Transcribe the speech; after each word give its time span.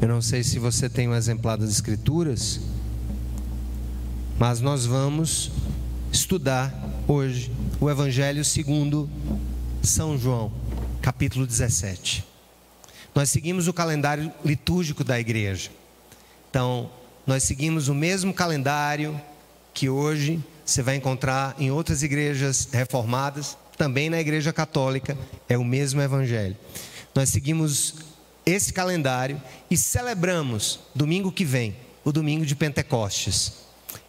Eu 0.00 0.06
não 0.06 0.22
sei 0.22 0.44
se 0.44 0.60
você 0.60 0.88
tem 0.88 1.08
um 1.08 1.14
exemplar 1.14 1.58
das 1.58 1.70
Escrituras, 1.70 2.60
mas 4.38 4.60
nós 4.60 4.86
vamos 4.86 5.50
estudar 6.12 6.72
hoje 7.08 7.50
o 7.80 7.90
Evangelho 7.90 8.44
segundo 8.44 9.10
São 9.82 10.16
João, 10.16 10.52
capítulo 11.02 11.44
17. 11.44 12.24
Nós 13.12 13.28
seguimos 13.28 13.66
o 13.66 13.72
calendário 13.72 14.32
litúrgico 14.44 15.02
da 15.02 15.18
igreja. 15.18 15.68
Então, 16.48 16.88
nós 17.26 17.42
seguimos 17.42 17.88
o 17.88 17.94
mesmo 17.94 18.32
calendário 18.32 19.20
que 19.74 19.88
hoje 19.88 20.40
você 20.64 20.80
vai 20.80 20.94
encontrar 20.94 21.56
em 21.58 21.72
outras 21.72 22.04
igrejas 22.04 22.68
reformadas, 22.70 23.58
também 23.76 24.08
na 24.08 24.20
igreja 24.20 24.52
católica, 24.52 25.18
é 25.48 25.58
o 25.58 25.64
mesmo 25.64 26.00
evangelho. 26.00 26.56
Nós 27.16 27.30
seguimos 27.30 27.96
esse 28.48 28.72
calendário 28.72 29.40
e 29.70 29.76
celebramos 29.76 30.80
domingo 30.94 31.30
que 31.30 31.44
vem, 31.44 31.76
o 32.04 32.10
domingo 32.10 32.46
de 32.46 32.56
Pentecostes. 32.56 33.52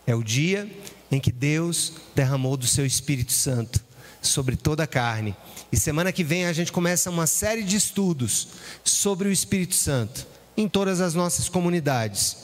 É 0.07 0.15
o 0.15 0.23
dia 0.23 0.70
em 1.12 1.20
que 1.20 1.31
Deus 1.31 1.93
derramou 2.15 2.55
do 2.55 2.65
seu 2.65 2.85
Espírito 2.85 3.34
Santo 3.34 3.84
sobre 4.21 4.55
toda 4.55 4.84
a 4.84 4.88
carne. 4.88 5.35
E 5.71 5.77
semana 5.77 6.12
que 6.12 6.23
vem 6.23 6.45
a 6.45 6.53
gente 6.53 6.71
começa 6.71 7.09
uma 7.09 7.27
série 7.27 7.63
de 7.63 7.75
estudos 7.75 8.49
sobre 8.84 9.27
o 9.27 9.31
Espírito 9.31 9.75
Santo 9.75 10.25
em 10.55 10.67
todas 10.67 11.01
as 11.01 11.13
nossas 11.13 11.49
comunidades. 11.49 12.37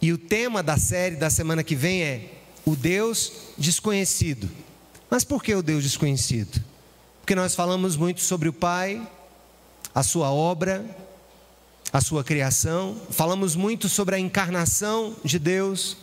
E 0.00 0.12
o 0.12 0.18
tema 0.18 0.62
da 0.62 0.76
série 0.76 1.16
da 1.16 1.30
semana 1.30 1.62
que 1.62 1.74
vem 1.74 2.02
é 2.02 2.30
o 2.64 2.76
Deus 2.76 3.32
desconhecido. 3.58 4.50
Mas 5.10 5.24
por 5.24 5.42
que 5.42 5.54
o 5.54 5.62
Deus 5.62 5.82
desconhecido? 5.82 6.62
Porque 7.20 7.34
nós 7.34 7.54
falamos 7.54 7.96
muito 7.96 8.20
sobre 8.20 8.48
o 8.48 8.52
Pai, 8.52 9.00
a 9.94 10.02
sua 10.02 10.32
obra, 10.32 10.84
a 11.92 12.00
sua 12.00 12.24
criação, 12.24 13.00
falamos 13.10 13.54
muito 13.54 13.88
sobre 13.88 14.16
a 14.16 14.18
encarnação 14.18 15.14
de 15.22 15.38
Deus 15.38 15.96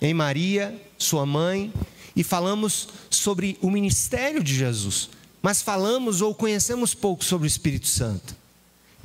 em 0.00 0.12
Maria, 0.12 0.76
sua 0.98 1.24
mãe, 1.24 1.72
e 2.16 2.24
falamos 2.24 2.88
sobre 3.08 3.56
o 3.62 3.70
ministério 3.70 4.42
de 4.42 4.54
Jesus, 4.54 5.10
mas 5.40 5.62
falamos 5.62 6.20
ou 6.20 6.34
conhecemos 6.34 6.94
pouco 6.94 7.24
sobre 7.24 7.46
o 7.46 7.48
Espírito 7.48 7.86
Santo. 7.86 8.34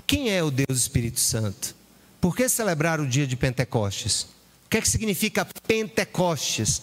Quem 0.07 0.31
é 0.31 0.43
o 0.43 0.49
Deus 0.49 0.79
Espírito 0.79 1.19
Santo? 1.19 1.75
Por 2.19 2.35
que 2.35 2.49
celebrar 2.49 2.99
o 2.99 3.07
dia 3.07 3.27
de 3.27 3.35
Pentecostes? 3.35 4.23
O 4.65 4.69
que 4.69 4.77
é 4.77 4.81
que 4.81 4.89
significa 4.89 5.47
Pentecostes? 5.67 6.81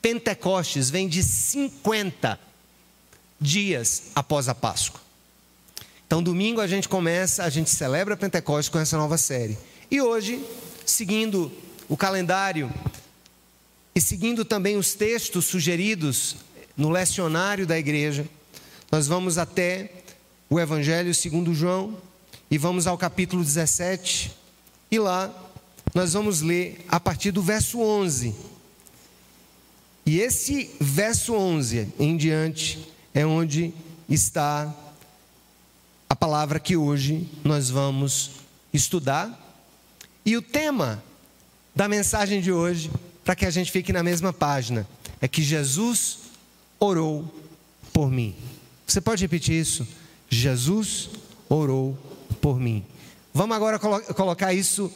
Pentecostes 0.00 0.90
vem 0.90 1.08
de 1.08 1.22
50 1.22 2.38
dias 3.40 4.04
após 4.14 4.48
a 4.48 4.54
Páscoa. 4.54 5.00
Então, 6.12 6.22
domingo 6.22 6.60
a 6.60 6.66
gente 6.66 6.90
começa, 6.90 7.42
a 7.42 7.48
gente 7.48 7.70
celebra 7.70 8.14
Pentecostes 8.14 8.68
com 8.68 8.78
essa 8.78 8.98
nova 8.98 9.16
série. 9.16 9.56
E 9.90 9.98
hoje, 9.98 10.44
seguindo 10.84 11.50
o 11.88 11.96
calendário 11.96 12.70
e 13.94 13.98
seguindo 13.98 14.44
também 14.44 14.76
os 14.76 14.92
textos 14.92 15.46
sugeridos 15.46 16.36
no 16.76 16.90
lecionário 16.90 17.66
da 17.66 17.78
igreja, 17.78 18.26
nós 18.90 19.06
vamos 19.06 19.38
até 19.38 19.90
o 20.50 20.60
Evangelho 20.60 21.14
segundo 21.14 21.54
João 21.54 21.96
e 22.50 22.58
vamos 22.58 22.86
ao 22.86 22.98
capítulo 22.98 23.42
17. 23.42 24.36
E 24.90 24.98
lá 24.98 25.34
nós 25.94 26.12
vamos 26.12 26.42
ler 26.42 26.84
a 26.90 27.00
partir 27.00 27.30
do 27.30 27.40
verso 27.40 27.80
11. 27.80 28.34
E 30.04 30.20
esse 30.20 30.76
verso 30.78 31.32
11 31.32 31.88
em 31.98 32.18
diante 32.18 32.86
é 33.14 33.24
onde 33.24 33.72
está 34.10 34.76
a 36.12 36.14
palavra 36.14 36.60
que 36.60 36.76
hoje 36.76 37.26
nós 37.42 37.70
vamos 37.70 38.32
estudar. 38.70 39.34
E 40.26 40.36
o 40.36 40.42
tema 40.42 41.02
da 41.74 41.88
mensagem 41.88 42.42
de 42.42 42.52
hoje 42.52 42.90
para 43.24 43.34
que 43.34 43.46
a 43.46 43.50
gente 43.50 43.72
fique 43.72 43.94
na 43.94 44.02
mesma 44.02 44.30
página. 44.30 44.86
É 45.22 45.26
que 45.26 45.42
Jesus 45.42 46.18
orou 46.78 47.24
por 47.94 48.10
mim. 48.10 48.36
Você 48.86 49.00
pode 49.00 49.24
repetir 49.24 49.58
isso? 49.58 49.88
Jesus 50.28 51.08
orou 51.48 51.96
por 52.42 52.60
mim. 52.60 52.84
Vamos 53.32 53.56
agora 53.56 53.78
colo 53.78 54.02
colocar 54.14 54.52
isso 54.52 54.92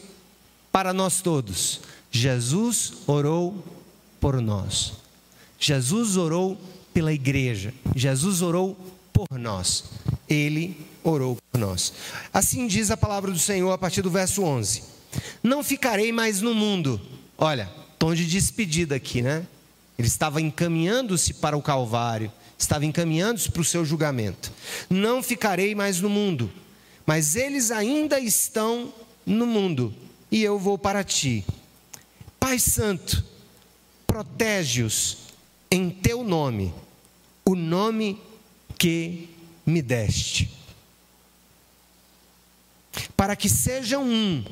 para 0.71 0.93
nós 0.93 1.23
todos. 1.23 1.81
Jesus 2.11 2.93
orou 3.07 3.65
por 4.21 4.39
nós. 4.43 4.93
Jesus 5.59 6.19
orou 6.19 6.61
pela 6.93 7.11
igreja. 7.11 7.73
Jesus 7.95 8.43
orou 8.43 8.77
por 9.15 9.39
nós. 9.39 9.85
Ele 10.29 10.86
orou 11.11 11.39
por 11.51 11.59
nós. 11.59 11.93
Assim 12.33 12.67
diz 12.67 12.91
a 12.91 12.97
palavra 12.97 13.31
do 13.31 13.39
Senhor 13.39 13.73
a 13.73 13.79
partir 13.79 14.03
do 14.03 14.11
verso 14.11 14.43
11: 14.43 14.83
Não 15.43 15.63
ficarei 15.63 16.13
mais 16.13 16.41
no 16.41 16.55
mundo. 16.55 17.01
Olha, 17.39 17.71
tom 17.99 18.15
de 18.15 18.27
despedida 18.27 18.97
aqui, 18.97 19.23
né? 19.23 19.47
Ele 19.99 20.09
estava 20.09 20.41
encaminhando-se 20.41 21.35
para 21.35 21.57
o 21.57 21.63
Calvário, 21.63 22.31
estava 22.59 22.85
encaminhando-se 22.85 23.51
para 23.51 23.63
o 23.63 23.65
seu 23.65 23.85
julgamento. 23.85 24.53
Não 24.91 25.23
ficarei 25.23 25.75
mais 25.75 26.01
no 26.01 26.11
mundo, 26.11 26.51
mas 27.07 27.37
eles 27.37 27.71
ainda 27.71 28.21
estão 28.21 28.93
no 29.25 29.47
mundo, 29.47 29.95
e 30.31 30.43
eu 30.43 30.59
vou 30.59 30.77
para 30.77 31.03
ti. 31.03 31.45
Pai 32.39 32.59
Santo, 32.59 33.25
protege-os 34.07 35.19
em 35.71 35.91
teu 35.91 36.23
nome, 36.23 36.73
o 37.45 37.55
nome 37.55 38.21
que 38.79 39.29
me 39.65 39.83
deste, 39.83 40.56
para 43.17 43.37
que 43.37 43.49
sejam 43.49 44.05
um, 44.05 44.45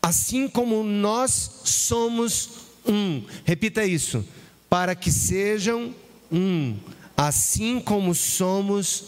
assim 0.00 0.48
como 0.48 0.82
nós 0.82 1.60
somos 1.64 2.50
um. 2.86 3.22
Repita 3.44 3.84
isso. 3.84 4.24
Para 4.68 4.94
que 4.94 5.10
sejam 5.10 5.94
um, 6.30 6.76
assim 7.16 7.80
como 7.80 8.14
somos 8.14 9.04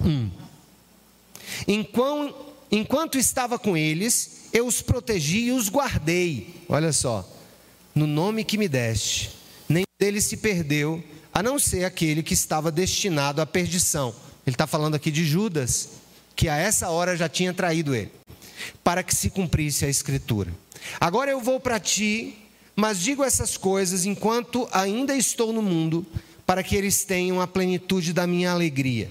um. 0.00 0.30
Enquanto, 1.68 2.34
enquanto 2.70 3.18
estava 3.18 3.58
com 3.58 3.76
eles, 3.76 4.48
eu 4.52 4.66
os 4.66 4.82
protegi 4.82 5.46
e 5.46 5.52
os 5.52 5.68
guardei. 5.68 6.62
Olha 6.68 6.92
só, 6.92 7.28
no 7.94 8.06
nome 8.06 8.44
que 8.44 8.58
me 8.58 8.68
deste, 8.68 9.30
nem 9.68 9.84
dele 10.00 10.20
se 10.20 10.36
perdeu, 10.36 11.02
a 11.32 11.42
não 11.42 11.58
ser 11.58 11.84
aquele 11.84 12.22
que 12.22 12.34
estava 12.34 12.70
destinado 12.70 13.40
à 13.40 13.46
perdição. 13.46 14.14
Ele 14.46 14.54
está 14.54 14.66
falando 14.66 14.94
aqui 14.94 15.10
de 15.10 15.24
Judas, 15.24 15.88
que 16.34 16.48
a 16.48 16.56
essa 16.56 16.88
hora 16.90 17.16
já 17.16 17.28
tinha 17.28 17.52
traído 17.52 17.94
ele, 17.94 18.10
para 18.82 19.02
que 19.02 19.14
se 19.14 19.30
cumprisse 19.30 19.84
a 19.84 19.88
escritura. 19.88 20.52
Agora 21.00 21.30
eu 21.30 21.40
vou 21.40 21.58
para 21.58 21.80
ti 21.80 22.38
mas 22.76 23.00
digo 23.00 23.22
essas 23.22 23.56
coisas 23.56 24.04
enquanto 24.04 24.68
ainda 24.72 25.16
estou 25.16 25.52
no 25.52 25.62
mundo, 25.62 26.04
para 26.46 26.62
que 26.62 26.76
eles 26.76 27.04
tenham 27.04 27.40
a 27.40 27.46
plenitude 27.46 28.12
da 28.12 28.26
minha 28.26 28.50
alegria. 28.50 29.10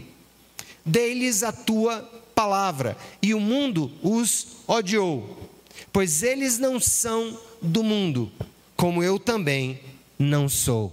Dei-lhes 0.85 1.43
a 1.43 1.51
tua 1.51 2.01
palavra, 2.35 2.97
e 3.21 3.33
o 3.33 3.39
mundo 3.39 3.91
os 4.01 4.47
odiou, 4.67 5.49
pois 5.91 6.23
eles 6.23 6.57
não 6.59 6.79
são 6.79 7.39
do 7.61 7.83
mundo, 7.83 8.31
como 8.75 9.01
eu 9.01 9.17
também 9.17 9.79
não 10.19 10.49
sou. 10.49 10.91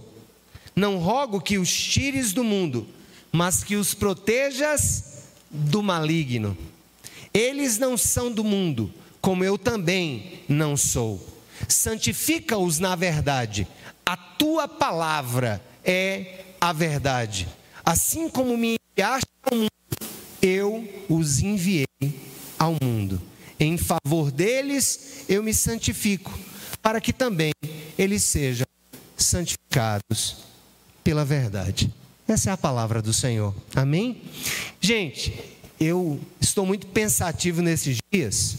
Não 0.73 0.97
rogo 0.97 1.41
que 1.41 1.57
os 1.57 1.71
tires 1.71 2.31
do 2.31 2.43
mundo, 2.43 2.87
mas 3.31 3.63
que 3.63 3.75
os 3.75 3.93
protejas 3.93 5.10
do 5.51 5.83
maligno. 5.83 6.57
Eles 7.33 7.77
não 7.77 7.97
são 7.97 8.31
do 8.31 8.43
mundo, 8.43 8.91
como 9.19 9.43
eu 9.43 9.57
também 9.57 10.41
não 10.47 10.75
sou 10.75 11.31
santifica-os 11.67 12.79
na 12.79 12.95
verdade. 12.95 13.67
A 14.05 14.15
tua 14.15 14.67
palavra 14.67 15.61
é 15.83 16.45
a 16.59 16.73
verdade. 16.73 17.47
Assim 17.83 18.29
como 18.29 18.57
me 18.57 18.75
enviaste 18.95 19.27
ao 19.43 19.57
mundo, 19.57 19.69
eu 20.41 21.05
os 21.09 21.39
enviei 21.39 21.85
ao 22.57 22.75
mundo. 22.81 23.21
Em 23.59 23.77
favor 23.77 24.31
deles 24.31 25.25
eu 25.29 25.43
me 25.43 25.53
santifico, 25.53 26.37
para 26.81 26.99
que 26.99 27.13
também 27.13 27.51
eles 27.97 28.23
sejam 28.23 28.65
santificados 29.15 30.37
pela 31.03 31.23
verdade. 31.23 31.93
Essa 32.31 32.51
é 32.51 32.53
a 32.53 32.57
palavra 32.57 33.01
do 33.01 33.11
Senhor. 33.11 33.53
Amém? 33.75 34.21
Gente, 34.79 35.37
eu 35.77 36.17
estou 36.39 36.65
muito 36.65 36.87
pensativo 36.87 37.61
nesses 37.61 37.97
dias 38.09 38.57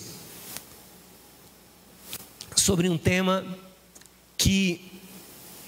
sobre 2.55 2.87
um 2.91 2.99
tema 2.99 3.47
que 4.37 4.93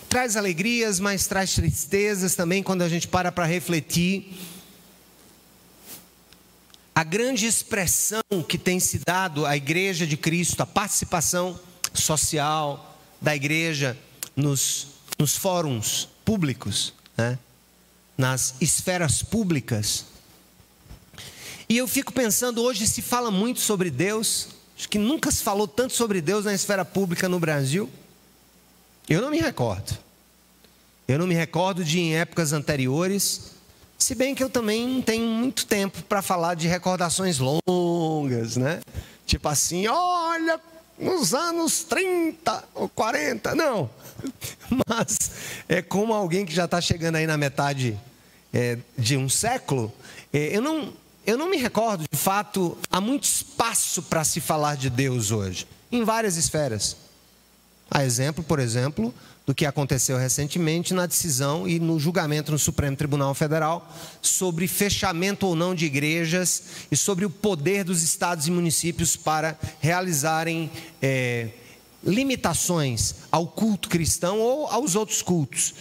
traz 0.06 0.36
alegrias, 0.36 1.00
mas 1.00 1.26
traz 1.26 1.54
tristezas 1.54 2.34
também 2.34 2.62
quando 2.62 2.82
a 2.82 2.90
gente 2.90 3.08
para 3.08 3.32
para 3.32 3.46
refletir. 3.46 4.34
A 6.94 7.02
grande 7.02 7.46
expressão 7.46 8.20
que 8.46 8.58
tem 8.58 8.78
se 8.78 8.98
dado 8.98 9.46
à 9.46 9.56
Igreja 9.56 10.06
de 10.06 10.18
Cristo, 10.18 10.60
a 10.60 10.66
participação 10.66 11.58
social 11.94 13.00
da 13.18 13.34
igreja 13.34 13.96
nos, 14.36 14.88
nos 15.18 15.38
fóruns 15.38 16.06
públicos, 16.22 16.92
né? 17.16 17.38
Nas 18.16 18.54
esferas 18.60 19.22
públicas. 19.22 20.06
E 21.68 21.76
eu 21.76 21.88
fico 21.88 22.12
pensando, 22.12 22.62
hoje 22.62 22.86
se 22.86 23.02
fala 23.02 23.30
muito 23.30 23.60
sobre 23.60 23.90
Deus, 23.90 24.48
Acho 24.76 24.88
que 24.88 24.98
nunca 24.98 25.30
se 25.30 25.42
falou 25.42 25.68
tanto 25.68 25.94
sobre 25.94 26.20
Deus 26.20 26.44
na 26.44 26.52
esfera 26.52 26.84
pública 26.84 27.28
no 27.28 27.38
Brasil. 27.38 27.88
Eu 29.08 29.22
não 29.22 29.30
me 29.30 29.38
recordo. 29.38 29.96
Eu 31.06 31.18
não 31.18 31.26
me 31.26 31.34
recordo 31.34 31.84
de 31.84 32.00
em 32.00 32.16
épocas 32.16 32.52
anteriores, 32.52 33.52
se 33.98 34.14
bem 34.14 34.34
que 34.34 34.42
eu 34.42 34.48
também 34.48 34.88
não 34.88 35.02
tenho 35.02 35.26
muito 35.26 35.66
tempo 35.66 36.02
para 36.04 36.22
falar 36.22 36.54
de 36.54 36.66
recordações 36.66 37.38
longas, 37.38 38.56
né? 38.56 38.80
Tipo 39.26 39.48
assim, 39.48 39.86
olha, 39.86 40.58
nos 40.98 41.34
anos 41.34 41.84
30 41.84 42.64
ou 42.74 42.88
40, 42.88 43.54
não. 43.54 43.90
Mas 44.88 45.30
é 45.68 45.82
como 45.82 46.12
alguém 46.12 46.46
que 46.46 46.54
já 46.54 46.64
está 46.64 46.80
chegando 46.80 47.16
aí 47.16 47.26
na 47.26 47.36
metade 47.36 47.98
é, 48.52 48.78
de 48.96 49.16
um 49.16 49.28
século, 49.28 49.92
é, 50.32 50.56
eu, 50.56 50.62
não, 50.62 50.92
eu 51.26 51.36
não 51.36 51.50
me 51.50 51.56
recordo, 51.56 52.04
de 52.10 52.18
fato, 52.18 52.78
há 52.90 53.00
muito 53.00 53.24
espaço 53.24 54.02
para 54.02 54.22
se 54.24 54.40
falar 54.40 54.76
de 54.76 54.88
Deus 54.88 55.30
hoje, 55.30 55.66
em 55.90 56.04
várias 56.04 56.36
esferas. 56.36 56.96
A 57.90 58.04
exemplo, 58.04 58.42
por 58.42 58.58
exemplo, 58.58 59.12
do 59.46 59.54
que 59.54 59.66
aconteceu 59.66 60.16
recentemente 60.16 60.94
na 60.94 61.06
decisão 61.06 61.68
e 61.68 61.78
no 61.78 62.00
julgamento 62.00 62.50
no 62.50 62.58
Supremo 62.58 62.96
Tribunal 62.96 63.34
Federal 63.34 63.92
sobre 64.22 64.66
fechamento 64.66 65.46
ou 65.46 65.54
não 65.54 65.74
de 65.74 65.84
igrejas 65.84 66.62
e 66.90 66.96
sobre 66.96 67.24
o 67.26 67.30
poder 67.30 67.84
dos 67.84 68.02
estados 68.02 68.46
e 68.46 68.50
municípios 68.50 69.16
para 69.16 69.58
realizarem 69.80 70.70
é, 71.02 71.50
limitações 72.02 73.16
ao 73.30 73.46
culto 73.46 73.88
cristão 73.88 74.38
ou 74.38 74.66
aos 74.66 74.94
outros 74.94 75.20
cultos. 75.20 75.74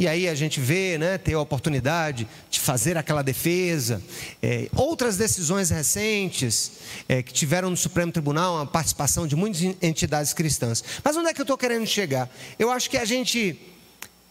E 0.00 0.08
aí 0.08 0.26
a 0.26 0.34
gente 0.34 0.58
vê, 0.60 0.96
né, 0.96 1.18
ter 1.18 1.34
a 1.34 1.40
oportunidade 1.40 2.26
de 2.50 2.58
fazer 2.58 2.96
aquela 2.96 3.20
defesa. 3.20 4.02
É, 4.42 4.66
outras 4.74 5.18
decisões 5.18 5.68
recentes 5.68 6.72
é, 7.06 7.22
que 7.22 7.34
tiveram 7.34 7.68
no 7.68 7.76
Supremo 7.76 8.10
Tribunal 8.10 8.58
a 8.58 8.64
participação 8.64 9.26
de 9.26 9.36
muitas 9.36 9.60
entidades 9.82 10.32
cristãs. 10.32 10.82
Mas 11.04 11.18
onde 11.18 11.28
é 11.28 11.34
que 11.34 11.40
eu 11.42 11.44
estou 11.44 11.58
querendo 11.58 11.86
chegar? 11.86 12.30
Eu 12.58 12.70
acho 12.70 12.88
que 12.88 12.96
a 12.96 13.04
gente, 13.04 13.60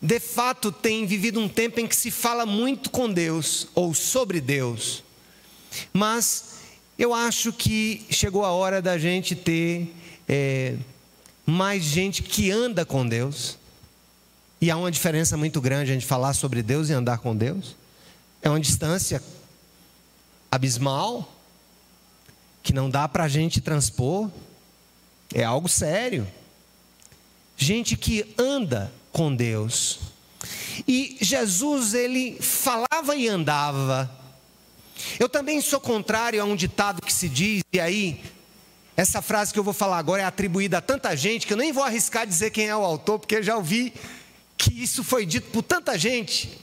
de 0.01 0.19
fato, 0.19 0.71
tem 0.71 1.05
vivido 1.05 1.39
um 1.39 1.47
tempo 1.47 1.79
em 1.79 1.85
que 1.85 1.95
se 1.95 2.09
fala 2.09 2.47
muito 2.47 2.89
com 2.89 3.07
Deus 3.07 3.67
ou 3.75 3.93
sobre 3.93 4.41
Deus. 4.41 5.03
Mas 5.93 6.45
eu 6.97 7.13
acho 7.13 7.53
que 7.53 8.07
chegou 8.09 8.43
a 8.43 8.51
hora 8.51 8.81
da 8.81 8.97
gente 8.97 9.35
ter 9.35 9.93
é, 10.27 10.77
mais 11.45 11.83
gente 11.83 12.23
que 12.23 12.49
anda 12.49 12.83
com 12.83 13.07
Deus 13.07 13.58
e 14.61 14.69
há 14.69 14.77
uma 14.77 14.91
diferença 14.91 15.37
muito 15.37 15.61
grande 15.61 15.93
entre 15.93 16.05
falar 16.05 16.33
sobre 16.33 16.61
Deus 16.61 16.89
e 16.89 16.93
andar 16.93 17.19
com 17.19 17.35
Deus. 17.35 17.75
É 18.41 18.49
uma 18.49 18.59
distância 18.59 19.23
abismal 20.51 21.33
que 22.61 22.73
não 22.73 22.89
dá 22.89 23.07
para 23.07 23.23
a 23.23 23.27
gente 23.27 23.61
transpor. 23.61 24.29
É 25.33 25.43
algo 25.43 25.69
sério. 25.69 26.27
Gente 27.55 27.95
que 27.95 28.33
anda 28.37 28.91
com 29.11 29.33
Deus. 29.33 29.99
E 30.87 31.17
Jesus, 31.21 31.93
ele 31.93 32.37
falava 32.41 33.15
e 33.15 33.27
andava. 33.27 34.09
Eu 35.17 35.29
também 35.29 35.61
sou 35.61 35.79
contrário 35.79 36.41
a 36.41 36.45
um 36.45 36.55
ditado 36.55 37.01
que 37.01 37.13
se 37.13 37.29
diz, 37.29 37.63
e 37.71 37.79
aí, 37.79 38.21
essa 38.97 39.21
frase 39.21 39.53
que 39.53 39.59
eu 39.59 39.63
vou 39.63 39.73
falar 39.73 39.97
agora 39.97 40.21
é 40.21 40.25
atribuída 40.25 40.79
a 40.79 40.81
tanta 40.81 41.15
gente 41.15 41.47
que 41.47 41.53
eu 41.53 41.57
nem 41.57 41.71
vou 41.71 41.83
arriscar 41.83 42.27
dizer 42.27 42.51
quem 42.51 42.67
é 42.67 42.75
o 42.75 42.83
autor, 42.83 43.19
porque 43.19 43.35
eu 43.35 43.43
já 43.43 43.55
ouvi 43.55 43.93
que 44.59 44.83
isso 44.83 45.05
foi 45.05 45.25
dito 45.25 45.49
por 45.51 45.63
tanta 45.63 45.97
gente, 45.97 46.59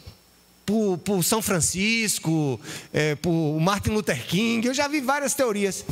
por, 0.67 0.99
por 0.99 1.25
São 1.25 1.41
Francisco, 1.41 2.61
é, 2.93 3.15
por 3.15 3.59
Martin 3.59 3.91
Luther 3.91 4.27
King, 4.27 4.67
eu 4.67 4.75
já 4.75 4.87
vi 4.87 5.01
várias 5.01 5.33
teorias. 5.33 5.83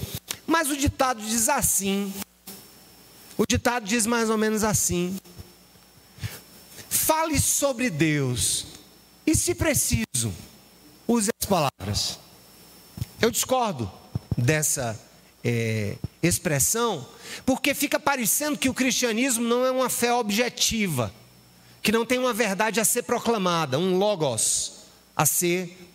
Mas 0.46 0.68
o 0.68 0.76
ditado 0.76 1.22
diz 1.22 1.48
assim: 1.48 2.12
o 3.38 3.46
ditado 3.46 3.86
diz 3.86 4.04
mais 4.04 4.28
ou 4.28 4.36
menos 4.36 4.62
assim: 4.62 5.16
fale 6.90 7.40
sobre 7.40 7.88
Deus, 7.88 8.66
e 9.26 9.34
se 9.34 9.54
preciso, 9.54 10.30
use 11.08 11.30
as 11.40 11.48
palavras. 11.48 12.18
Eu 13.18 13.30
discordo 13.30 13.90
dessa 14.36 15.00
é, 15.42 15.96
expressão, 16.22 17.08
porque 17.46 17.72
fica 17.72 17.98
parecendo 17.98 18.58
que 18.58 18.68
o 18.68 18.74
cristianismo 18.74 19.42
não 19.48 19.64
é 19.64 19.70
uma 19.70 19.88
fé 19.88 20.12
objetiva 20.12 21.10
que 21.84 21.92
não 21.92 22.06
tem 22.06 22.18
uma 22.18 22.32
verdade 22.32 22.80
a 22.80 22.84
ser 22.84 23.02
proclamada, 23.02 23.78
um 23.78 23.98
logos 23.98 24.72
a 25.14 25.26
ser 25.26 25.90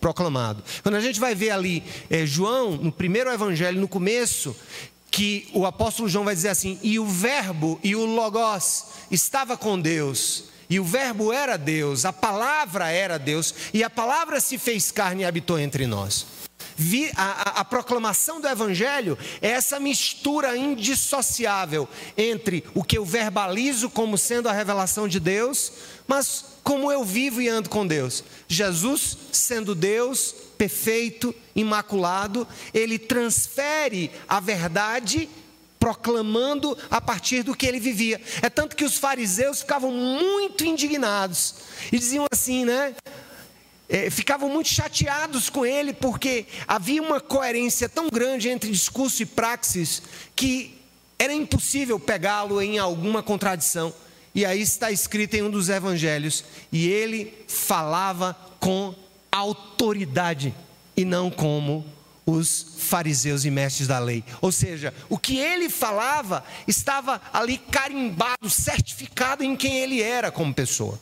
proclamado. 0.00 0.64
Quando 0.82 0.96
a 0.96 1.00
gente 1.00 1.20
vai 1.20 1.32
ver 1.32 1.50
ali 1.50 1.84
é, 2.10 2.26
João, 2.26 2.72
no 2.72 2.90
primeiro 2.90 3.30
evangelho, 3.30 3.80
no 3.80 3.86
começo, 3.86 4.54
que 5.08 5.48
o 5.54 5.64
apóstolo 5.64 6.08
João 6.08 6.24
vai 6.24 6.34
dizer 6.34 6.48
assim: 6.48 6.76
e 6.82 6.98
o 6.98 7.06
Verbo 7.06 7.78
e 7.84 7.94
o 7.94 8.04
Logos 8.04 8.86
estava 9.12 9.56
com 9.56 9.80
Deus, 9.80 10.46
e 10.68 10.80
o 10.80 10.84
Verbo 10.84 11.32
era 11.32 11.56
Deus, 11.56 12.04
a 12.04 12.12
palavra 12.12 12.90
era 12.90 13.16
Deus, 13.16 13.54
e 13.72 13.84
a 13.84 13.88
palavra 13.88 14.40
se 14.40 14.58
fez 14.58 14.90
carne 14.90 15.22
e 15.22 15.24
habitou 15.24 15.56
entre 15.56 15.86
nós 15.86 16.26
a, 17.16 17.22
a, 17.22 17.60
a 17.60 17.64
proclamação 17.64 18.40
do 18.40 18.48
Evangelho 18.48 19.18
é 19.40 19.48
essa 19.48 19.78
mistura 19.78 20.56
indissociável 20.56 21.88
entre 22.16 22.64
o 22.74 22.82
que 22.82 22.98
eu 22.98 23.04
verbalizo 23.04 23.90
como 23.90 24.16
sendo 24.16 24.48
a 24.48 24.52
revelação 24.52 25.06
de 25.06 25.20
Deus, 25.20 25.72
mas 26.06 26.44
como 26.62 26.90
eu 26.90 27.04
vivo 27.04 27.40
e 27.40 27.48
ando 27.48 27.68
com 27.68 27.86
Deus. 27.86 28.22
Jesus, 28.48 29.16
sendo 29.32 29.74
Deus, 29.74 30.34
perfeito, 30.56 31.34
imaculado, 31.54 32.46
ele 32.72 32.98
transfere 32.98 34.10
a 34.28 34.40
verdade 34.40 35.28
proclamando 35.78 36.76
a 36.90 37.00
partir 37.00 37.42
do 37.42 37.56
que 37.56 37.66
ele 37.66 37.80
vivia. 37.80 38.20
É 38.42 38.50
tanto 38.50 38.76
que 38.76 38.84
os 38.84 38.96
fariseus 38.98 39.60
ficavam 39.60 39.90
muito 39.90 40.62
indignados 40.62 41.54
e 41.90 41.98
diziam 41.98 42.26
assim, 42.30 42.66
né? 42.66 42.94
É, 43.90 44.08
ficavam 44.08 44.48
muito 44.48 44.68
chateados 44.68 45.50
com 45.50 45.66
ele, 45.66 45.92
porque 45.92 46.46
havia 46.66 47.02
uma 47.02 47.20
coerência 47.20 47.88
tão 47.88 48.08
grande 48.08 48.48
entre 48.48 48.70
discurso 48.70 49.20
e 49.22 49.26
praxis 49.26 50.00
que 50.36 50.78
era 51.18 51.34
impossível 51.34 51.98
pegá-lo 51.98 52.62
em 52.62 52.78
alguma 52.78 53.20
contradição. 53.20 53.92
E 54.32 54.44
aí 54.44 54.62
está 54.62 54.92
escrito 54.92 55.34
em 55.34 55.42
um 55.42 55.50
dos 55.50 55.68
evangelhos, 55.68 56.44
e 56.70 56.88
ele 56.88 57.34
falava 57.48 58.36
com 58.60 58.94
autoridade 59.30 60.54
e 60.96 61.04
não 61.04 61.28
como 61.28 61.84
os 62.24 62.76
fariseus 62.78 63.44
e 63.44 63.50
mestres 63.50 63.88
da 63.88 63.98
lei. 63.98 64.22
Ou 64.40 64.52
seja, 64.52 64.94
o 65.08 65.18
que 65.18 65.36
ele 65.36 65.68
falava 65.68 66.44
estava 66.68 67.20
ali 67.32 67.58
carimbado, 67.58 68.48
certificado 68.48 69.42
em 69.42 69.56
quem 69.56 69.78
ele 69.78 70.00
era 70.00 70.30
como 70.30 70.54
pessoa. 70.54 70.98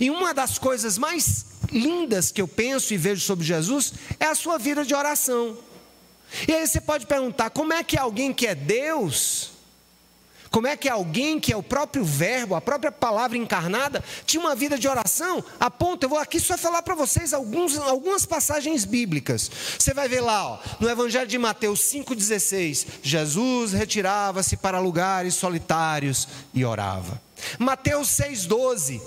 E 0.00 0.08
uma 0.10 0.32
das 0.32 0.56
coisas 0.58 0.96
mais 0.96 1.44
lindas 1.70 2.30
que 2.30 2.40
eu 2.40 2.48
penso 2.48 2.92
e 2.92 2.96
vejo 2.96 3.20
sobre 3.20 3.44
Jesus 3.44 3.92
é 4.18 4.26
a 4.26 4.34
sua 4.34 4.58
vida 4.58 4.84
de 4.84 4.94
oração. 4.94 5.56
E 6.46 6.52
aí 6.52 6.66
você 6.66 6.80
pode 6.80 7.06
perguntar: 7.06 7.50
como 7.50 7.72
é 7.72 7.82
que 7.82 7.98
alguém 7.98 8.32
que 8.32 8.46
é 8.46 8.54
Deus, 8.54 9.52
como 10.50 10.66
é 10.66 10.76
que 10.76 10.88
alguém 10.88 11.38
que 11.38 11.52
é 11.52 11.56
o 11.56 11.62
próprio 11.62 12.04
Verbo, 12.04 12.54
a 12.54 12.60
própria 12.60 12.90
palavra 12.92 13.36
encarnada, 13.36 14.02
tinha 14.24 14.40
uma 14.40 14.54
vida 14.54 14.78
de 14.78 14.88
oração? 14.88 15.44
A 15.58 15.70
ponto, 15.70 16.04
eu 16.04 16.08
vou 16.08 16.18
aqui 16.18 16.40
só 16.40 16.56
falar 16.56 16.82
para 16.82 16.94
vocês 16.94 17.32
alguns, 17.32 17.76
algumas 17.78 18.24
passagens 18.24 18.84
bíblicas. 18.84 19.50
Você 19.78 19.92
vai 19.92 20.08
ver 20.08 20.20
lá, 20.20 20.46
ó, 20.46 20.58
no 20.80 20.88
Evangelho 20.88 21.26
de 21.26 21.38
Mateus 21.38 21.80
5,16: 21.80 22.86
Jesus 23.02 23.72
retirava-se 23.72 24.56
para 24.56 24.78
lugares 24.80 25.34
solitários 25.34 26.28
e 26.54 26.64
orava. 26.64 27.20
Mateus 27.58 28.08
6,12: 28.08 29.00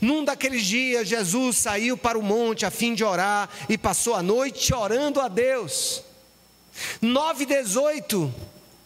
num 0.00 0.24
daqueles 0.24 0.64
dias, 0.64 1.08
Jesus 1.08 1.58
saiu 1.58 1.96
para 1.96 2.18
o 2.18 2.22
monte 2.22 2.66
a 2.66 2.70
fim 2.70 2.94
de 2.94 3.04
orar 3.04 3.48
e 3.68 3.78
passou 3.78 4.14
a 4.14 4.22
noite 4.22 4.74
orando 4.74 5.20
a 5.20 5.28
Deus. 5.28 6.02
9,18, 7.02 8.30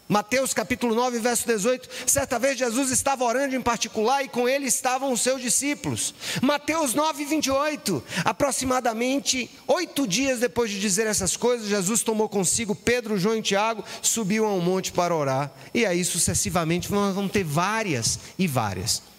Mateus 0.08 0.52
capítulo 0.52 0.94
9, 0.94 1.18
verso 1.18 1.46
18. 1.46 1.88
Certa 2.06 2.38
vez 2.38 2.58
Jesus 2.58 2.90
estava 2.90 3.24
orando 3.24 3.56
em 3.56 3.62
particular 3.62 4.22
e 4.22 4.28
com 4.28 4.48
ele 4.48 4.66
estavam 4.66 5.12
os 5.12 5.22
seus 5.22 5.40
discípulos. 5.40 6.14
Mateus 6.42 6.92
9, 6.92 7.24
28. 7.24 8.02
Aproximadamente 8.24 9.50
oito 9.66 10.06
dias 10.06 10.40
depois 10.40 10.70
de 10.70 10.78
dizer 10.78 11.06
essas 11.06 11.36
coisas, 11.36 11.68
Jesus 11.68 12.02
tomou 12.02 12.28
consigo 12.28 12.74
Pedro, 12.74 13.18
João 13.18 13.36
e 13.36 13.42
Tiago, 13.42 13.84
subiu 14.02 14.44
a 14.44 14.52
um 14.52 14.60
monte 14.60 14.92
para 14.92 15.14
orar. 15.14 15.50
E 15.72 15.86
aí 15.86 16.04
sucessivamente 16.04 16.92
nós 16.92 17.14
vamos 17.14 17.32
ter 17.32 17.44
várias 17.44 18.18
e 18.38 18.46
várias. 18.46 19.13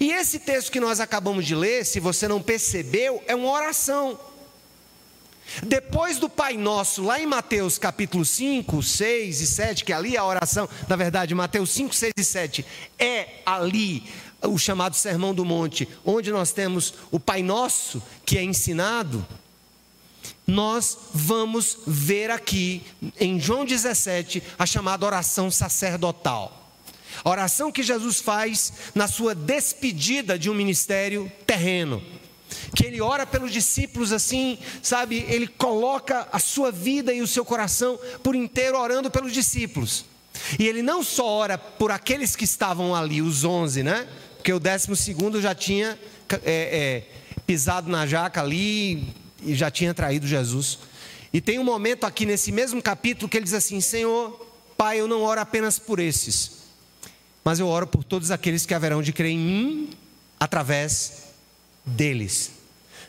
E 0.00 0.12
esse 0.12 0.38
texto 0.38 0.72
que 0.72 0.80
nós 0.80 1.00
acabamos 1.00 1.46
de 1.46 1.54
ler, 1.54 1.84
se 1.84 2.00
você 2.00 2.26
não 2.26 2.42
percebeu, 2.42 3.22
é 3.26 3.34
uma 3.34 3.50
oração. 3.50 4.18
Depois 5.62 6.18
do 6.18 6.28
Pai 6.28 6.56
Nosso, 6.56 7.04
lá 7.04 7.20
em 7.20 7.26
Mateus 7.26 7.78
capítulo 7.78 8.24
5, 8.24 8.82
6 8.82 9.40
e 9.40 9.46
7, 9.46 9.84
que 9.84 9.92
ali 9.92 10.16
a 10.16 10.24
oração, 10.24 10.68
na 10.88 10.96
verdade, 10.96 11.34
Mateus 11.34 11.70
5, 11.70 11.94
6 11.94 12.12
e 12.18 12.24
7, 12.24 12.66
é 12.98 13.42
ali 13.46 14.04
o 14.42 14.58
chamado 14.58 14.94
Sermão 14.96 15.34
do 15.34 15.44
Monte, 15.44 15.88
onde 16.04 16.30
nós 16.30 16.52
temos 16.52 16.94
o 17.10 17.18
Pai 17.18 17.42
Nosso, 17.42 18.02
que 18.24 18.36
é 18.36 18.42
ensinado. 18.42 19.26
nós 20.46 20.98
vamos 21.12 21.78
ver 21.86 22.30
aqui 22.30 22.82
em 23.18 23.40
João 23.40 23.64
17 23.64 24.42
a 24.58 24.66
chamada 24.66 25.06
oração 25.06 25.50
sacerdotal. 25.50 26.65
A 27.24 27.30
oração 27.30 27.72
que 27.72 27.82
Jesus 27.82 28.20
faz 28.20 28.72
na 28.94 29.08
sua 29.08 29.34
despedida 29.34 30.38
de 30.38 30.50
um 30.50 30.54
ministério 30.54 31.30
terreno. 31.46 32.02
Que 32.74 32.86
ele 32.86 33.00
ora 33.00 33.26
pelos 33.26 33.52
discípulos 33.52 34.12
assim, 34.12 34.58
sabe? 34.82 35.24
Ele 35.28 35.46
coloca 35.46 36.28
a 36.30 36.38
sua 36.38 36.70
vida 36.70 37.12
e 37.12 37.20
o 37.20 37.26
seu 37.26 37.44
coração 37.44 37.98
por 38.22 38.34
inteiro 38.34 38.78
orando 38.78 39.10
pelos 39.10 39.32
discípulos. 39.32 40.04
E 40.58 40.66
ele 40.66 40.82
não 40.82 41.02
só 41.02 41.26
ora 41.26 41.58
por 41.58 41.90
aqueles 41.90 42.36
que 42.36 42.44
estavam 42.44 42.94
ali, 42.94 43.22
os 43.22 43.44
onze, 43.44 43.82
né? 43.82 44.06
Porque 44.36 44.52
o 44.52 44.60
décimo 44.60 44.94
segundo 44.94 45.40
já 45.40 45.54
tinha 45.54 45.98
é, 46.30 46.38
é, 46.44 47.02
pisado 47.46 47.90
na 47.90 48.06
jaca 48.06 48.40
ali 48.40 49.12
e 49.42 49.54
já 49.54 49.70
tinha 49.70 49.92
traído 49.92 50.26
Jesus. 50.26 50.78
E 51.32 51.40
tem 51.40 51.58
um 51.58 51.64
momento 51.64 52.04
aqui 52.04 52.24
nesse 52.24 52.52
mesmo 52.52 52.80
capítulo 52.80 53.28
que 53.28 53.36
ele 53.36 53.44
diz 53.44 53.54
assim: 53.54 53.80
Senhor, 53.80 54.46
Pai, 54.76 55.00
eu 55.00 55.08
não 55.08 55.22
oro 55.22 55.40
apenas 55.40 55.78
por 55.78 55.98
esses, 55.98 56.55
mas 57.46 57.60
eu 57.60 57.68
oro 57.68 57.86
por 57.86 58.02
todos 58.02 58.32
aqueles 58.32 58.66
que 58.66 58.74
haverão 58.74 59.00
de 59.00 59.12
crer 59.12 59.30
em 59.30 59.38
mim 59.38 59.90
através 60.38 61.26
deles. 61.84 62.50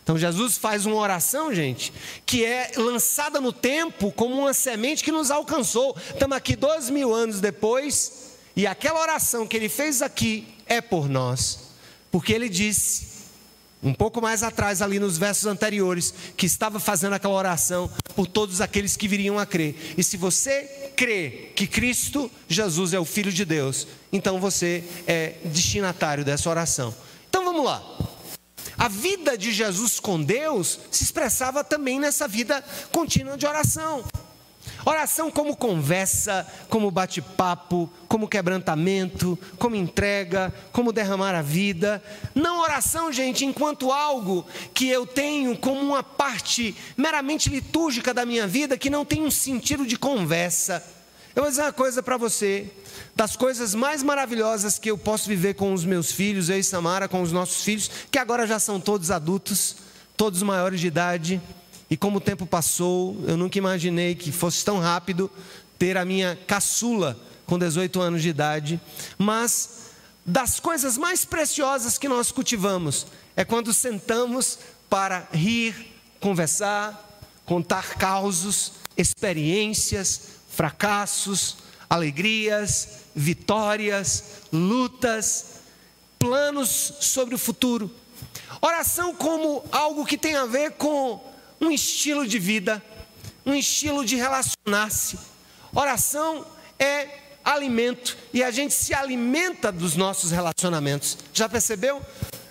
Então 0.03 0.15
Jesus 0.15 0.60
faz 0.60 0.86
uma 0.86 0.96
oração, 0.96 1.51
gente, 1.51 1.91
que 2.24 2.46
é 2.46 2.74
lançada 2.77 3.41
no 3.41 3.51
tempo 3.51 4.12
como 4.12 4.36
uma 4.36 4.53
semente 4.53 5.03
que 5.03 5.12
nos 5.12 5.32
alcançou. 5.32 5.98
Estamos 6.13 6.38
aqui 6.38 6.56
dois 6.56 6.88
mil 6.91 7.15
anos 7.15 7.41
depois, 7.41 8.36
e 8.56 8.67
aquela 8.67 9.01
oração 9.01 9.48
que 9.48 9.58
ele 9.58 9.70
fez 9.70 10.03
aqui 10.03 10.48
é 10.67 10.82
por 10.82 11.10
nós, 11.10 11.72
porque 12.12 12.32
ele 12.32 12.48
disse, 12.48 13.08
um 13.82 13.94
pouco 13.94 14.22
mais 14.22 14.44
atrás, 14.44 14.84
ali 14.84 15.00
nos 15.00 15.17
versos 15.17 15.48
anteriores, 15.48 16.13
que 16.38 16.46
estava 16.46 16.79
fazendo 16.79 17.13
aquela 17.13 17.34
oração 17.34 17.89
por 18.15 18.27
todos 18.27 18.62
aqueles 18.62 18.96
que 18.96 19.08
viriam 19.08 19.39
a 19.39 19.48
crer. 19.48 19.96
E 19.98 20.03
se 20.03 20.15
você 20.15 20.87
crê 20.98 21.51
que 21.56 21.68
Cristo 21.68 22.30
Jesus 22.50 22.92
é 22.92 23.00
o 23.00 23.06
Filho 23.06 23.32
de 23.32 23.46
Deus, 23.46 23.88
então 24.12 24.39
você 24.39 24.84
é 25.06 25.36
destinatário 25.46 26.25
dessa 26.25 26.50
oração. 26.50 26.94
Então 27.30 27.46
vamos 27.46 27.63
lá. 27.63 27.84
A 28.75 28.88
vida 28.88 29.38
de 29.38 29.51
Jesus 29.51 30.00
com 30.00 30.22
Deus 30.22 30.80
se 30.92 31.04
expressava 31.04 31.63
também 31.63 32.00
nessa 32.00 32.27
vida 32.27 32.63
contínua 32.92 33.38
de 33.38 33.46
oração. 33.46 34.04
Oração 34.89 35.29
como 35.29 35.53
conversa, 35.53 36.48
como 36.70 36.89
bate-papo, 36.89 37.91
como 38.08 38.25
quebrantamento, 38.25 39.38
como 39.60 39.75
entrega, 39.75 40.53
como 40.72 40.94
derramar 40.94 41.36
a 41.36 41.41
vida. 41.41 42.01
Não 42.34 42.62
oração, 42.62 43.12
gente, 43.12 43.44
enquanto 43.44 43.91
algo 43.91 44.48
que 44.74 44.88
eu 44.88 45.06
tenho 45.06 45.58
como 45.58 45.82
uma 45.82 46.01
parte 46.01 46.74
meramente 46.96 47.50
litúrgica 47.50 48.13
da 48.13 48.25
minha 48.25 48.48
vida 48.48 48.77
que 48.77 48.89
não 48.89 49.03
tem 49.03 49.24
um 49.24 49.29
sentido 49.29 49.86
de 49.86 49.98
conversa. 49.98 50.82
Eu 51.36 51.44
vou 51.44 51.50
dizer 51.50 51.63
uma 51.63 51.74
coisa 51.74 52.01
para 52.01 52.15
você 52.15 52.72
das 53.13 53.36
coisas 53.36 53.75
mais 53.75 54.01
maravilhosas 54.01 54.79
que 54.79 54.89
eu 54.89 54.98
posso 54.98 55.27
viver 55.27 55.56
com 55.56 55.74
os 55.74 55.84
meus 55.84 56.13
filhos, 56.13 56.48
eu 56.48 56.60
e 56.60 56.63
Samara, 56.63 57.10
com 57.10 57.22
os 57.22 57.34
nossos 57.34 57.62
filhos, 57.62 57.91
que 58.10 58.17
agora 58.17 58.48
já 58.48 58.58
são 58.58 58.79
todos 58.79 59.12
adultos, 59.12 59.75
todos 60.15 60.41
maiores 60.41 60.79
de 60.79 60.88
idade, 60.88 61.41
e 61.89 61.96
como 61.96 62.17
o 62.17 62.22
tempo 62.22 62.46
passou, 62.46 63.17
eu 63.25 63.38
nunca 63.38 63.58
imaginei 63.58 64.13
que 64.13 64.32
fosse 64.32 64.63
tão 64.63 64.79
rápido 64.79 65.32
ter 65.79 65.96
a 65.98 66.03
minha 66.03 66.38
caçula 66.48 67.17
com 67.46 67.58
18 67.58 68.01
anos 68.01 68.22
de 68.22 68.29
idade, 68.29 68.82
mas 69.17 69.77
das 70.25 70.60
coisas 70.60 70.98
mais 70.98 71.24
preciosas 71.24 71.98
que 71.98 72.10
nós 72.10 72.32
cultivamos 72.32 73.08
é 73.36 73.46
quando 73.46 73.74
sentamos 73.74 74.60
para 74.89 75.27
rir, 75.32 75.94
conversar, 76.20 77.22
contar 77.46 77.96
causos, 77.96 78.74
experiências, 78.98 80.22
fracassos, 80.50 81.58
alegrias, 81.89 82.89
vitórias, 83.15 84.41
lutas, 84.51 85.62
planos 86.20 86.94
sobre 87.00 87.36
o 87.36 87.38
futuro. 87.38 87.89
Oração 88.60 89.15
como 89.15 89.63
algo 89.72 90.06
que 90.06 90.17
tem 90.17 90.36
a 90.36 90.46
ver 90.46 90.72
com 90.72 91.22
um 91.60 91.72
estilo 91.72 92.28
de 92.28 92.40
vida, 92.40 92.84
um 93.46 93.54
estilo 93.54 94.06
de 94.06 94.16
relacionar-se. 94.16 95.18
Oração 95.74 96.46
é 96.80 97.08
alimento 97.44 98.18
e 98.34 98.44
a 98.44 98.52
gente 98.52 98.74
se 98.74 98.94
alimenta 98.94 99.72
dos 99.72 99.96
nossos 99.96 100.32
relacionamentos. 100.32 101.18
Já 101.34 101.48
percebeu? 101.48 102.02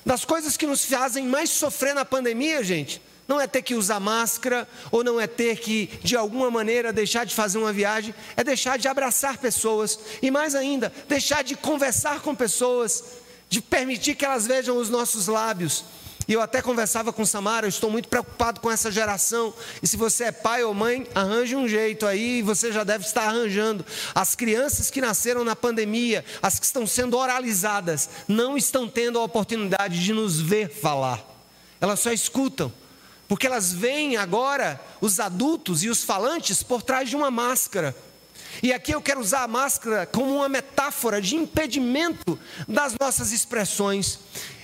Das 0.05 0.25
coisas 0.25 0.57
que 0.57 0.67
nos 0.67 0.85
fazem 0.85 1.27
mais 1.27 1.51
sofrer 1.51 1.95
na 1.95 2.05
pandemia, 2.05 2.63
gente, 2.63 3.03
não 3.29 3.41
é 3.41 3.47
ter 3.47 3.63
que 3.63 3.75
usar 3.75 3.99
máscara, 3.99 4.69
ou 4.91 5.03
não 5.03 5.21
é 5.21 5.27
ter 5.27 5.59
que, 5.59 5.91
de 6.03 6.17
alguma 6.17 6.51
maneira, 6.51 6.93
deixar 6.93 7.25
de 7.25 7.35
fazer 7.35 7.59
uma 7.59 7.73
viagem, 7.73 8.15
é 8.37 8.45
deixar 8.45 8.79
de 8.79 8.87
abraçar 8.87 9.37
pessoas, 9.39 9.99
e 10.23 10.31
mais 10.31 10.55
ainda, 10.55 10.93
deixar 11.09 11.43
de 11.43 11.57
conversar 11.57 12.21
com 12.21 12.35
pessoas, 12.35 13.03
de 13.49 13.61
permitir 13.61 14.15
que 14.15 14.25
elas 14.25 14.47
vejam 14.47 14.77
os 14.77 14.89
nossos 14.89 15.27
lábios. 15.27 15.85
E 16.29 16.33
eu 16.33 16.41
até 16.41 16.61
conversava 16.61 17.13
com 17.13 17.25
Samara, 17.25 17.67
eu 17.67 17.69
estou 17.69 17.91
muito 17.91 18.09
preocupado 18.09 18.61
com 18.61 18.71
essa 18.71 18.91
geração. 18.91 19.55
E 19.83 19.87
se 19.87 19.97
você 19.97 20.25
é 20.25 20.33
pai 20.33 20.65
ou 20.65 20.75
mãe, 20.75 21.07
arranje 21.15 21.55
um 21.55 21.69
jeito 21.69 22.05
aí, 22.05 22.43
você 22.43 22.73
já 22.73 22.83
deve 22.83 23.05
estar 23.05 23.29
arranjando. 23.29 23.87
As 24.15 24.35
crianças 24.35 24.91
que 24.91 25.01
nasceram 25.01 25.45
na 25.45 25.55
pandemia, 25.55 26.25
as 26.43 26.59
que 26.59 26.67
estão 26.67 26.87
sendo 26.87 27.17
oralizadas, 27.17 28.11
não 28.27 28.57
estão 28.57 28.89
tendo 28.89 29.19
a 29.19 29.23
oportunidade 29.23 30.03
de 30.03 30.13
nos 30.13 30.41
ver 30.41 30.69
falar. 30.69 31.25
Elas 31.81 32.01
só 32.01 32.11
escutam 32.11 32.73
porque 33.29 33.47
elas 33.47 33.73
veem 33.73 34.17
agora 34.17 34.81
os 35.01 35.19
adultos 35.19 35.83
e 35.83 35.89
os 35.89 36.05
falantes 36.05 36.63
por 36.63 36.83
trás 36.83 37.09
de 37.09 37.17
uma 37.17 37.31
máscara. 37.31 37.95
E 38.63 38.73
aqui 38.73 38.93
eu 38.93 39.03
quero 39.03 39.21
usar 39.21 39.43
a 39.43 39.49
máscara 39.49 40.07
como 40.07 40.37
uma 40.37 40.49
metáfora 40.49 41.21
de 41.21 41.37
impedimento 41.37 42.39
das 42.67 42.95
nossas 42.99 43.33
expressões. 43.33 44.19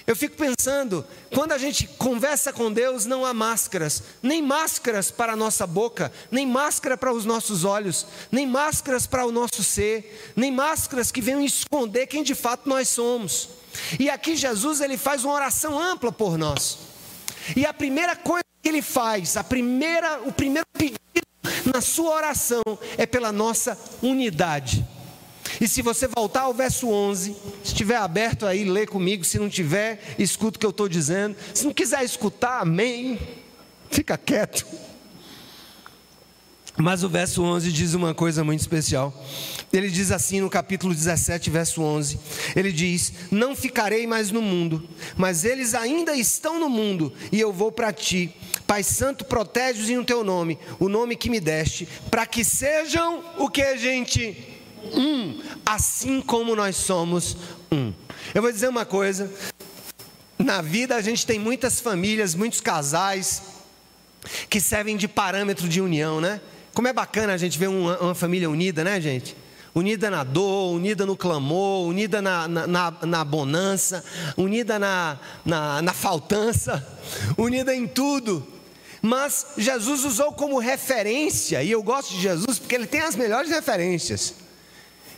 Eu 0.06 0.16
fico 0.16 0.36
pensando, 0.36 1.04
quando 1.32 1.52
a 1.52 1.58
gente 1.58 1.86
conversa 1.86 2.52
com 2.52 2.72
Deus, 2.72 3.06
não 3.06 3.24
há 3.24 3.32
máscaras, 3.32 4.02
nem 4.22 4.42
máscaras 4.42 5.10
para 5.10 5.34
a 5.34 5.36
nossa 5.36 5.66
boca, 5.66 6.12
nem 6.30 6.46
máscara 6.46 6.96
para 6.96 7.12
os 7.12 7.24
nossos 7.24 7.64
olhos, 7.64 8.06
nem 8.30 8.46
máscaras 8.46 9.06
para 9.06 9.24
o 9.24 9.32
nosso 9.32 9.62
ser, 9.62 10.32
nem 10.34 10.50
máscaras 10.50 11.12
que 11.12 11.20
venham 11.20 11.40
esconder 11.42 12.06
quem 12.06 12.22
de 12.22 12.34
fato 12.34 12.68
nós 12.68 12.88
somos. 12.88 13.48
E 13.98 14.10
aqui 14.10 14.36
Jesus 14.36 14.80
ele 14.80 14.96
faz 14.96 15.24
uma 15.24 15.34
oração 15.34 15.78
ampla 15.78 16.10
por 16.10 16.36
nós. 16.36 16.78
E 17.56 17.64
a 17.64 17.72
primeira 17.72 18.16
coisa 18.16 18.44
que 18.62 18.68
ele 18.68 18.82
faz, 18.82 19.36
a 19.36 19.44
primeira, 19.44 20.20
o 20.22 20.32
primeiro 20.32 20.66
pedido 20.72 21.00
na 21.72 21.80
sua 21.80 22.14
oração 22.14 22.62
é 22.96 23.06
pela 23.06 23.32
nossa 23.32 23.78
unidade. 24.02 24.86
E 25.60 25.68
se 25.68 25.82
você 25.82 26.06
voltar 26.06 26.42
ao 26.42 26.54
verso 26.54 26.88
11, 26.88 27.32
se 27.32 27.38
estiver 27.64 27.96
aberto 27.96 28.46
aí, 28.46 28.64
lê 28.64 28.86
comigo. 28.86 29.24
Se 29.24 29.38
não 29.38 29.48
tiver, 29.48 30.14
escuta 30.18 30.56
o 30.56 30.60
que 30.60 30.66
eu 30.66 30.70
estou 30.70 30.88
dizendo. 30.88 31.36
Se 31.54 31.64
não 31.64 31.72
quiser 31.72 32.04
escutar, 32.04 32.60
amém. 32.60 33.18
Fica 33.90 34.16
quieto. 34.16 34.66
Mas 36.76 37.04
o 37.04 37.08
verso 37.08 37.42
11 37.42 37.70
diz 37.70 37.92
uma 37.92 38.14
coisa 38.14 38.42
muito 38.42 38.60
especial. 38.60 39.14
Ele 39.70 39.90
diz 39.90 40.10
assim 40.10 40.40
no 40.40 40.48
capítulo 40.48 40.94
17, 40.94 41.50
verso 41.50 41.82
11: 41.82 42.18
Ele 42.56 42.72
diz: 42.72 43.12
Não 43.30 43.54
ficarei 43.54 44.06
mais 44.06 44.30
no 44.30 44.40
mundo, 44.40 44.88
mas 45.16 45.44
eles 45.44 45.74
ainda 45.74 46.16
estão 46.16 46.58
no 46.58 46.70
mundo, 46.70 47.12
e 47.30 47.38
eu 47.38 47.52
vou 47.52 47.70
para 47.70 47.92
ti. 47.92 48.34
Pai 48.66 48.82
Santo, 48.82 49.26
protege-os 49.26 49.90
em 49.90 49.98
o 49.98 50.04
teu 50.04 50.24
nome, 50.24 50.58
o 50.78 50.88
nome 50.88 51.14
que 51.14 51.28
me 51.28 51.40
deste, 51.40 51.86
para 52.10 52.24
que 52.24 52.42
sejam 52.42 53.22
o 53.36 53.50
que, 53.50 53.76
gente? 53.76 54.51
Um, 54.94 55.40
assim 55.64 56.20
como 56.20 56.56
nós 56.56 56.76
somos 56.76 57.36
um. 57.70 57.92
Eu 58.34 58.42
vou 58.42 58.52
dizer 58.52 58.68
uma 58.68 58.84
coisa: 58.84 59.30
na 60.38 60.60
vida 60.60 60.96
a 60.96 61.00
gente 61.00 61.26
tem 61.26 61.38
muitas 61.38 61.80
famílias, 61.80 62.34
muitos 62.34 62.60
casais 62.60 63.42
que 64.48 64.60
servem 64.60 64.96
de 64.96 65.08
parâmetro 65.08 65.68
de 65.68 65.80
união, 65.80 66.20
né? 66.20 66.40
Como 66.74 66.88
é 66.88 66.92
bacana 66.92 67.34
a 67.34 67.36
gente 67.36 67.58
ver 67.58 67.68
uma, 67.68 67.98
uma 67.98 68.14
família 68.14 68.48
unida, 68.48 68.82
né, 68.82 69.00
gente? 69.00 69.36
Unida 69.74 70.10
na 70.10 70.22
dor, 70.22 70.74
unida 70.74 71.06
no 71.06 71.16
clamor, 71.16 71.88
unida 71.88 72.20
na, 72.20 72.46
na, 72.46 72.66
na, 72.66 72.94
na 73.02 73.24
bonança, 73.24 74.04
unida 74.36 74.78
na, 74.78 75.18
na, 75.44 75.82
na 75.82 75.92
faltança, 75.92 76.86
unida 77.38 77.74
em 77.74 77.86
tudo. 77.86 78.46
Mas 79.00 79.46
Jesus 79.56 80.04
usou 80.04 80.32
como 80.32 80.58
referência, 80.58 81.62
e 81.62 81.70
eu 81.70 81.82
gosto 81.82 82.12
de 82.12 82.20
Jesus 82.20 82.58
porque 82.58 82.74
ele 82.74 82.86
tem 82.86 83.00
as 83.00 83.16
melhores 83.16 83.50
referências. 83.50 84.41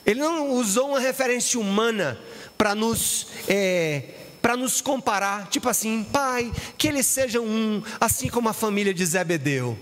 Ele 0.06 0.20
não 0.20 0.50
usou 0.52 0.90
uma 0.90 1.00
referência 1.00 1.58
humana 1.58 2.18
para 2.56 2.74
nos 2.74 3.28
é, 3.48 4.02
para 4.40 4.56
nos 4.56 4.82
comparar, 4.82 5.48
tipo 5.48 5.68
assim, 5.68 6.04
pai, 6.12 6.52
que 6.76 6.86
eles 6.86 7.06
sejam 7.06 7.44
um, 7.44 7.82
assim 7.98 8.28
como 8.28 8.48
a 8.48 8.52
família 8.52 8.92
de 8.92 9.04
Zebedeu 9.04 9.78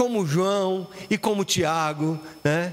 como 0.00 0.26
João 0.26 0.88
e 1.10 1.18
como 1.18 1.44
Tiago, 1.44 2.18
né? 2.42 2.72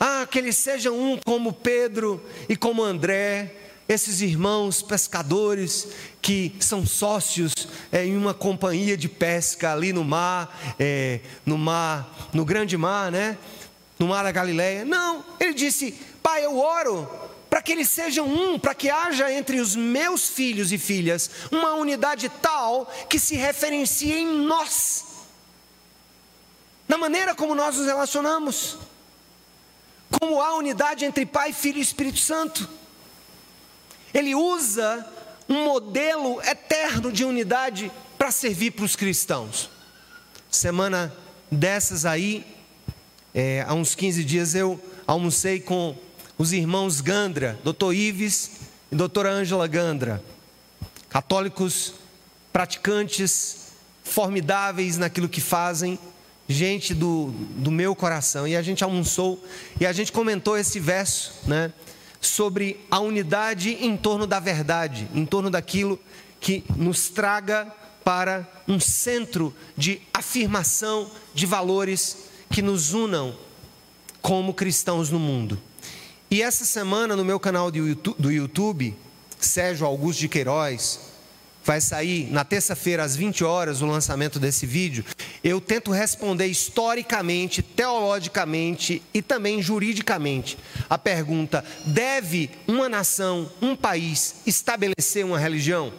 Ah, 0.00 0.26
que 0.28 0.38
eles 0.38 0.56
sejam 0.56 0.98
um 0.98 1.18
como 1.18 1.52
Pedro 1.52 2.18
e 2.48 2.56
como 2.56 2.82
André. 2.82 3.56
esses 3.86 4.22
irmãos 4.22 4.80
pescadores 4.80 5.88
que 6.22 6.54
são 6.60 6.86
sócios 6.86 7.52
é, 7.92 8.06
em 8.06 8.16
uma 8.16 8.32
companhia 8.32 8.96
de 8.96 9.06
pesca 9.06 9.72
ali 9.72 9.92
no 9.92 10.02
mar, 10.02 10.74
é, 10.78 11.20
no 11.44 11.58
mar, 11.58 12.30
no 12.32 12.42
grande 12.42 12.74
mar, 12.78 13.12
né? 13.12 13.36
No 13.98 14.08
mar 14.08 14.24
da 14.24 14.32
Galileia. 14.32 14.82
Não, 14.84 15.22
ele 15.38 15.52
disse: 15.52 15.94
Pai, 16.22 16.44
eu 16.44 16.58
oro 16.58 17.08
para 17.50 17.60
que 17.60 17.72
eles 17.72 17.90
sejam 17.90 18.26
um, 18.26 18.58
para 18.58 18.74
que 18.74 18.88
haja 18.88 19.30
entre 19.30 19.60
os 19.60 19.76
meus 19.76 20.28
filhos 20.28 20.72
e 20.72 20.78
filhas 20.78 21.30
uma 21.50 21.74
unidade 21.74 22.30
tal 22.40 22.90
que 23.10 23.18
se 23.18 23.34
referencie 23.34 24.12
em 24.12 24.26
nós, 24.26 25.04
na 26.88 26.96
maneira 26.96 27.34
como 27.34 27.54
nós 27.54 27.76
nos 27.76 27.86
relacionamos, 27.86 28.78
como 30.10 30.40
há 30.40 30.54
unidade 30.54 31.04
entre 31.04 31.26
Pai, 31.26 31.52
Filho 31.52 31.78
e 31.78 31.82
Espírito 31.82 32.18
Santo. 32.18 32.68
Ele 34.14 34.34
usa 34.34 35.06
um 35.48 35.64
modelo 35.64 36.40
eterno 36.42 37.12
de 37.12 37.24
unidade 37.24 37.92
para 38.16 38.30
servir 38.30 38.70
para 38.70 38.84
os 38.84 38.96
cristãos. 38.96 39.68
Semana 40.50 41.14
dessas 41.50 42.06
aí, 42.06 42.46
é, 43.34 43.64
há 43.66 43.74
uns 43.74 43.94
15 43.94 44.24
dias 44.24 44.54
eu 44.54 44.80
almocei 45.06 45.60
com 45.60 45.96
os 46.42 46.52
irmãos 46.52 47.00
Gandra, 47.00 47.56
Dr. 47.62 47.92
Ives 47.94 48.50
e 48.90 48.96
doutora 48.96 49.30
Ângela 49.30 49.68
Gandra, 49.68 50.20
católicos 51.08 51.94
praticantes, 52.52 53.68
formidáveis 54.02 54.98
naquilo 54.98 55.28
que 55.28 55.40
fazem, 55.40 55.96
gente 56.48 56.94
do, 56.94 57.26
do 57.58 57.70
meu 57.70 57.94
coração. 57.94 58.44
E 58.48 58.56
a 58.56 58.60
gente 58.60 58.82
almoçou 58.82 59.40
e 59.80 59.86
a 59.86 59.92
gente 59.92 60.10
comentou 60.10 60.58
esse 60.58 60.80
verso, 60.80 61.32
né? 61.46 61.72
Sobre 62.20 62.80
a 62.90 62.98
unidade 62.98 63.78
em 63.80 63.96
torno 63.96 64.26
da 64.26 64.40
verdade, 64.40 65.06
em 65.14 65.24
torno 65.24 65.48
daquilo 65.48 65.96
que 66.40 66.64
nos 66.74 67.08
traga 67.08 67.72
para 68.02 68.50
um 68.66 68.80
centro 68.80 69.54
de 69.76 70.02
afirmação 70.12 71.08
de 71.32 71.46
valores 71.46 72.16
que 72.50 72.60
nos 72.60 72.92
unam 72.92 73.32
como 74.20 74.52
cristãos 74.52 75.08
no 75.08 75.20
mundo. 75.20 75.56
E 76.32 76.40
essa 76.40 76.64
semana 76.64 77.14
no 77.14 77.26
meu 77.26 77.38
canal 77.38 77.70
do 77.70 78.32
YouTube, 78.32 78.96
Sérgio 79.38 79.86
Augusto 79.86 80.20
de 80.20 80.30
Queiroz, 80.30 80.98
vai 81.62 81.78
sair 81.78 82.32
na 82.32 82.42
terça-feira 82.42 83.04
às 83.04 83.14
20 83.14 83.44
horas 83.44 83.82
o 83.82 83.86
lançamento 83.86 84.38
desse 84.38 84.64
vídeo. 84.64 85.04
Eu 85.44 85.60
tento 85.60 85.90
responder 85.90 86.46
historicamente, 86.46 87.60
teologicamente 87.60 89.02
e 89.12 89.20
também 89.20 89.60
juridicamente 89.60 90.56
a 90.88 90.96
pergunta: 90.96 91.62
deve 91.84 92.48
uma 92.66 92.88
nação, 92.88 93.52
um 93.60 93.76
país 93.76 94.36
estabelecer 94.46 95.26
uma 95.26 95.38
religião? 95.38 95.92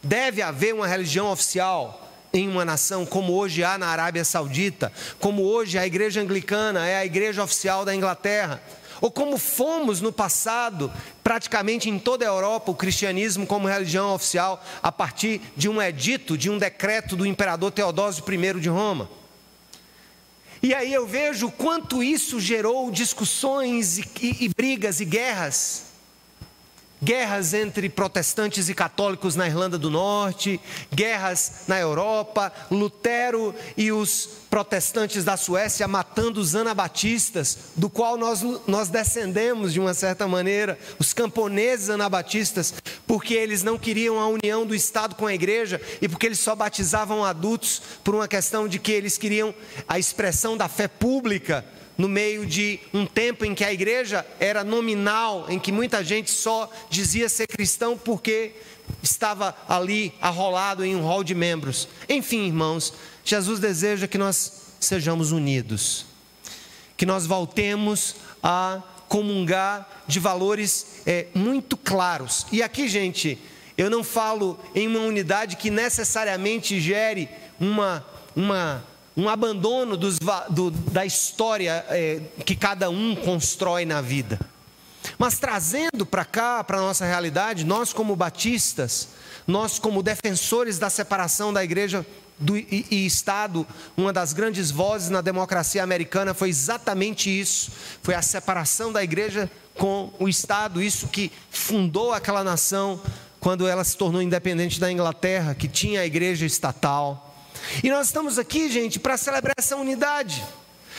Deve 0.00 0.42
haver 0.42 0.72
uma 0.72 0.86
religião 0.86 1.28
oficial? 1.28 2.06
em 2.32 2.48
uma 2.48 2.64
nação, 2.64 3.04
como 3.04 3.32
hoje 3.32 3.64
há 3.64 3.76
na 3.76 3.88
Arábia 3.88 4.24
Saudita, 4.24 4.92
como 5.18 5.42
hoje 5.42 5.76
a 5.76 5.84
igreja 5.84 6.20
anglicana 6.20 6.86
é 6.86 6.96
a 6.96 7.04
igreja 7.04 7.42
oficial 7.42 7.84
da 7.84 7.92
Inglaterra, 7.92 8.62
ou 9.00 9.10
como 9.10 9.38
fomos 9.38 10.00
no 10.00 10.12
passado, 10.12 10.92
praticamente 11.22 11.88
em 11.88 11.98
toda 11.98 12.24
a 12.24 12.28
Europa, 12.28 12.70
o 12.70 12.74
cristianismo 12.74 13.46
como 13.46 13.68
religião 13.68 14.14
oficial, 14.14 14.64
a 14.82 14.92
partir 14.92 15.40
de 15.56 15.68
um 15.68 15.80
edito, 15.80 16.36
de 16.36 16.50
um 16.50 16.58
decreto 16.58 17.16
do 17.16 17.26
imperador 17.26 17.70
Teodósio 17.70 18.24
I 18.28 18.60
de 18.60 18.68
Roma. 18.68 19.10
E 20.62 20.74
aí 20.74 20.92
eu 20.92 21.06
vejo 21.06 21.50
quanto 21.50 22.02
isso 22.02 22.38
gerou 22.38 22.90
discussões 22.90 23.98
e, 23.98 24.04
e, 24.20 24.44
e 24.44 24.48
brigas 24.48 25.00
e 25.00 25.04
guerras 25.04 25.89
guerras 27.02 27.54
entre 27.54 27.88
protestantes 27.88 28.68
e 28.68 28.74
católicos 28.74 29.36
na 29.36 29.46
Irlanda 29.46 29.78
do 29.78 29.90
Norte, 29.90 30.60
guerras 30.92 31.62
na 31.66 31.78
Europa, 31.78 32.52
Lutero 32.70 33.54
e 33.76 33.90
os 33.90 34.28
protestantes 34.50 35.24
da 35.24 35.36
Suécia 35.36 35.86
matando 35.86 36.40
os 36.40 36.54
anabatistas, 36.54 37.56
do 37.76 37.88
qual 37.88 38.16
nós, 38.16 38.42
nós 38.66 38.88
descendemos 38.88 39.72
de 39.72 39.80
uma 39.80 39.94
certa 39.94 40.26
maneira, 40.26 40.78
os 40.98 41.12
camponeses 41.12 41.88
anabatistas, 41.88 42.74
porque 43.06 43.34
eles 43.34 43.62
não 43.62 43.78
queriam 43.78 44.18
a 44.18 44.26
união 44.26 44.66
do 44.66 44.74
Estado 44.74 45.14
com 45.14 45.26
a 45.26 45.34
igreja 45.34 45.80
e 46.02 46.08
porque 46.08 46.26
eles 46.26 46.40
só 46.40 46.54
batizavam 46.54 47.24
adultos 47.24 47.80
por 48.02 48.14
uma 48.14 48.28
questão 48.28 48.66
de 48.66 48.78
que 48.78 48.92
eles 48.92 49.16
queriam 49.16 49.54
a 49.88 49.98
expressão 49.98 50.56
da 50.56 50.68
fé 50.68 50.88
pública 50.88 51.64
no 52.00 52.08
meio 52.08 52.46
de 52.46 52.80
um 52.94 53.04
tempo 53.04 53.44
em 53.44 53.54
que 53.54 53.62
a 53.62 53.70
igreja 53.70 54.26
era 54.40 54.64
nominal, 54.64 55.44
em 55.50 55.58
que 55.58 55.70
muita 55.70 56.02
gente 56.02 56.30
só 56.30 56.70
dizia 56.88 57.28
ser 57.28 57.46
cristão 57.46 57.94
porque 57.94 58.52
estava 59.02 59.54
ali 59.68 60.10
arrolado 60.18 60.82
em 60.82 60.96
um 60.96 61.02
hall 61.02 61.22
de 61.22 61.34
membros. 61.34 61.86
Enfim, 62.08 62.46
irmãos, 62.46 62.94
Jesus 63.22 63.60
deseja 63.60 64.08
que 64.08 64.16
nós 64.16 64.72
sejamos 64.80 65.30
unidos, 65.30 66.06
que 66.96 67.04
nós 67.04 67.26
voltemos 67.26 68.16
a 68.42 68.82
comungar 69.06 69.86
de 70.06 70.18
valores 70.18 71.02
é, 71.04 71.26
muito 71.34 71.76
claros. 71.76 72.46
E 72.50 72.62
aqui, 72.62 72.88
gente, 72.88 73.38
eu 73.76 73.90
não 73.90 74.02
falo 74.02 74.58
em 74.74 74.88
uma 74.88 75.00
unidade 75.00 75.56
que 75.56 75.70
necessariamente 75.70 76.80
gere 76.80 77.28
uma, 77.60 78.02
uma 78.34 78.86
um 79.20 79.28
abandono 79.28 79.98
dos, 79.98 80.18
do, 80.48 80.70
da 80.70 81.04
história 81.04 81.84
é, 81.90 82.20
que 82.44 82.56
cada 82.56 82.88
um 82.88 83.14
constrói 83.14 83.84
na 83.84 84.00
vida. 84.00 84.40
Mas 85.18 85.38
trazendo 85.38 86.06
para 86.06 86.24
cá, 86.24 86.64
para 86.64 86.78
a 86.78 86.80
nossa 86.80 87.04
realidade, 87.04 87.64
nós 87.64 87.92
como 87.92 88.16
batistas, 88.16 89.08
nós 89.46 89.78
como 89.78 90.02
defensores 90.02 90.78
da 90.78 90.88
separação 90.88 91.52
da 91.52 91.62
igreja 91.62 92.04
do, 92.38 92.56
e, 92.56 92.86
e, 92.90 93.04
Estado, 93.04 93.66
uma 93.94 94.10
das 94.10 94.32
grandes 94.32 94.70
vozes 94.70 95.10
na 95.10 95.20
democracia 95.20 95.82
americana 95.82 96.32
foi 96.32 96.48
exatamente 96.48 97.28
isso: 97.28 97.70
foi 98.02 98.14
a 98.14 98.22
separação 98.22 98.90
da 98.90 99.04
igreja 99.04 99.50
com 99.74 100.10
o 100.18 100.30
Estado, 100.30 100.82
isso 100.82 101.08
que 101.08 101.30
fundou 101.50 102.14
aquela 102.14 102.42
nação 102.42 102.98
quando 103.38 103.68
ela 103.68 103.84
se 103.84 103.96
tornou 103.96 104.22
independente 104.22 104.80
da 104.80 104.90
Inglaterra, 104.90 105.54
que 105.54 105.68
tinha 105.68 106.00
a 106.00 106.06
igreja 106.06 106.46
estatal. 106.46 107.29
E 107.82 107.90
nós 107.90 108.06
estamos 108.06 108.38
aqui, 108.38 108.70
gente, 108.70 108.98
para 108.98 109.16
celebrar 109.16 109.54
essa 109.58 109.76
unidade. 109.76 110.44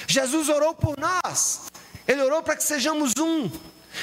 Jesus 0.08 0.50
orou 0.50 0.74
por 0.74 0.96
nós, 0.98 1.62
ele 2.08 2.22
orou 2.22 2.42
para 2.42 2.56
que 2.56 2.64
sejamos 2.64 3.14
um. 3.18 3.50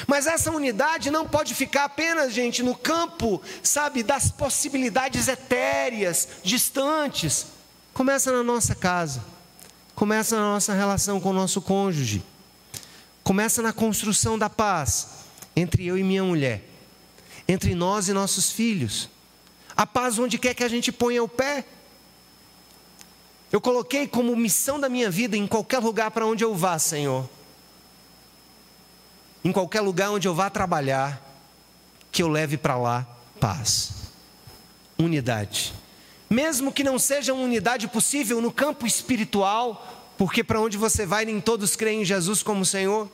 Mas 0.07 0.27
essa 0.27 0.51
unidade 0.51 1.11
não 1.11 1.27
pode 1.27 1.55
ficar 1.55 1.85
apenas, 1.85 2.33
gente, 2.33 2.63
no 2.63 2.75
campo, 2.75 3.41
sabe, 3.63 4.03
das 4.03 4.31
possibilidades 4.31 5.29
etéreas, 5.29 6.29
distantes. 6.43 7.47
Começa 7.95 8.31
na 8.31 8.43
nossa 8.43 8.75
casa, 8.75 9.25
começa 9.95 10.37
na 10.37 10.43
nossa 10.43 10.75
relação 10.75 11.21
com 11.21 11.31
o 11.31 11.33
nosso 11.33 11.61
cônjuge, 11.63 12.23
começa 13.25 13.63
na 13.63 13.73
construção 13.73 14.39
da 14.39 14.51
paz 14.51 15.09
entre 15.57 15.87
eu 15.87 15.99
e 15.99 16.05
minha 16.05 16.23
mulher, 16.23 16.63
entre 17.49 17.75
nós 17.75 18.09
e 18.09 18.13
nossos 18.13 18.53
filhos. 18.53 19.09
A 19.77 19.87
paz 19.87 20.19
onde 20.19 20.39
quer 20.39 20.55
que 20.55 20.65
a 20.65 20.69
gente 20.69 20.93
ponha 20.93 21.23
o 21.23 21.29
pé. 21.29 21.65
Eu 23.51 23.61
coloquei 23.61 24.07
como 24.07 24.37
missão 24.37 24.79
da 24.79 24.89
minha 24.89 25.11
vida 25.11 25.37
em 25.37 25.47
qualquer 25.47 25.79
lugar 25.79 26.11
para 26.11 26.27
onde 26.27 26.45
eu 26.45 26.55
vá, 26.55 26.79
Senhor. 26.79 27.29
Em 29.43 29.51
qualquer 29.51 29.81
lugar 29.81 30.11
onde 30.11 30.29
eu 30.29 30.35
vá 30.35 30.51
trabalhar, 30.51 31.23
que 32.13 32.23
eu 32.23 32.29
leve 32.29 32.59
para 32.59 32.77
lá 32.77 33.07
paz, 33.41 33.93
unidade. 34.99 35.73
Mesmo 36.29 36.73
que 36.73 36.85
não 36.85 36.99
seja 36.99 37.33
uma 37.33 37.45
unidade 37.45 37.89
possível 37.89 38.41
no 38.43 38.53
campo 38.53 38.87
espiritual, 38.87 40.13
porque 40.19 40.45
para 40.45 40.61
onde 40.61 40.77
você 40.77 41.07
vai 41.07 41.25
nem 41.25 41.41
todos 41.41 41.75
creem 41.77 42.03
em 42.03 42.05
Jesus 42.05 42.43
como 42.43 42.67
Senhor, 42.67 43.11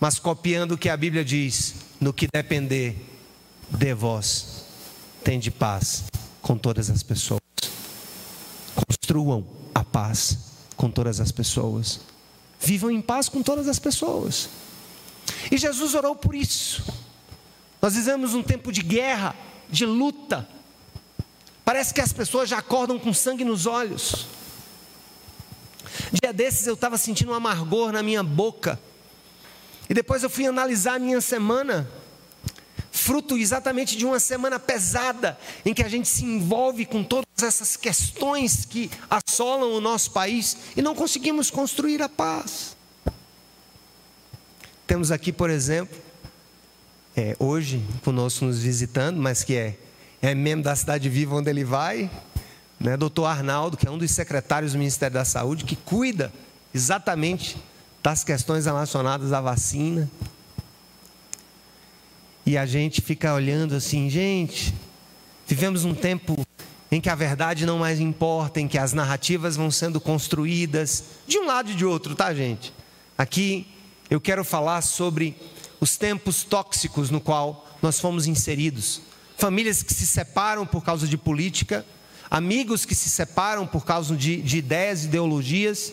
mas 0.00 0.18
copiando 0.18 0.72
o 0.72 0.78
que 0.78 0.88
a 0.88 0.96
Bíblia 0.96 1.24
diz, 1.24 1.74
no 2.00 2.12
que 2.12 2.26
depender 2.32 2.96
de 3.68 3.94
vós, 3.94 4.64
tende 5.22 5.50
paz 5.50 6.04
com 6.40 6.56
todas 6.56 6.90
as 6.90 7.02
pessoas 7.02 7.39
construam 9.10 9.44
a 9.74 9.82
paz 9.82 10.38
com 10.76 10.88
todas 10.88 11.18
as 11.18 11.32
pessoas. 11.32 11.98
Vivam 12.60 12.92
em 12.92 13.00
paz 13.00 13.28
com 13.28 13.42
todas 13.42 13.66
as 13.66 13.78
pessoas. 13.78 14.48
E 15.50 15.58
Jesus 15.58 15.96
orou 15.96 16.14
por 16.14 16.32
isso. 16.32 16.84
Nós 17.82 17.94
vivemos 17.94 18.34
um 18.34 18.42
tempo 18.42 18.70
de 18.70 18.82
guerra, 18.82 19.34
de 19.68 19.84
luta. 19.84 20.48
Parece 21.64 21.92
que 21.92 22.00
as 22.00 22.12
pessoas 22.12 22.48
já 22.48 22.58
acordam 22.58 23.00
com 23.00 23.12
sangue 23.12 23.44
nos 23.44 23.66
olhos. 23.66 24.26
Dia 26.22 26.32
desses 26.32 26.68
eu 26.68 26.74
estava 26.74 26.96
sentindo 26.96 27.32
um 27.32 27.34
amargor 27.34 27.90
na 27.90 28.04
minha 28.04 28.22
boca. 28.22 28.78
E 29.88 29.94
depois 29.94 30.22
eu 30.22 30.30
fui 30.30 30.46
analisar 30.46 30.94
a 30.94 30.98
minha 31.00 31.20
semana 31.20 31.90
fruto 33.00 33.36
exatamente 33.38 33.96
de 33.96 34.04
uma 34.04 34.20
semana 34.20 34.58
pesada, 34.58 35.38
em 35.64 35.72
que 35.72 35.82
a 35.82 35.88
gente 35.88 36.06
se 36.06 36.24
envolve 36.24 36.84
com 36.84 37.02
todas 37.02 37.26
essas 37.42 37.76
questões 37.76 38.66
que 38.66 38.90
assolam 39.08 39.72
o 39.72 39.80
nosso 39.80 40.10
país 40.10 40.56
e 40.76 40.82
não 40.82 40.94
conseguimos 40.94 41.50
construir 41.50 42.02
a 42.02 42.08
paz. 42.08 42.76
Temos 44.86 45.10
aqui, 45.10 45.32
por 45.32 45.48
exemplo, 45.48 45.96
é, 47.16 47.34
hoje 47.38 47.82
conosco 48.04 48.44
nos 48.44 48.60
visitando, 48.62 49.16
mas 49.16 49.42
que 49.42 49.56
é, 49.56 49.78
é 50.20 50.34
membro 50.34 50.64
da 50.64 50.76
Cidade 50.76 51.08
Viva 51.08 51.36
onde 51.36 51.48
ele 51.48 51.64
vai, 51.64 52.10
né? 52.78 52.96
doutor 52.96 53.26
Arnaldo, 53.26 53.76
que 53.76 53.86
é 53.86 53.90
um 53.90 53.98
dos 53.98 54.10
secretários 54.10 54.72
do 54.72 54.78
Ministério 54.78 55.14
da 55.14 55.24
Saúde, 55.24 55.64
que 55.64 55.76
cuida 55.76 56.30
exatamente 56.74 57.56
das 58.02 58.24
questões 58.24 58.66
relacionadas 58.66 59.32
à 59.32 59.40
vacina. 59.40 60.10
E 62.44 62.56
a 62.56 62.66
gente 62.66 63.00
fica 63.00 63.34
olhando 63.34 63.74
assim, 63.74 64.08
gente, 64.08 64.74
vivemos 65.46 65.84
um 65.84 65.94
tempo 65.94 66.36
em 66.90 67.00
que 67.00 67.08
a 67.08 67.14
verdade 67.14 67.64
não 67.64 67.78
mais 67.78 68.00
importa, 68.00 68.60
em 68.60 68.66
que 68.66 68.78
as 68.78 68.92
narrativas 68.92 69.56
vão 69.56 69.70
sendo 69.70 70.00
construídas 70.00 71.04
de 71.26 71.38
um 71.38 71.46
lado 71.46 71.70
e 71.70 71.74
de 71.74 71.84
outro, 71.84 72.14
tá, 72.14 72.34
gente? 72.34 72.72
Aqui 73.16 73.66
eu 74.08 74.20
quero 74.20 74.44
falar 74.44 74.80
sobre 74.82 75.36
os 75.80 75.96
tempos 75.96 76.42
tóxicos 76.42 77.10
no 77.10 77.20
qual 77.20 77.68
nós 77.80 78.00
fomos 78.00 78.26
inseridos. 78.26 79.02
Famílias 79.38 79.82
que 79.82 79.94
se 79.94 80.06
separam 80.06 80.66
por 80.66 80.84
causa 80.84 81.06
de 81.06 81.16
política, 81.16 81.86
amigos 82.30 82.84
que 82.84 82.94
se 82.94 83.08
separam 83.08 83.66
por 83.66 83.84
causa 83.84 84.16
de, 84.16 84.42
de 84.42 84.58
ideias, 84.58 85.04
ideologias. 85.04 85.92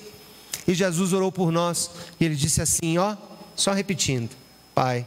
E 0.68 0.74
Jesus 0.74 1.14
orou 1.14 1.32
por 1.32 1.52
nós 1.52 1.92
e 2.20 2.26
ele 2.26 2.36
disse 2.36 2.62
assim: 2.62 2.98
ó, 2.98 3.16
só 3.56 3.72
repetindo, 3.72 4.32
Pai, 4.76 5.06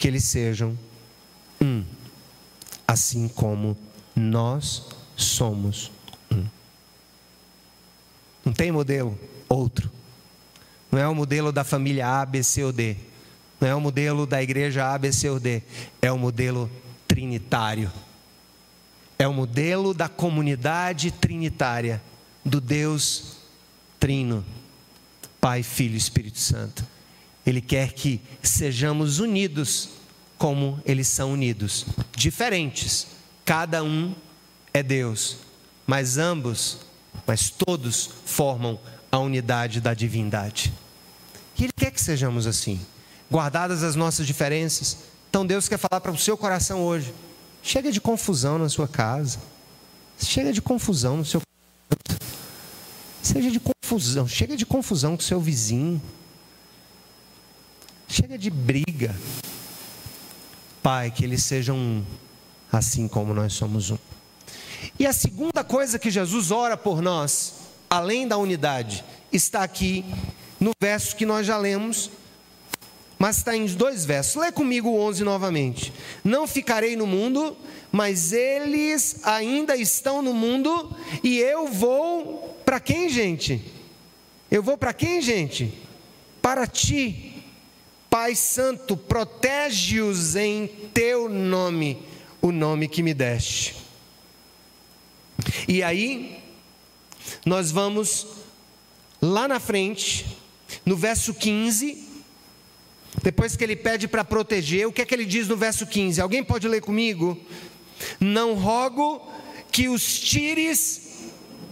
que 0.00 0.08
eles 0.08 0.24
sejam 0.24 0.76
um, 1.60 1.84
assim 2.88 3.28
como 3.28 3.76
nós 4.16 4.88
somos 5.14 5.92
um. 6.32 6.46
Não 8.42 8.54
tem 8.54 8.72
modelo 8.72 9.16
outro. 9.46 9.90
Não 10.90 10.98
é 10.98 11.06
o 11.06 11.14
modelo 11.14 11.52
da 11.52 11.64
família 11.64 12.08
A, 12.08 12.24
B, 12.24 12.42
C 12.42 12.64
ou 12.64 12.72
D. 12.72 12.96
Não 13.60 13.68
é 13.68 13.74
o 13.74 13.80
modelo 13.80 14.26
da 14.26 14.42
igreja 14.42 14.90
A, 14.90 14.96
B, 14.96 15.12
C 15.12 15.28
ou 15.28 15.38
D. 15.38 15.62
É 16.00 16.10
o 16.10 16.18
modelo 16.18 16.70
trinitário. 17.06 17.92
É 19.18 19.28
o 19.28 19.34
modelo 19.34 19.92
da 19.92 20.08
comunidade 20.08 21.10
trinitária, 21.10 22.02
do 22.42 22.58
Deus 22.58 23.36
Trino, 24.00 24.42
Pai, 25.38 25.62
Filho 25.62 25.92
e 25.92 25.98
Espírito 25.98 26.38
Santo. 26.38 26.86
Ele 27.50 27.60
quer 27.60 27.92
que 27.92 28.20
sejamos 28.42 29.18
unidos 29.18 29.90
como 30.38 30.80
eles 30.86 31.08
são 31.08 31.32
unidos, 31.32 31.84
diferentes. 32.16 33.08
Cada 33.44 33.82
um 33.84 34.14
é 34.72 34.82
Deus, 34.82 35.38
mas 35.86 36.16
ambos, 36.16 36.78
mas 37.26 37.50
todos 37.50 38.10
formam 38.24 38.80
a 39.12 39.18
unidade 39.18 39.80
da 39.80 39.92
divindade. 39.92 40.72
E 41.58 41.64
Ele 41.64 41.72
quer 41.76 41.90
que 41.90 42.00
sejamos 42.00 42.46
assim, 42.46 42.80
guardadas 43.30 43.82
as 43.82 43.94
nossas 43.96 44.26
diferenças. 44.26 44.98
Então 45.28 45.44
Deus 45.44 45.68
quer 45.68 45.78
falar 45.78 46.00
para 46.00 46.12
o 46.12 46.18
seu 46.18 46.38
coração 46.38 46.82
hoje: 46.82 47.12
chega 47.62 47.92
de 47.92 48.00
confusão 48.00 48.56
na 48.58 48.68
sua 48.68 48.88
casa, 48.88 49.38
chega 50.18 50.52
de 50.52 50.62
confusão 50.62 51.18
no 51.18 51.24
seu 51.24 51.42
seja 53.22 53.50
de 53.50 53.60
confusão, 53.60 54.26
chega 54.26 54.56
de 54.56 54.66
confusão 54.66 55.16
com 55.16 55.22
o 55.22 55.24
seu 55.24 55.40
vizinho, 55.40 56.00
chega 58.10 58.36
de 58.36 58.50
briga. 58.50 59.14
Pai, 60.82 61.10
que 61.10 61.24
eles 61.24 61.44
sejam 61.44 61.76
um 61.76 62.04
assim 62.72 63.06
como 63.06 63.32
nós 63.32 63.52
somos 63.52 63.90
um. 63.90 63.98
E 64.98 65.06
a 65.06 65.12
segunda 65.12 65.62
coisa 65.62 65.98
que 65.98 66.10
Jesus 66.10 66.50
ora 66.50 66.76
por 66.76 67.00
nós, 67.00 67.54
além 67.88 68.26
da 68.26 68.36
unidade, 68.36 69.04
está 69.32 69.62
aqui 69.62 70.04
no 70.58 70.72
verso 70.80 71.16
que 71.16 71.24
nós 71.24 71.46
já 71.46 71.56
lemos, 71.56 72.10
mas 73.18 73.38
está 73.38 73.56
em 73.56 73.66
dois 73.66 74.04
versos. 74.04 74.36
Lê 74.36 74.50
comigo 74.50 74.88
o 74.88 75.00
11 75.00 75.22
novamente. 75.24 75.92
Não 76.24 76.46
ficarei 76.46 76.96
no 76.96 77.06
mundo, 77.06 77.56
mas 77.92 78.32
eles 78.32 79.20
ainda 79.24 79.76
estão 79.76 80.22
no 80.22 80.34
mundo, 80.34 80.94
e 81.22 81.38
eu 81.38 81.68
vou 81.68 82.58
para 82.64 82.80
quem, 82.80 83.08
gente? 83.08 83.62
Eu 84.50 84.62
vou 84.62 84.76
para 84.76 84.92
quem, 84.92 85.20
gente? 85.20 85.72
Para 86.40 86.66
ti. 86.66 87.29
Pai 88.10 88.34
Santo, 88.34 88.96
protege-os 88.96 90.34
em 90.34 90.66
teu 90.92 91.28
nome 91.28 92.02
o 92.42 92.50
nome 92.50 92.88
que 92.88 93.02
me 93.02 93.14
deste. 93.14 93.76
E 95.68 95.82
aí, 95.82 96.42
nós 97.46 97.70
vamos 97.70 98.26
lá 99.22 99.46
na 99.46 99.60
frente, 99.60 100.26
no 100.84 100.96
verso 100.96 101.32
15, 101.34 102.08
depois 103.22 103.56
que 103.56 103.62
ele 103.62 103.76
pede 103.76 104.08
para 104.08 104.24
proteger, 104.24 104.86
o 104.86 104.92
que 104.92 105.02
é 105.02 105.04
que 105.04 105.14
ele 105.14 105.24
diz 105.24 105.46
no 105.46 105.56
verso 105.56 105.86
15? 105.86 106.20
Alguém 106.20 106.42
pode 106.42 106.66
ler 106.66 106.80
comigo? 106.80 107.38
Não 108.18 108.54
rogo 108.54 109.30
que 109.70 109.88
os 109.88 110.18
tires 110.18 111.30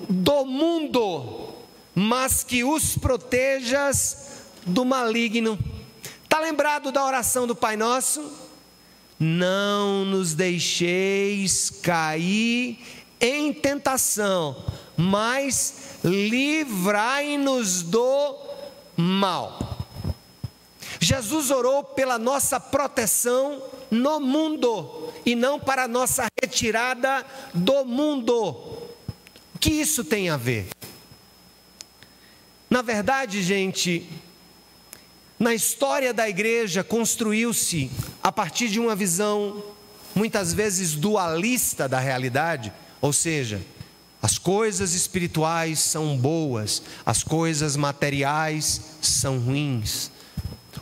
do 0.09 0.45
mundo, 0.45 1.55
mas 1.95 2.45
que 2.45 2.63
os 2.63 2.97
protejas 2.97 4.29
do 4.65 4.85
maligno. 4.85 5.59
Está 6.39 6.47
lembrado 6.47 6.93
da 6.93 7.05
oração 7.05 7.49
do 7.49 7.57
Pai 7.57 7.77
Nosso? 7.77 8.33
não 9.19 10.05
nos 10.05 10.35
deixeis 10.35 11.69
cair 11.69 12.79
em 13.21 13.53
tentação, 13.53 14.65
mas 14.97 15.99
livrai-nos 16.05 17.83
do 17.83 18.39
mal. 18.97 19.85
Jesus 21.01 21.51
orou 21.51 21.83
pela 21.83 22.21
nossa 22.21 22.61
proteção 22.61 23.61
no 23.91 24.21
mundo 24.21 25.13
e 25.27 25.35
não 25.35 25.59
para 25.59 25.87
a 25.87 25.89
nossa 25.89 26.29
retirada 26.41 27.27
do 27.53 27.85
mundo. 27.85 28.51
O 29.57 29.59
que 29.59 29.73
isso 29.73 30.05
tem 30.05 30.31
a 30.31 30.37
ver? 30.37 30.69
Na 32.71 32.81
verdade, 32.81 33.43
gente, 33.43 34.09
na 35.39 35.55
história 35.55 36.13
da 36.13 36.29
igreja 36.29 36.83
construiu-se 36.83 37.91
a 38.23 38.33
partir 38.33 38.69
de 38.69 38.81
uma 38.81 38.97
visão 38.97 39.63
muitas 40.15 40.53
vezes 40.53 40.95
dualista 40.95 41.89
da 41.89 42.01
realidade, 42.01 42.73
ou 43.01 43.13
seja, 43.13 43.61
as 44.21 44.37
coisas 44.37 44.95
espirituais 44.95 45.79
são 45.79 46.17
boas, 46.17 46.83
as 47.07 47.23
coisas 47.23 47.77
materiais 47.77 48.81
são 49.01 49.39
ruins. 49.39 50.11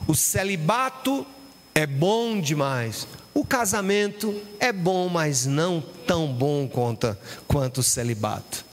O 0.06 0.14
celibato 0.14 1.26
é 1.74 1.86
bom 1.86 2.40
demais. 2.40 3.06
O 3.34 3.44
casamento 3.44 4.40
é 4.58 4.72
bom, 4.72 5.10
mas 5.10 5.44
não 5.44 5.84
tão 6.06 6.32
bom 6.32 6.66
quanto, 6.66 7.14
quanto 7.46 7.78
o 7.78 7.82
celibato. 7.82 8.64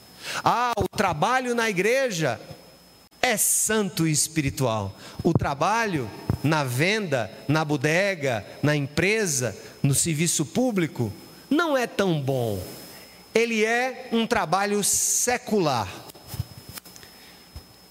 Ah, 0.41 0.71
o 0.77 0.87
trabalho 0.95 1.53
na 1.53 1.69
igreja 1.69 2.39
é 3.23 3.37
santo 3.37 4.05
e 4.05 4.11
espiritual. 4.11 4.93
O 5.23 5.33
trabalho 5.33 6.11
na 6.43 6.65
venda, 6.65 7.31
na 7.47 7.63
bodega, 7.63 8.45
na 8.61 8.75
empresa, 8.75 9.57
no 9.81 9.95
serviço 9.95 10.45
público, 10.45 11.11
não 11.49 11.77
é 11.77 11.87
tão 11.87 12.21
bom. 12.21 12.61
Ele 13.33 13.63
é 13.63 14.09
um 14.11 14.27
trabalho 14.27 14.83
secular. 14.83 15.87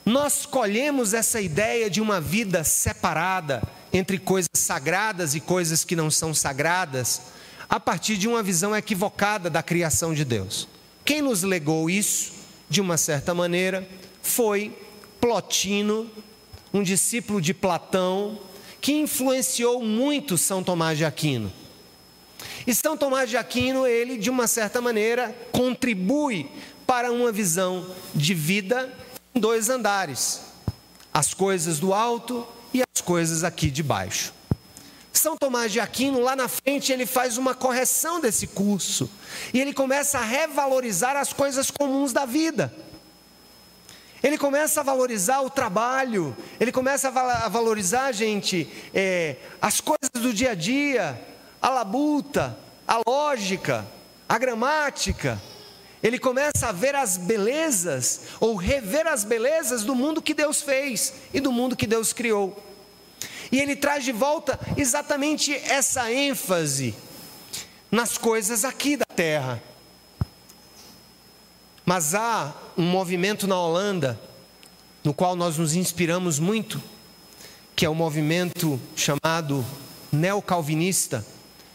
Nós 0.05 0.45
colhemos 0.45 1.15
essa 1.15 1.41
ideia 1.41 1.89
de 1.89 2.01
uma 2.01 2.21
vida 2.21 2.63
separada 2.63 3.63
entre 3.91 4.19
coisas 4.19 4.51
sagradas 4.55 5.35
e 5.35 5.41
coisas 5.41 5.83
que 5.83 5.97
não 5.97 6.11
são 6.11 6.35
sagradas, 6.35 7.23
a 7.71 7.81
partir 7.81 8.19
de 8.19 8.29
uma 8.29 8.43
visão 8.43 8.77
equivocada 8.77 9.49
da 9.49 9.63
criação 9.63 10.13
de 10.13 10.25
Deus. 10.25 10.69
Quem 11.05 11.23
nos 11.23 11.43
legou 11.43 11.89
isso, 11.89 12.33
de 12.69 12.81
uma 12.81 12.97
certa 12.99 13.35
maneira, 13.35 13.89
foi 14.23 14.77
Plotino, 15.23 16.11
um 16.75 16.83
discípulo 16.83 17.41
de 17.41 17.55
Platão, 17.55 18.41
que 18.81 18.93
influenciou 18.93 19.81
muito 19.81 20.37
São 20.37 20.65
Tomás 20.65 20.99
de 20.99 21.05
Aquino. 21.05 21.53
E 22.67 22.75
São 22.75 22.97
Tomás 22.97 23.31
de 23.31 23.37
Aquino, 23.37 23.87
ele, 23.87 24.19
de 24.19 24.29
uma 24.29 24.49
certa 24.49 24.81
maneira, 24.81 25.33
contribui 25.53 26.51
para 26.85 27.13
uma 27.13 27.31
visão 27.31 27.87
de 28.13 28.35
vida 28.35 28.93
em 29.33 29.39
dois 29.39 29.71
andares: 29.71 30.41
as 31.15 31.33
coisas 31.33 31.79
do 31.79 31.95
alto 31.95 32.45
e 32.75 32.83
as 32.83 33.01
coisas 33.01 33.45
aqui 33.45 33.71
de 33.71 33.85
baixo. 33.85 34.35
São 35.13 35.37
Tomás 35.37 35.71
de 35.71 35.79
Aquino, 35.79 36.21
lá 36.21 36.35
na 36.35 36.49
frente, 36.49 36.93
ele 36.93 37.07
faz 37.07 37.39
uma 37.39 37.55
correção 37.55 38.21
desse 38.21 38.49
curso 38.49 39.09
e 39.55 39.61
ele 39.61 39.73
começa 39.73 40.19
a 40.19 40.25
revalorizar 40.25 41.17
as 41.17 41.33
coisas 41.33 41.71
comuns 41.71 42.13
da 42.13 42.25
vida. 42.25 42.75
Ele 44.23 44.39
começa 44.39 44.81
a 44.81 44.85
valorizar 44.85 45.41
o 45.41 45.51
trabalho, 45.51 46.37
ele 46.61 46.71
começa 46.71 47.09
a 47.09 47.49
valorizar, 47.49 48.13
gente, 48.13 48.71
é, 48.95 49.37
as 49.61 49.81
coisas 49.81 50.11
do 50.13 50.33
dia 50.33 50.53
a 50.53 50.55
dia, 50.55 51.21
a 51.61 51.69
labuta, 51.69 52.57
a 52.87 53.01
lógica, 53.05 53.85
a 54.29 54.39
gramática. 54.39 55.43
Ele 56.01 56.19
começa 56.19 56.69
a 56.69 56.73
ver 56.73 56.95
as 56.95 57.17
belezas, 57.17 58.23
ou 58.39 58.55
rever 58.55 59.07
as 59.09 59.25
belezas 59.25 59.83
do 59.83 59.95
mundo 59.95 60.23
que 60.23 60.35
Deus 60.35 60.63
fez 60.63 61.15
e 61.35 61.41
do 61.41 61.51
mundo 61.51 61.77
que 61.77 61.87
Deus 61.87 62.13
criou. 62.13 62.63
E 63.51 63.61
ele 63.61 63.75
traz 63.75 64.05
de 64.05 64.13
volta 64.13 64.59
exatamente 64.77 65.55
essa 65.55 66.13
ênfase 66.13 66.95
nas 67.91 68.17
coisas 68.17 68.65
aqui 68.65 68.97
da 68.97 69.05
terra. 69.05 69.63
Mas 71.85 72.15
há 72.15 72.53
um 72.77 72.83
movimento 72.83 73.47
na 73.47 73.59
Holanda, 73.59 74.19
no 75.03 75.13
qual 75.13 75.35
nós 75.35 75.59
nos 75.59 75.75
inspiramos 75.75 76.39
muito, 76.39 76.83
que 77.75 77.85
é 77.85 77.89
o 77.89 77.95
movimento 77.95 78.81
chamado 78.95 79.65
neocalvinista, 80.13 81.27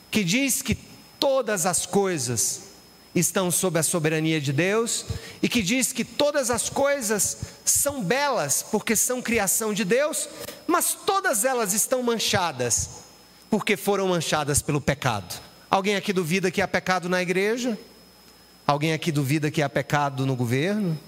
que 0.09 0.23
diz 0.23 0.61
que 0.61 0.77
todas 1.19 1.65
as 1.65 1.85
coisas 1.85 2.67
estão 3.13 3.49
sob 3.49 3.79
a 3.79 3.83
soberania 3.83 4.39
de 4.39 4.53
Deus 4.53 5.05
e 5.41 5.49
que 5.49 5.61
diz 5.61 5.91
que 5.91 6.05
todas 6.05 6.51
as 6.51 6.69
coisas 6.69 7.37
são 7.65 8.03
belas 8.03 8.63
porque 8.71 8.95
são 8.95 9.21
criação 9.21 9.73
de 9.73 9.83
Deus, 9.83 10.29
mas 10.67 10.93
todas 10.93 11.43
elas 11.43 11.73
estão 11.73 12.03
manchadas 12.03 12.89
porque 13.49 13.75
foram 13.75 14.09
manchadas 14.09 14.61
pelo 14.61 14.79
pecado. 14.79 15.41
Alguém 15.69 15.95
aqui 15.95 16.13
duvida 16.13 16.51
que 16.51 16.61
há 16.61 16.67
pecado 16.67 17.09
na 17.09 17.21
igreja? 17.21 17.77
Alguém 18.67 18.91
aqui 18.91 19.13
duvida 19.13 19.49
que 19.49 19.61
há 19.61 19.69
pecado 19.69 20.25
no 20.25 20.35
governo? 20.35 20.99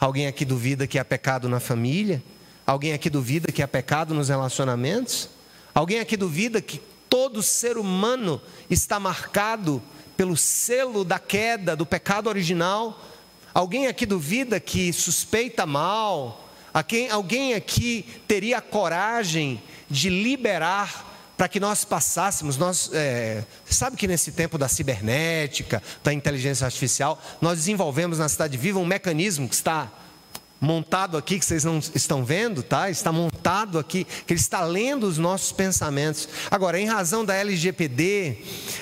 Alguém 0.00 0.26
aqui 0.26 0.44
duvida 0.44 0.84
que 0.84 0.98
há 0.98 1.04
pecado 1.04 1.48
na 1.48 1.60
família? 1.60 2.20
Alguém 2.66 2.92
aqui 2.92 3.08
duvida 3.08 3.52
que 3.52 3.62
há 3.62 3.68
pecado 3.68 4.12
nos 4.12 4.30
relacionamentos? 4.30 5.28
Alguém 5.72 6.00
aqui 6.00 6.16
duvida 6.16 6.60
que 6.60 6.82
todo 7.08 7.40
ser 7.40 7.78
humano 7.78 8.40
está 8.68 8.98
marcado 8.98 9.80
pelo 10.16 10.36
selo 10.36 11.04
da 11.04 11.20
queda, 11.20 11.76
do 11.76 11.86
pecado 11.86 12.28
original? 12.28 13.00
Alguém 13.54 13.86
aqui 13.86 14.06
duvida 14.06 14.58
que 14.58 14.92
suspeita 14.92 15.64
mal? 15.64 16.48
Alguém 17.12 17.54
aqui 17.54 18.04
teria 18.26 18.60
coragem 18.60 19.62
de 19.88 20.08
liberar 20.08 21.13
para 21.36 21.48
que 21.48 21.58
nós 21.58 21.84
passássemos, 21.84 22.56
nós, 22.56 22.90
é, 22.92 23.44
sabe 23.64 23.96
que 23.96 24.06
nesse 24.06 24.32
tempo 24.32 24.56
da 24.56 24.68
cibernética, 24.68 25.82
da 26.02 26.12
inteligência 26.12 26.64
artificial, 26.64 27.20
nós 27.40 27.58
desenvolvemos 27.58 28.18
na 28.18 28.28
Cidade 28.28 28.56
Viva 28.56 28.78
um 28.78 28.86
mecanismo 28.86 29.48
que 29.48 29.54
está 29.54 29.90
montado 30.60 31.16
aqui, 31.16 31.38
que 31.38 31.44
vocês 31.44 31.62
não 31.62 31.78
estão 31.78 32.24
vendo, 32.24 32.62
tá? 32.62 32.88
Está 32.88 33.12
montado 33.12 33.78
aqui, 33.78 34.04
que 34.04 34.32
ele 34.32 34.40
está 34.40 34.62
lendo 34.64 35.04
os 35.04 35.18
nossos 35.18 35.52
pensamentos. 35.52 36.28
Agora, 36.50 36.80
em 36.80 36.86
razão 36.86 37.24
da 37.24 37.34
LGPD, 37.34 38.38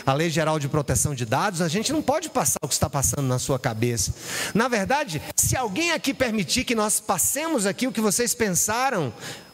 a 0.07 0.13
Lei 0.13 0.31
Geral 0.31 0.59
de 0.59 0.69
Proteção 0.69 1.15
de 1.15 1.27
Dados, 1.27 1.61
a 1.61 1.69
gente 1.69 1.93
não 1.93 2.01
pode 2.01 2.31
passar 2.31 2.59
o 2.63 2.69
que 2.69 2.75
está 2.75 2.89
passando 2.89 3.27
na 3.27 3.39
sua 3.39 3.59
cabeça. 3.59 4.15
Na 4.55 4.69
verdade, 4.69 5.21
se 5.35 5.57
alguém 5.57 5.93
aqui 5.93 6.15
permitir 6.15 6.65
que 6.65 6.75
nós 6.75 7.01
passemos 7.01 7.67
aqui 7.67 7.87
o 7.87 7.93
que 7.93 8.01
vocês 8.01 8.33
pensaram, 8.33 9.13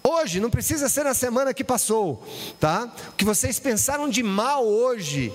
hoje, 0.08 0.40
não 0.40 0.50
precisa 0.50 0.88
ser 0.88 1.04
na 1.04 1.14
semana 1.14 1.52
que 1.52 1.62
passou, 1.62 2.26
tá? 2.58 2.92
O 3.10 3.12
que 3.12 3.24
vocês 3.24 3.58
pensaram 3.58 4.08
de 4.08 4.22
mal 4.22 4.66
hoje, 4.66 5.32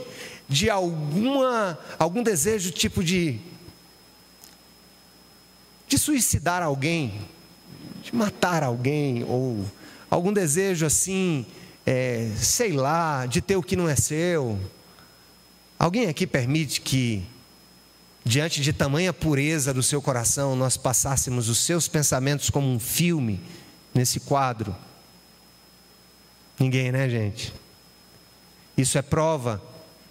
de 0.50 0.70
alguma 0.70 1.78
algum 1.98 2.24
desejo 2.24 2.72
tipo 2.72 3.04
de 3.04 3.40
de 5.88 5.98
suicidar 5.98 6.64
alguém, 6.64 7.22
de 8.02 8.16
matar 8.16 8.64
alguém, 8.64 9.24
ou 9.26 9.64
algum 10.10 10.34
desejo 10.34 10.86
assim, 10.86 11.46
é, 11.86 12.32
sei 12.36 12.72
lá, 12.72 13.28
de 13.28 13.42
ter 13.42 13.56
o 13.56 13.64
que 13.64 13.76
não 13.76 13.88
é 13.88 13.96
seu. 13.96 14.60
Alguém 15.78 16.08
aqui 16.08 16.26
permite 16.26 16.82
que, 16.82 17.24
diante 18.26 18.60
de 18.60 18.74
tamanha 18.74 19.14
pureza 19.14 19.72
do 19.72 19.84
seu 19.84 20.02
coração, 20.02 20.56
nós 20.56 20.78
passássemos 20.78 21.48
os 21.48 21.60
seus 21.60 21.88
pensamentos 21.88 22.50
como 22.50 22.68
um 22.68 22.80
filme 22.80 23.40
nesse 23.94 24.20
quadro? 24.20 24.76
Ninguém, 26.60 26.92
né, 26.92 27.10
gente? 27.10 27.54
Isso 28.78 28.98
é 28.98 29.02
prova 29.02 29.62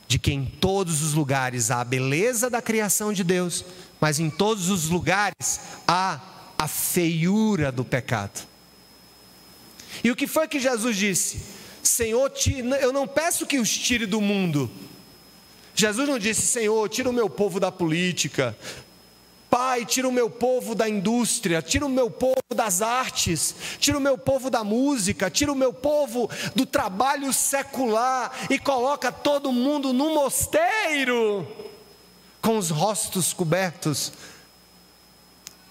de 0.07 0.19
que 0.19 0.33
em 0.33 0.45
todos 0.45 1.03
os 1.03 1.15
lugares 1.15 1.71
há 1.71 1.81
a 1.81 1.85
beleza 1.85 2.51
da 2.51 2.61
criação 2.61 3.13
de 3.13 3.25
Deus, 3.25 3.65
mas 4.01 4.21
em 4.21 4.29
todos 4.29 4.69
os 4.69 4.89
lugares 4.89 5.61
há 5.87 6.21
a 6.59 6.69
feiura 6.69 7.73
do 7.73 7.85
pecado. 7.85 8.47
E 10.05 10.11
o 10.11 10.17
que 10.17 10.27
foi 10.27 10.47
que 10.47 10.61
Jesus 10.61 10.97
disse? 10.97 11.41
Senhor, 11.83 12.31
eu 12.81 12.93
não 12.93 13.09
peço 13.09 13.47
que 13.47 13.59
os 13.59 13.71
tire 13.71 14.07
do 14.07 14.21
mundo. 14.21 14.71
Jesus 15.75 16.09
não 16.09 16.19
disse, 16.19 16.43
Senhor, 16.43 16.89
tira 16.89 17.09
o 17.09 17.13
meu 17.13 17.29
povo 17.29 17.59
da 17.59 17.73
política, 17.73 18.57
Pai, 19.53 19.85
tira 19.85 20.09
o 20.09 20.13
meu 20.13 20.31
povo 20.31 20.75
da 20.75 20.89
indústria, 20.89 21.61
tira 21.61 21.85
o 21.85 21.89
meu 21.91 22.11
povo 22.11 22.39
das 22.57 22.81
artes, 22.81 23.55
tira 23.79 23.99
o 23.99 24.01
meu 24.01 24.17
povo 24.17 24.49
da 24.49 24.65
música, 24.65 25.31
tira 25.31 25.53
o 25.53 25.55
meu 25.55 25.75
povo 25.75 26.31
do 26.55 26.65
trabalho 26.65 27.31
secular 27.35 28.33
e 28.49 28.59
coloca 28.59 29.13
todo 29.13 29.53
mundo 29.53 29.93
no 29.93 30.15
mosteiro 30.15 31.47
com 32.41 32.57
os 32.57 32.71
rostos 32.71 33.35
cobertos. 33.35 34.15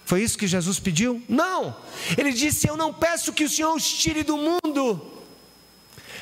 Foi 0.06 0.22
isso 0.22 0.38
que 0.38 0.46
Jesus 0.46 0.80
pediu? 0.80 1.20
Não. 1.28 1.76
Ele 2.16 2.32
disse: 2.32 2.68
Eu 2.68 2.78
não 2.78 2.94
peço 2.94 3.34
que 3.34 3.46
o 3.46 3.50
Senhor 3.50 3.74
os 3.74 3.84
tire 3.92 4.22
do 4.22 4.38
mundo, 4.38 5.02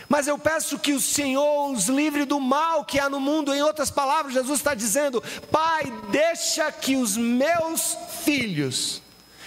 mas 0.10 0.28
eu 0.28 0.40
peço 0.40 0.80
que 0.80 0.92
o 0.92 1.00
Senhor 1.00 1.72
os 1.72 1.88
livre 1.88 2.26
do 2.26 2.40
mal 2.40 2.84
que 2.84 3.00
há 3.00 3.08
no 3.08 3.20
mundo. 3.20 3.54
Em 3.54 3.62
outras 3.62 3.92
palavras, 3.92 4.34
Jesus 4.34 4.60
está 4.60 4.74
dizendo: 4.74 5.24
Pai, 5.52 5.84
deixa 6.12 6.72
que 6.72 6.96
os 6.96 7.16
meus 7.16 7.96
filhos, 8.26 9.04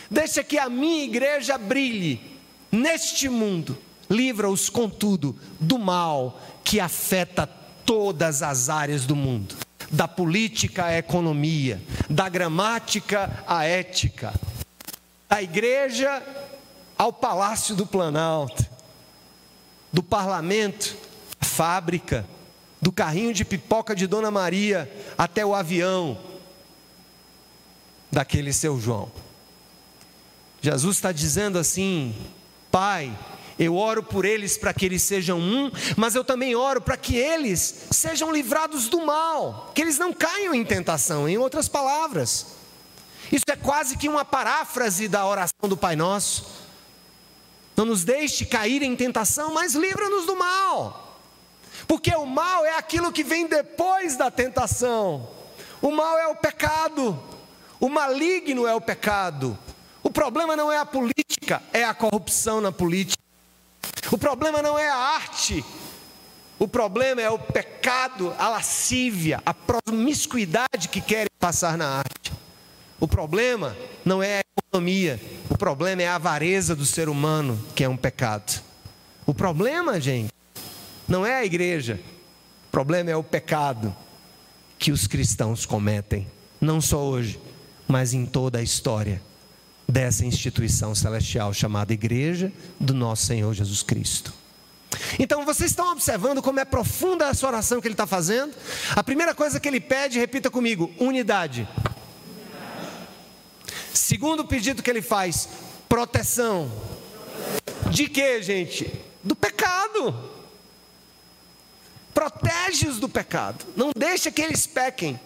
deixa 0.08 0.44
que 0.44 0.56
a 0.56 0.70
minha 0.70 1.02
igreja 1.02 1.58
brilhe 1.58 2.38
neste 2.70 3.28
mundo. 3.28 3.76
Livra-os, 4.08 4.70
contudo, 4.70 5.36
do 5.58 5.78
mal 5.78 6.40
que 6.62 6.78
afeta 6.78 7.48
todas 7.84 8.42
as 8.42 8.68
áreas 8.68 9.04
do 9.04 9.16
mundo 9.16 9.56
da 9.92 10.08
política 10.08 10.86
à 10.86 10.96
economia, 10.96 11.80
da 12.08 12.26
gramática 12.26 13.44
à 13.46 13.66
ética, 13.66 14.32
da 15.28 15.42
igreja 15.42 16.22
ao 16.96 17.12
palácio 17.12 17.74
do 17.74 17.84
Planalto, 17.86 18.71
do 19.92 20.02
parlamento 20.02 20.96
à 21.40 21.44
fábrica, 21.44 22.26
do 22.80 22.90
carrinho 22.90 23.32
de 23.32 23.44
pipoca 23.44 23.94
de 23.94 24.06
Dona 24.06 24.30
Maria 24.30 24.90
até 25.16 25.44
o 25.44 25.54
avião 25.54 26.18
daquele 28.10 28.52
seu 28.52 28.80
João. 28.80 29.10
Jesus 30.60 30.96
está 30.96 31.12
dizendo 31.12 31.58
assim: 31.58 32.14
Pai, 32.70 33.16
eu 33.58 33.76
oro 33.76 34.02
por 34.02 34.24
eles 34.24 34.56
para 34.56 34.72
que 34.72 34.86
eles 34.86 35.02
sejam 35.02 35.38
um, 35.38 35.70
mas 35.96 36.14
eu 36.14 36.24
também 36.24 36.54
oro 36.54 36.80
para 36.80 36.96
que 36.96 37.16
eles 37.16 37.86
sejam 37.90 38.32
livrados 38.32 38.88
do 38.88 39.04
mal, 39.04 39.70
que 39.74 39.82
eles 39.82 39.98
não 39.98 40.12
caiam 40.12 40.54
em 40.54 40.64
tentação, 40.64 41.28
em 41.28 41.38
outras 41.38 41.68
palavras. 41.68 42.46
Isso 43.30 43.44
é 43.48 43.56
quase 43.56 43.96
que 43.96 44.08
uma 44.08 44.24
paráfrase 44.24 45.08
da 45.08 45.26
oração 45.26 45.68
do 45.68 45.76
Pai 45.76 45.96
Nosso. 45.96 46.61
Não 47.76 47.84
nos 47.84 48.04
deixe 48.04 48.44
cair 48.44 48.82
em 48.82 48.94
tentação, 48.94 49.52
mas 49.52 49.74
livra-nos 49.74 50.26
do 50.26 50.36
mal. 50.36 51.18
Porque 51.86 52.14
o 52.14 52.26
mal 52.26 52.64
é 52.64 52.76
aquilo 52.76 53.12
que 53.12 53.24
vem 53.24 53.46
depois 53.46 54.16
da 54.16 54.30
tentação. 54.30 55.28
O 55.80 55.90
mal 55.90 56.18
é 56.18 56.28
o 56.28 56.36
pecado. 56.36 57.18
O 57.80 57.88
maligno 57.88 58.66
é 58.66 58.74
o 58.74 58.80
pecado. 58.80 59.58
O 60.02 60.10
problema 60.10 60.54
não 60.54 60.70
é 60.70 60.78
a 60.78 60.86
política, 60.86 61.62
é 61.72 61.84
a 61.84 61.94
corrupção 61.94 62.60
na 62.60 62.70
política. 62.70 63.22
O 64.10 64.18
problema 64.18 64.60
não 64.60 64.78
é 64.78 64.88
a 64.88 64.94
arte, 64.94 65.64
o 66.58 66.68
problema 66.68 67.20
é 67.20 67.30
o 67.30 67.38
pecado, 67.38 68.34
a 68.38 68.48
lascívia, 68.48 69.42
a 69.44 69.54
promiscuidade 69.54 70.88
que 70.90 71.00
querem 71.00 71.30
passar 71.38 71.76
na 71.76 71.98
arte. 71.98 72.32
O 73.00 73.08
problema 73.08 73.76
não 74.04 74.22
é 74.22 74.40
a 74.51 74.51
economia, 74.72 75.20
o 75.50 75.58
problema 75.58 76.00
é 76.00 76.08
a 76.08 76.14
avareza 76.14 76.74
do 76.74 76.86
ser 76.86 77.10
humano, 77.10 77.62
que 77.74 77.84
é 77.84 77.88
um 77.90 77.96
pecado. 77.96 78.62
O 79.26 79.34
problema, 79.34 80.00
gente, 80.00 80.32
não 81.06 81.26
é 81.26 81.34
a 81.34 81.44
igreja, 81.44 82.00
o 82.68 82.70
problema 82.70 83.10
é 83.10 83.16
o 83.16 83.22
pecado 83.22 83.94
que 84.78 84.90
os 84.90 85.06
cristãos 85.06 85.66
cometem, 85.66 86.26
não 86.58 86.80
só 86.80 87.04
hoje, 87.04 87.38
mas 87.86 88.14
em 88.14 88.24
toda 88.24 88.60
a 88.60 88.62
história 88.62 89.20
dessa 89.86 90.24
instituição 90.24 90.94
celestial 90.94 91.52
chamada 91.52 91.92
Igreja 91.92 92.50
do 92.80 92.94
nosso 92.94 93.26
Senhor 93.26 93.52
Jesus 93.52 93.82
Cristo. 93.82 94.32
Então 95.18 95.44
vocês 95.44 95.70
estão 95.70 95.92
observando 95.92 96.40
como 96.40 96.60
é 96.60 96.64
profunda 96.64 97.26
essa 97.26 97.46
oração 97.46 97.78
que 97.78 97.88
ele 97.88 97.92
está 97.92 98.06
fazendo? 98.06 98.54
A 98.96 99.04
primeira 99.04 99.34
coisa 99.34 99.60
que 99.60 99.68
ele 99.68 99.80
pede, 99.80 100.18
repita 100.18 100.50
comigo: 100.50 100.90
unidade. 100.98 101.68
Segundo 104.02 104.44
pedido 104.44 104.82
que 104.82 104.90
ele 104.90 105.00
faz, 105.00 105.48
proteção. 105.88 106.70
De 107.88 108.08
que, 108.08 108.42
gente? 108.42 108.92
Do 109.22 109.36
pecado. 109.36 110.30
Protege-os 112.12 112.98
do 112.98 113.08
pecado. 113.08 113.64
Não 113.76 113.92
deixa 113.96 114.30
que 114.32 114.42
eles 114.42 114.66
pequem 114.66 115.20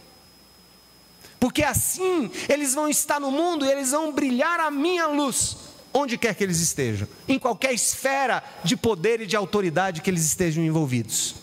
porque 1.39 1.63
assim 1.63 2.31
eles 2.49 2.75
vão 2.75 2.89
estar 2.89 3.21
no 3.21 3.31
mundo 3.31 3.65
e 3.65 3.71
eles 3.71 3.91
vão 3.91 4.11
brilhar 4.13 4.59
a 4.59 4.71
minha 4.71 5.07
luz. 5.07 5.57
onde 5.95 6.19
quer 6.19 6.35
que 6.35 6.45
eles 6.45 6.61
estejam, 6.61 7.09
em 7.27 7.39
qualquer 7.39 7.73
esfera 7.73 8.45
de 8.63 8.77
poder 8.77 9.23
e 9.23 9.27
de 9.27 9.35
autoridade 9.35 10.03
que 10.03 10.11
eles 10.11 10.27
estejam 10.27 10.63
envolvidos. 10.63 11.37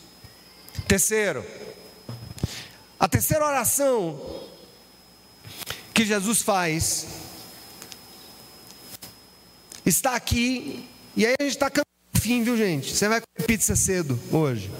Terceiro, 0.87 1.43
a 2.99 3.07
terceira 3.07 3.43
oração 3.43 4.19
que 5.91 6.05
Jesus 6.05 6.43
faz 6.43 7.22
está 9.85 10.15
aqui, 10.15 10.85
e 11.15 11.25
aí 11.25 11.35
a 11.39 11.43
gente 11.43 11.53
está 11.53 11.69
caminhando 11.69 11.93
fim, 12.23 12.41
viu 12.41 12.55
gente? 12.55 12.95
Você 12.95 13.09
vai 13.09 13.19
comer 13.19 13.45
pizza 13.45 13.75
cedo 13.75 14.17
hoje. 14.31 14.71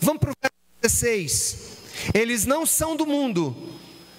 Vamos 0.00 0.18
para 0.18 0.30
o 0.30 0.34
verso 0.42 0.56
16. 0.82 1.56
Eles 2.12 2.44
não 2.44 2.66
são 2.66 2.96
do 2.96 3.06
mundo. 3.06 3.56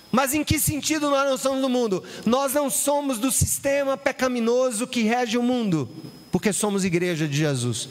Mas 0.09 0.33
em 0.33 0.41
que 0.41 0.57
sentido 0.57 1.09
nós 1.09 1.29
não 1.29 1.37
somos 1.37 1.61
do 1.61 1.67
mundo? 1.67 2.01
Nós 2.25 2.53
não 2.53 2.69
somos 2.69 3.19
do 3.19 3.29
sistema 3.29 3.97
pecaminoso 3.97 4.87
que 4.87 5.01
rege 5.01 5.37
o 5.37 5.43
mundo, 5.43 5.89
porque 6.31 6.53
somos 6.53 6.85
igreja 6.85 7.27
de 7.27 7.37
Jesus. 7.37 7.89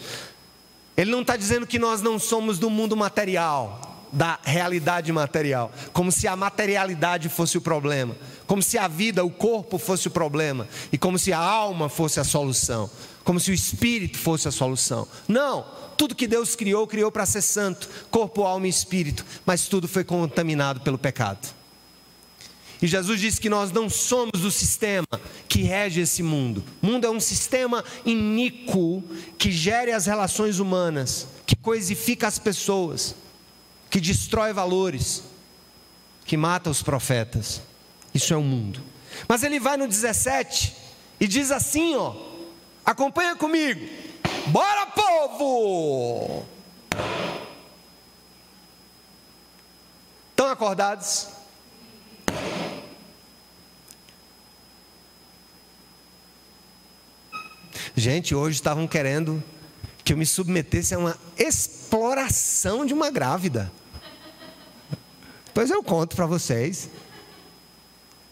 Ele 0.97 1.11
não 1.11 1.21
está 1.21 1.37
dizendo 1.37 1.67
que 1.67 1.79
nós 1.79 2.01
não 2.01 2.19
somos 2.19 2.59
do 2.59 2.71
mundo 2.71 2.97
material, 2.97 4.09
da 4.11 4.39
realidade 4.43 5.13
material, 5.13 5.71
como 5.93 6.11
se 6.11 6.27
a 6.27 6.35
materialidade 6.35 7.29
fosse 7.29 7.59
o 7.59 7.61
problema, 7.61 8.17
como 8.47 8.63
se 8.63 8.79
a 8.79 8.89
vida, 8.89 9.25
o 9.25 9.31
corpo 9.31 9.79
fosse 9.79 10.09
o 10.09 10.11
problema, 10.11 10.69
e 10.93 10.99
como 10.99 11.19
se 11.19 11.33
a 11.33 11.39
alma 11.39 11.89
fosse 11.89 12.21
a 12.21 12.25
solução, 12.25 12.91
como 13.25 13.41
se 13.41 13.51
o 13.51 13.55
espírito 13.55 14.19
fosse 14.19 14.47
a 14.47 14.53
solução. 14.53 15.07
Não, 15.27 15.65
tudo 15.97 16.15
que 16.15 16.27
Deus 16.29 16.55
criou, 16.55 16.87
criou 16.87 17.11
para 17.11 17.27
ser 17.27 17.43
santo, 17.43 17.89
corpo, 18.11 18.45
alma 18.45 18.67
e 18.67 18.71
espírito, 18.71 19.25
mas 19.45 19.67
tudo 19.67 19.89
foi 19.89 20.05
contaminado 20.05 20.81
pelo 20.81 20.99
pecado. 20.99 21.57
E 22.81 22.87
Jesus 22.87 23.21
disse 23.21 23.41
que 23.41 23.49
nós 23.49 23.73
não 23.73 23.89
somos 23.89 24.45
o 24.45 24.51
sistema 24.51 25.07
que 25.49 25.63
rege 25.63 26.03
esse 26.03 26.23
mundo. 26.23 26.63
O 26.83 26.87
mundo 26.87 27.07
é 27.07 27.11
um 27.11 27.21
sistema 27.21 27.83
iníquo 28.05 29.03
que 29.39 29.51
gere 29.51 29.93
as 29.93 30.05
relações 30.05 30.59
humanas, 30.59 31.27
que 31.47 31.57
coisifica 31.57 32.27
as 32.27 32.39
pessoas, 32.39 33.15
que 33.89 33.99
destrói 33.99 34.53
valores, 34.53 35.23
que 36.27 36.37
mata 36.37 36.69
os 36.69 36.83
profetas. 36.83 37.63
Isso 38.17 38.33
é 38.33 38.37
o 38.37 38.43
mundo. 38.43 38.83
Mas 39.29 39.43
ele 39.43 39.61
vai 39.61 39.77
no 39.77 39.87
17 39.87 40.75
e 41.21 41.29
diz 41.29 41.51
assim, 41.51 41.95
ó: 41.97 42.17
Acompanha 42.83 43.37
comigo. 43.37 43.87
Bora, 44.47 44.87
povo! 44.87 46.47
Estão 50.31 50.47
acordados? 50.49 51.29
Gente, 57.95 58.35
hoje 58.35 58.57
estavam 58.57 58.89
querendo 58.89 59.45
que 60.03 60.15
eu 60.15 60.17
me 60.17 60.25
submetesse 60.25 60.95
a 60.95 60.99
uma 60.99 61.19
exploração 61.37 62.87
de 62.87 62.95
uma 62.95 63.11
grávida. 63.11 63.71
Depois 65.45 65.71
eu 65.71 65.83
conto 65.83 66.17
para 66.17 66.25
vocês. 66.25 66.89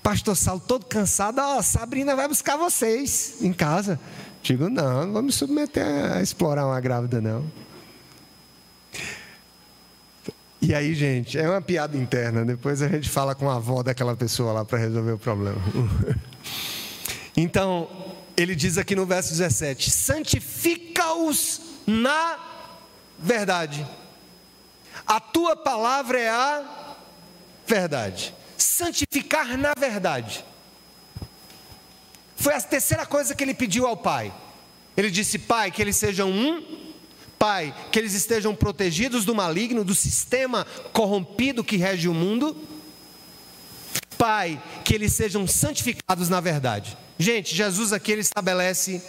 Pastor 0.05 0.37
Saulo 0.37 0.61
todo 0.61 0.85
cansado, 0.85 1.39
ó, 1.41 1.57
oh, 1.57 1.63
Sabrina 1.63 2.15
vai 2.15 2.29
buscar 2.29 2.59
vocês 2.59 3.37
em 3.41 3.55
casa. 3.55 3.99
Digo, 4.43 4.69
não, 4.69 5.07
não 5.07 5.13
vou 5.15 5.23
me 5.23 5.33
submeter 5.33 5.83
a 6.13 6.21
explorar 6.21 6.67
uma 6.67 6.79
grávida, 6.79 7.23
não. 7.23 7.51
E 10.61 10.75
aí, 10.75 10.95
gente, 10.95 11.39
é 11.39 11.49
uma 11.49 11.63
piada 11.63 11.97
interna. 11.97 12.45
Depois 12.45 12.83
a 12.83 12.89
gente 12.89 13.09
fala 13.09 13.35
com 13.35 13.51
a 13.51 13.57
avó 13.57 13.83
daquela 13.83 14.15
pessoa 14.15 14.53
lá 14.53 14.63
para 14.63 14.77
resolver 14.77 15.13
o 15.13 15.19
problema. 15.19 15.57
então, 17.35 17.89
ele 18.37 18.55
diz 18.55 18.77
aqui 18.77 18.95
no 18.95 19.07
verso 19.07 19.31
17: 19.31 19.91
santifica-os 19.91 21.63
na 21.87 22.39
verdade. 23.19 23.87
A 25.07 25.19
tua 25.19 25.57
palavra 25.57 26.21
é 26.21 26.29
a 26.29 26.63
verdade. 27.67 28.35
Santificar 28.57 29.57
na 29.59 29.73
verdade. 29.79 30.45
Foi 32.37 32.55
a 32.55 32.61
terceira 32.61 33.07
coisa 33.07 33.35
que 33.35 33.43
ele 33.43 33.55
pediu 33.55 33.87
ao 33.87 33.97
Pai. 33.97 34.33
Ele 34.97 35.11
disse: 35.11 35.39
Pai, 35.39 35.71
que 35.71 35.81
eles 35.81 35.97
sejam 35.97 36.31
um. 36.31 36.85
Pai, 37.39 37.75
que 37.91 37.99
eles 37.99 38.15
estejam 38.15 38.55
protegidos 38.55 39.25
do 39.25 39.35
maligno, 39.35 39.85
do 39.85 39.95
sistema 39.95 40.67
corrompido 40.93 41.65
que 41.65 41.77
rege 41.77 42.09
o 42.09 42.15
mundo. 42.15 42.57
Pai, 44.17 44.63
que 44.85 44.95
eles 44.95 45.13
sejam 45.13 45.47
santificados 45.47 46.29
na 46.29 46.41
verdade. 46.41 46.97
Gente, 47.19 47.55
Jesus 47.55 47.93
aqui 47.93 48.13
ele 48.13 48.21
estabelece 48.21 49.03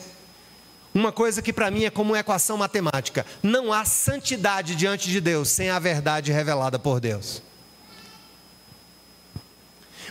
uma 0.94 1.12
coisa 1.12 1.42
que 1.42 1.52
para 1.52 1.70
mim 1.70 1.84
é 1.84 1.90
como 1.90 2.14
uma 2.14 2.20
equação 2.20 2.58
matemática: 2.58 3.26
não 3.44 3.72
há 3.72 3.86
santidade 3.86 4.76
diante 4.76 5.10
de 5.10 5.20
Deus 5.20 5.50
sem 5.50 5.70
a 5.70 5.80
verdade 5.80 6.32
revelada 6.32 6.80
por 6.80 7.00
Deus. 7.00 7.42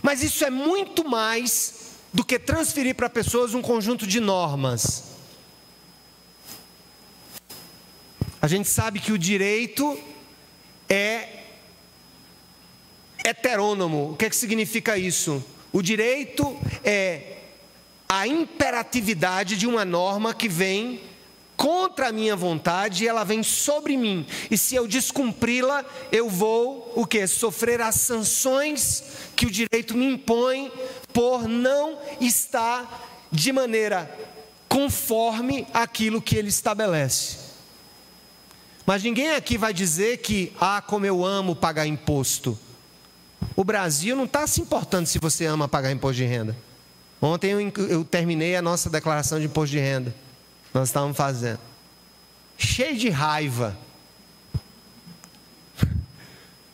Mas 0.04 0.22
isso 0.22 0.44
é 0.44 0.50
muito 0.50 1.08
mais 1.08 1.92
do 2.12 2.22
que 2.22 2.38
transferir 2.38 2.94
para 2.94 3.08
pessoas 3.08 3.54
um 3.54 3.62
conjunto 3.62 4.06
de 4.06 4.20
normas. 4.20 5.04
A 8.38 8.46
gente 8.46 8.68
sabe 8.68 9.00
que 9.00 9.12
o 9.12 9.16
direito 9.16 9.98
é 10.90 11.44
heterônomo. 13.24 14.12
O 14.12 14.16
que, 14.18 14.26
é 14.26 14.28
que 14.28 14.36
significa 14.36 14.98
isso? 14.98 15.42
O 15.72 15.80
direito 15.80 16.54
é 16.84 17.38
a 18.06 18.26
imperatividade 18.28 19.56
de 19.56 19.66
uma 19.66 19.86
norma 19.86 20.34
que 20.34 20.50
vem 20.50 21.00
contra 21.56 22.08
a 22.08 22.12
minha 22.12 22.36
vontade 22.36 23.06
ela 23.06 23.24
vem 23.24 23.42
sobre 23.42 23.96
mim. 23.96 24.26
E 24.50 24.58
se 24.58 24.74
eu 24.74 24.86
descumpri-la, 24.86 25.84
eu 26.10 26.28
vou 26.28 26.92
o 26.94 27.06
que? 27.06 27.26
Sofrer 27.26 27.80
as 27.80 27.96
sanções 27.96 29.04
que 29.36 29.46
o 29.46 29.50
direito 29.50 29.96
me 29.96 30.06
impõe 30.06 30.70
por 31.12 31.48
não 31.48 31.98
estar 32.20 33.26
de 33.30 33.52
maneira 33.52 34.10
conforme 34.68 35.66
aquilo 35.72 36.20
que 36.20 36.36
ele 36.36 36.48
estabelece. 36.48 37.44
Mas 38.86 39.02
ninguém 39.02 39.30
aqui 39.30 39.56
vai 39.56 39.72
dizer 39.72 40.18
que, 40.18 40.52
ah, 40.60 40.82
como 40.82 41.06
eu 41.06 41.24
amo 41.24 41.56
pagar 41.56 41.86
imposto. 41.86 42.58
O 43.56 43.64
Brasil 43.64 44.14
não 44.16 44.24
está 44.24 44.46
se 44.46 44.60
importando 44.60 45.06
se 45.06 45.18
você 45.18 45.46
ama 45.46 45.68
pagar 45.68 45.90
imposto 45.90 46.16
de 46.16 46.24
renda. 46.24 46.56
Ontem 47.20 47.52
eu, 47.52 47.86
eu 47.88 48.04
terminei 48.04 48.54
a 48.56 48.60
nossa 48.60 48.90
declaração 48.90 49.38
de 49.38 49.46
imposto 49.46 49.70
de 49.70 49.78
renda. 49.78 50.14
Nós 50.74 50.88
estávamos 50.88 51.16
fazendo. 51.16 51.60
Cheio 52.58 52.98
de 52.98 53.08
raiva. 53.08 53.76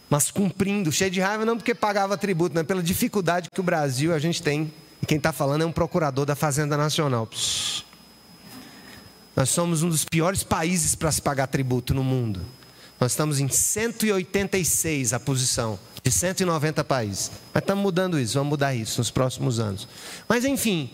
Mas 0.09 0.31
cumprindo, 0.31 0.91
cheio 0.91 1.11
de 1.11 1.21
raiva 1.21 1.45
não 1.45 1.57
porque 1.57 1.75
pagava 1.75 2.17
tributo, 2.17 2.55
mas 2.55 2.67
pela 2.67 2.83
dificuldade 2.83 3.51
que 3.51 3.61
o 3.61 3.63
Brasil 3.63 4.15
a 4.15 4.19
gente 4.19 4.43
tem. 4.43 4.73
E 5.03 5.07
quem 5.07 5.19
está 5.19 5.33
falando 5.33 5.63
é 5.63 5.67
um 5.67 5.73
procurador 5.73 6.25
da 6.25 6.35
Fazenda 6.35 6.77
Nacional. 6.77 7.27
Psh. 7.27 7.85
Nós 9.37 9.51
somos 9.51 9.83
um 9.83 9.89
dos 9.89 10.05
piores 10.05 10.43
países 10.43 10.95
para 10.95 11.13
se 11.13 11.23
pagar 11.23 11.47
tributo 11.47 11.95
no 11.95 12.03
mundo. 12.03 12.41
Nós 12.99 13.13
estamos 13.13 13.39
em 13.39 13.49
186 13.49 15.13
a 15.13 15.21
posição 15.21 15.79
de 16.03 16.11
190 16.11 16.83
países. 16.85 17.31
Mas 17.53 17.63
estamos 17.63 17.83
mudando 17.83 18.19
isso, 18.19 18.35
vamos 18.35 18.51
mudar 18.51 18.75
isso 18.75 18.99
nos 18.99 19.11
próximos 19.11 19.61
anos. 19.61 19.87
Mas 20.29 20.45
enfim, 20.45 20.91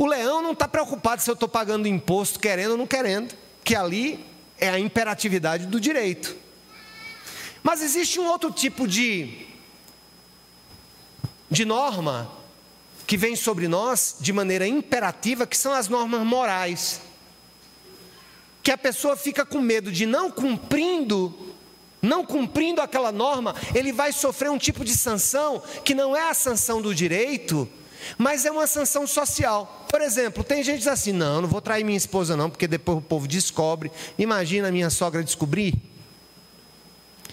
o 0.00 0.06
leão 0.06 0.40
não 0.40 0.52
está 0.52 0.66
preocupado 0.66 1.20
se 1.20 1.28
eu 1.28 1.34
estou 1.34 1.46
pagando 1.46 1.86
imposto, 1.86 2.40
querendo 2.40 2.70
ou 2.70 2.78
não 2.78 2.86
querendo, 2.86 3.34
que 3.62 3.76
ali 3.76 4.24
é 4.58 4.70
a 4.70 4.78
imperatividade 4.78 5.66
do 5.66 5.78
direito. 5.78 6.34
Mas 7.62 7.82
existe 7.82 8.18
um 8.18 8.26
outro 8.26 8.50
tipo 8.50 8.88
de, 8.88 9.46
de 11.50 11.66
norma 11.66 12.32
que 13.06 13.14
vem 13.14 13.36
sobre 13.36 13.68
nós 13.68 14.16
de 14.18 14.32
maneira 14.32 14.66
imperativa, 14.66 15.46
que 15.46 15.54
são 15.54 15.70
as 15.70 15.86
normas 15.86 16.22
morais. 16.22 17.02
Que 18.62 18.70
a 18.70 18.78
pessoa 18.78 19.18
fica 19.18 19.44
com 19.44 19.60
medo 19.60 19.92
de 19.92 20.06
não 20.06 20.30
cumprindo 20.30 21.54
não 22.00 22.24
cumprindo 22.24 22.80
aquela 22.80 23.12
norma, 23.12 23.54
ele 23.74 23.92
vai 23.92 24.10
sofrer 24.10 24.50
um 24.50 24.56
tipo 24.56 24.82
de 24.82 24.96
sanção 24.96 25.62
que 25.84 25.94
não 25.94 26.16
é 26.16 26.30
a 26.30 26.32
sanção 26.32 26.80
do 26.80 26.94
direito, 26.94 27.68
mas 28.16 28.44
é 28.44 28.50
uma 28.50 28.66
sanção 28.66 29.06
social. 29.06 29.86
Por 29.88 30.00
exemplo, 30.00 30.44
tem 30.44 30.62
gente 30.62 30.74
que 30.74 30.78
diz 30.80 30.88
assim: 30.88 31.12
não, 31.12 31.42
não 31.42 31.48
vou 31.48 31.60
trair 31.60 31.84
minha 31.84 31.96
esposa, 31.96 32.36
não, 32.36 32.50
porque 32.50 32.66
depois 32.66 32.98
o 32.98 33.02
povo 33.02 33.26
descobre. 33.26 33.90
Imagina 34.18 34.68
a 34.68 34.72
minha 34.72 34.90
sogra 34.90 35.22
descobrir 35.22 35.74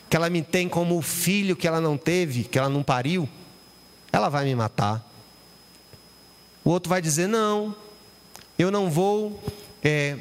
que 0.10 0.16
ela 0.16 0.30
me 0.30 0.42
tem 0.42 0.70
como 0.70 1.02
filho 1.02 1.56
que 1.56 1.68
ela 1.68 1.82
não 1.82 1.98
teve, 1.98 2.44
que 2.44 2.58
ela 2.58 2.70
não 2.70 2.84
pariu, 2.84 3.28
ela 4.12 4.30
vai 4.30 4.46
me 4.46 4.56
matar. 4.56 5.06
O 6.64 6.70
outro 6.70 6.90
vai 6.90 7.02
dizer: 7.02 7.28
não, 7.28 7.76
eu 8.58 8.72
não 8.72 8.90
vou, 8.90 9.42
é, 9.84 10.18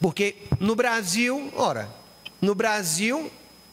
porque 0.00 0.36
no 0.60 0.74
Brasil, 0.74 1.52
ora, 1.56 1.88
no 2.40 2.54
Brasil 2.54 3.30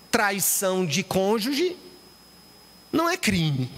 traição 0.09 0.85
de 0.85 1.03
cônjuge 1.03 1.75
não 2.91 3.09
é 3.09 3.17
crime. 3.17 3.69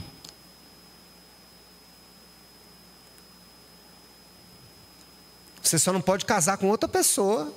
Você 5.67 5.77
só 5.77 5.91
não 5.91 5.99
pode 5.99 6.23
casar 6.23 6.57
com 6.57 6.69
outra 6.69 6.87
pessoa 6.87 7.53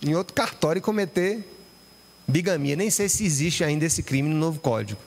em 0.00 0.14
outro 0.14 0.32
cartório 0.34 0.80
e 0.80 0.82
cometer 0.82 1.46
bigamia. 2.26 2.74
Nem 2.74 2.90
sei 2.90 3.06
se 3.06 3.24
existe 3.24 3.62
ainda 3.62 3.84
esse 3.84 4.02
crime 4.02 4.30
no 4.30 4.36
novo 4.36 4.60
código. 4.60 5.00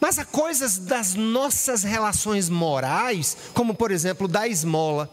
Mas 0.00 0.18
há 0.18 0.24
coisas 0.24 0.78
das 0.78 1.14
nossas 1.14 1.82
relações 1.82 2.48
morais, 2.48 3.36
como 3.52 3.74
por 3.74 3.90
exemplo, 3.90 4.26
da 4.26 4.48
esmola. 4.48 5.10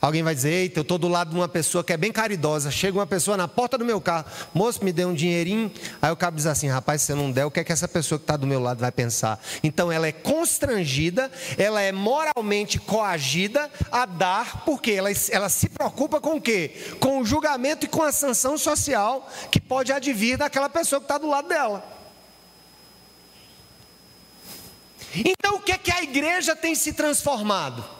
Alguém 0.00 0.22
vai 0.22 0.34
dizer: 0.34 0.50
Eita, 0.50 0.78
eu 0.78 0.82
estou 0.82 0.96
do 0.96 1.08
lado 1.08 1.30
de 1.30 1.36
uma 1.36 1.48
pessoa 1.48 1.84
que 1.84 1.92
é 1.92 1.96
bem 1.96 2.10
caridosa. 2.10 2.70
Chega 2.70 2.98
uma 2.98 3.06
pessoa 3.06 3.36
na 3.36 3.46
porta 3.46 3.76
do 3.76 3.84
meu 3.84 4.00
carro, 4.00 4.24
moço, 4.54 4.82
me 4.82 4.92
dê 4.92 5.04
um 5.04 5.12
dinheirinho. 5.12 5.70
Aí 6.00 6.10
o 6.10 6.16
cabo 6.16 6.36
diz 6.36 6.46
assim: 6.46 6.68
Rapaz, 6.68 7.02
se 7.02 7.08
você 7.08 7.14
não 7.14 7.30
der, 7.30 7.44
o 7.44 7.50
que 7.50 7.60
é 7.60 7.64
que 7.64 7.72
essa 7.72 7.86
pessoa 7.86 8.18
que 8.18 8.22
está 8.22 8.36
do 8.36 8.46
meu 8.46 8.60
lado 8.60 8.78
vai 8.78 8.90
pensar? 8.90 9.38
Então 9.62 9.92
ela 9.92 10.06
é 10.06 10.12
constrangida, 10.12 11.30
ela 11.58 11.82
é 11.82 11.92
moralmente 11.92 12.78
coagida 12.78 13.70
a 13.92 14.06
dar, 14.06 14.64
porque 14.64 14.92
ela, 14.92 15.10
ela 15.30 15.50
se 15.50 15.68
preocupa 15.68 16.18
com 16.18 16.36
o 16.36 16.40
quê? 16.40 16.94
Com 16.98 17.20
o 17.20 17.24
julgamento 17.24 17.84
e 17.84 17.88
com 17.88 18.02
a 18.02 18.10
sanção 18.10 18.56
social 18.56 19.28
que 19.50 19.60
pode 19.60 19.92
advir 19.92 20.38
daquela 20.38 20.70
pessoa 20.70 20.98
que 20.98 21.04
está 21.04 21.18
do 21.18 21.28
lado 21.28 21.48
dela. 21.48 21.84
Então 25.14 25.56
o 25.56 25.60
que 25.60 25.72
é 25.72 25.78
que 25.78 25.92
a 25.92 26.02
igreja 26.02 26.56
tem 26.56 26.74
se 26.74 26.94
transformado? 26.94 27.99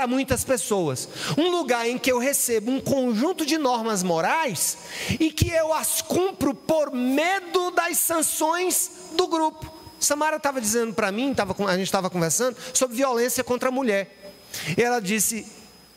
Para 0.00 0.06
muitas 0.06 0.42
pessoas. 0.44 1.06
Um 1.36 1.50
lugar 1.50 1.86
em 1.86 1.98
que 1.98 2.10
eu 2.10 2.18
recebo 2.18 2.70
um 2.70 2.80
conjunto 2.80 3.44
de 3.44 3.58
normas 3.58 4.02
morais 4.02 4.78
e 5.18 5.30
que 5.30 5.50
eu 5.50 5.74
as 5.74 6.00
cumpro 6.00 6.54
por 6.54 6.90
medo 6.90 7.70
das 7.72 7.98
sanções 7.98 8.90
do 9.12 9.28
grupo. 9.28 9.70
Samara 9.98 10.38
estava 10.38 10.58
dizendo 10.58 10.94
para 10.94 11.12
mim, 11.12 11.34
tava, 11.34 11.54
a 11.66 11.76
gente 11.76 11.84
estava 11.84 12.08
conversando, 12.08 12.56
sobre 12.72 12.96
violência 12.96 13.44
contra 13.44 13.68
a 13.68 13.72
mulher. 13.72 14.32
E 14.74 14.82
ela 14.82 15.00
disse: 15.00 15.46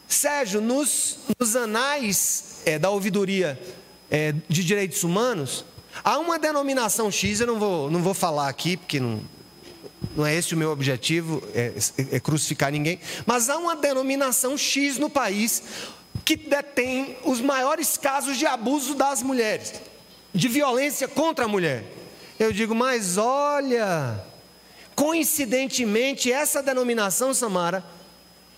Sérgio, 0.05 0.59
nos, 0.59 1.19
nos 1.39 1.55
anais 1.55 2.55
é, 2.65 2.77
da 2.77 2.89
ouvidoria 2.89 3.57
é, 4.11 4.33
de 4.49 4.65
direitos 4.65 5.05
humanos, 5.05 5.63
há 6.03 6.19
uma 6.19 6.37
denominação 6.37 7.09
X, 7.09 7.39
eu 7.39 7.47
não 7.47 7.57
vou, 7.57 7.89
não 7.89 8.03
vou 8.03 8.13
falar 8.13 8.49
aqui, 8.49 8.75
porque 8.75 8.99
não, 8.99 9.21
não 10.15 10.25
é 10.25 10.35
esse 10.35 10.53
o 10.53 10.57
meu 10.57 10.71
objetivo, 10.71 11.41
é, 11.53 11.73
é 12.11 12.19
crucificar 12.19 12.71
ninguém, 12.71 12.99
mas 13.25 13.49
há 13.49 13.57
uma 13.57 13.75
denominação 13.75 14.57
X 14.57 14.97
no 14.97 15.09
país 15.09 15.63
que 16.23 16.35
detém 16.35 17.17
os 17.23 17.41
maiores 17.41 17.97
casos 17.97 18.37
de 18.37 18.45
abuso 18.45 18.95
das 18.95 19.21
mulheres, 19.21 19.73
de 20.33 20.47
violência 20.47 21.07
contra 21.07 21.45
a 21.45 21.47
mulher. 21.47 21.83
Eu 22.39 22.51
digo, 22.51 22.73
mas 22.73 23.17
olha, 23.17 24.23
coincidentemente, 24.95 26.31
essa 26.31 26.61
denominação, 26.61 27.33
Samara, 27.33 27.83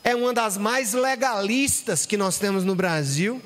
é 0.04 0.16
uma 0.16 0.34
das 0.34 0.58
mais 0.58 0.94
legalistas 0.94 2.06
que 2.06 2.18
nós 2.18 2.38
temos 2.38 2.64
no 2.64 2.76
Brasil. 2.76 3.42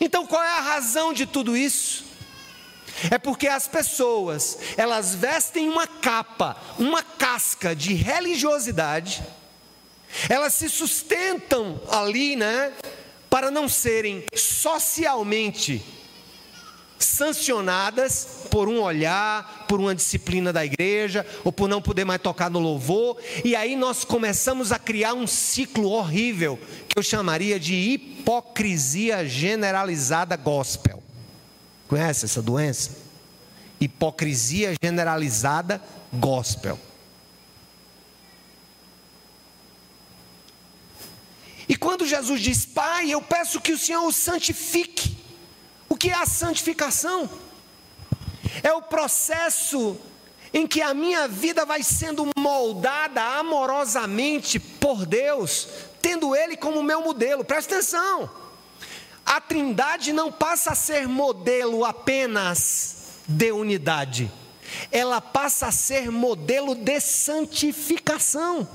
Então, 0.00 0.26
qual 0.26 0.42
é 0.42 0.58
a 0.58 0.60
razão 0.60 1.12
de 1.12 1.26
tudo 1.26 1.56
isso? 1.56 2.04
É 3.10 3.18
porque 3.18 3.46
as 3.46 3.68
pessoas, 3.68 4.58
elas 4.76 5.14
vestem 5.14 5.68
uma 5.68 5.86
capa, 5.86 6.56
uma 6.78 7.02
casca 7.02 7.74
de 7.74 7.94
religiosidade, 7.94 9.22
elas 10.28 10.54
se 10.54 10.68
sustentam 10.68 11.80
ali, 11.90 12.36
né, 12.36 12.72
para 13.28 13.50
não 13.50 13.68
serem 13.68 14.24
socialmente 14.34 15.82
sancionadas 16.98 18.46
por 18.50 18.68
um 18.68 18.80
olhar, 18.80 19.66
por 19.68 19.80
uma 19.80 19.94
disciplina 19.94 20.52
da 20.52 20.64
igreja, 20.64 21.26
ou 21.44 21.52
por 21.52 21.68
não 21.68 21.82
poder 21.82 22.04
mais 22.04 22.20
tocar 22.20 22.50
no 22.50 22.58
louvor, 22.58 23.18
e 23.44 23.54
aí 23.54 23.76
nós 23.76 24.04
começamos 24.04 24.72
a 24.72 24.78
criar 24.78 25.14
um 25.14 25.26
ciclo 25.26 25.90
horrível, 25.90 26.58
que 26.88 26.98
eu 26.98 27.02
chamaria 27.02 27.60
de 27.60 27.74
hipocrisia 27.74 29.26
generalizada 29.26 30.36
gospel. 30.36 30.95
Conhece 31.88 32.24
essa 32.24 32.42
doença? 32.42 32.96
Hipocrisia 33.80 34.74
generalizada 34.82 35.82
gospel. 36.12 36.78
E 41.68 41.76
quando 41.76 42.06
Jesus 42.06 42.40
diz, 42.40 42.64
Pai, 42.64 43.10
eu 43.10 43.20
peço 43.20 43.60
que 43.60 43.72
o 43.72 43.78
Senhor 43.78 44.04
o 44.04 44.12
santifique. 44.12 45.16
O 45.88 45.96
que 45.96 46.10
é 46.10 46.14
a 46.14 46.26
santificação? 46.26 47.28
É 48.62 48.72
o 48.72 48.82
processo 48.82 49.98
em 50.52 50.66
que 50.66 50.80
a 50.80 50.94
minha 50.94 51.28
vida 51.28 51.64
vai 51.64 51.82
sendo 51.82 52.28
moldada 52.38 53.22
amorosamente 53.22 54.58
por 54.58 55.04
Deus, 55.04 55.68
tendo 56.00 56.34
Ele 56.34 56.56
como 56.56 56.82
meu 56.82 57.02
modelo. 57.02 57.44
Presta 57.44 57.74
atenção 57.74 58.45
a 59.26 59.40
Trindade 59.40 60.12
não 60.12 60.30
passa 60.30 60.70
a 60.70 60.76
ser 60.76 61.08
modelo 61.08 61.84
apenas 61.84 63.08
de 63.26 63.50
unidade, 63.50 64.30
ela 64.92 65.20
passa 65.20 65.66
a 65.66 65.72
ser 65.72 66.12
modelo 66.12 66.76
de 66.76 67.00
santificação. 67.00 68.68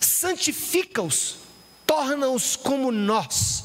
Santifica-os, 0.00 1.36
torna-os 1.86 2.56
como 2.56 2.90
nós, 2.90 3.64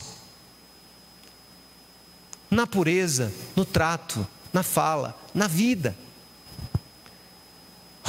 na 2.51 2.67
pureza, 2.67 3.33
no 3.55 3.63
trato, 3.63 4.27
na 4.51 4.63
fala, 4.63 5.17
na 5.33 5.47
vida. 5.47 5.95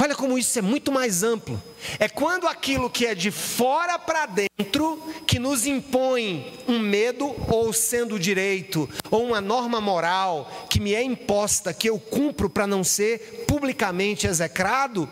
Olha 0.03 0.15
como 0.15 0.35
isso 0.35 0.57
é 0.57 0.63
muito 0.63 0.91
mais 0.91 1.21
amplo. 1.21 1.61
É 1.99 2.09
quando 2.09 2.47
aquilo 2.47 2.89
que 2.89 3.05
é 3.05 3.13
de 3.13 3.29
fora 3.29 3.99
para 3.99 4.25
dentro, 4.25 4.97
que 5.27 5.37
nos 5.37 5.67
impõe 5.67 6.51
um 6.67 6.79
medo, 6.79 7.35
ou 7.47 7.71
sendo 7.71 8.17
direito, 8.17 8.89
ou 9.11 9.27
uma 9.27 9.39
norma 9.39 9.79
moral 9.79 10.51
que 10.71 10.79
me 10.79 10.95
é 10.95 11.03
imposta, 11.03 11.71
que 11.71 11.87
eu 11.87 11.99
cumpro 11.99 12.49
para 12.49 12.65
não 12.65 12.83
ser 12.83 13.45
publicamente 13.47 14.25
execrado. 14.25 15.07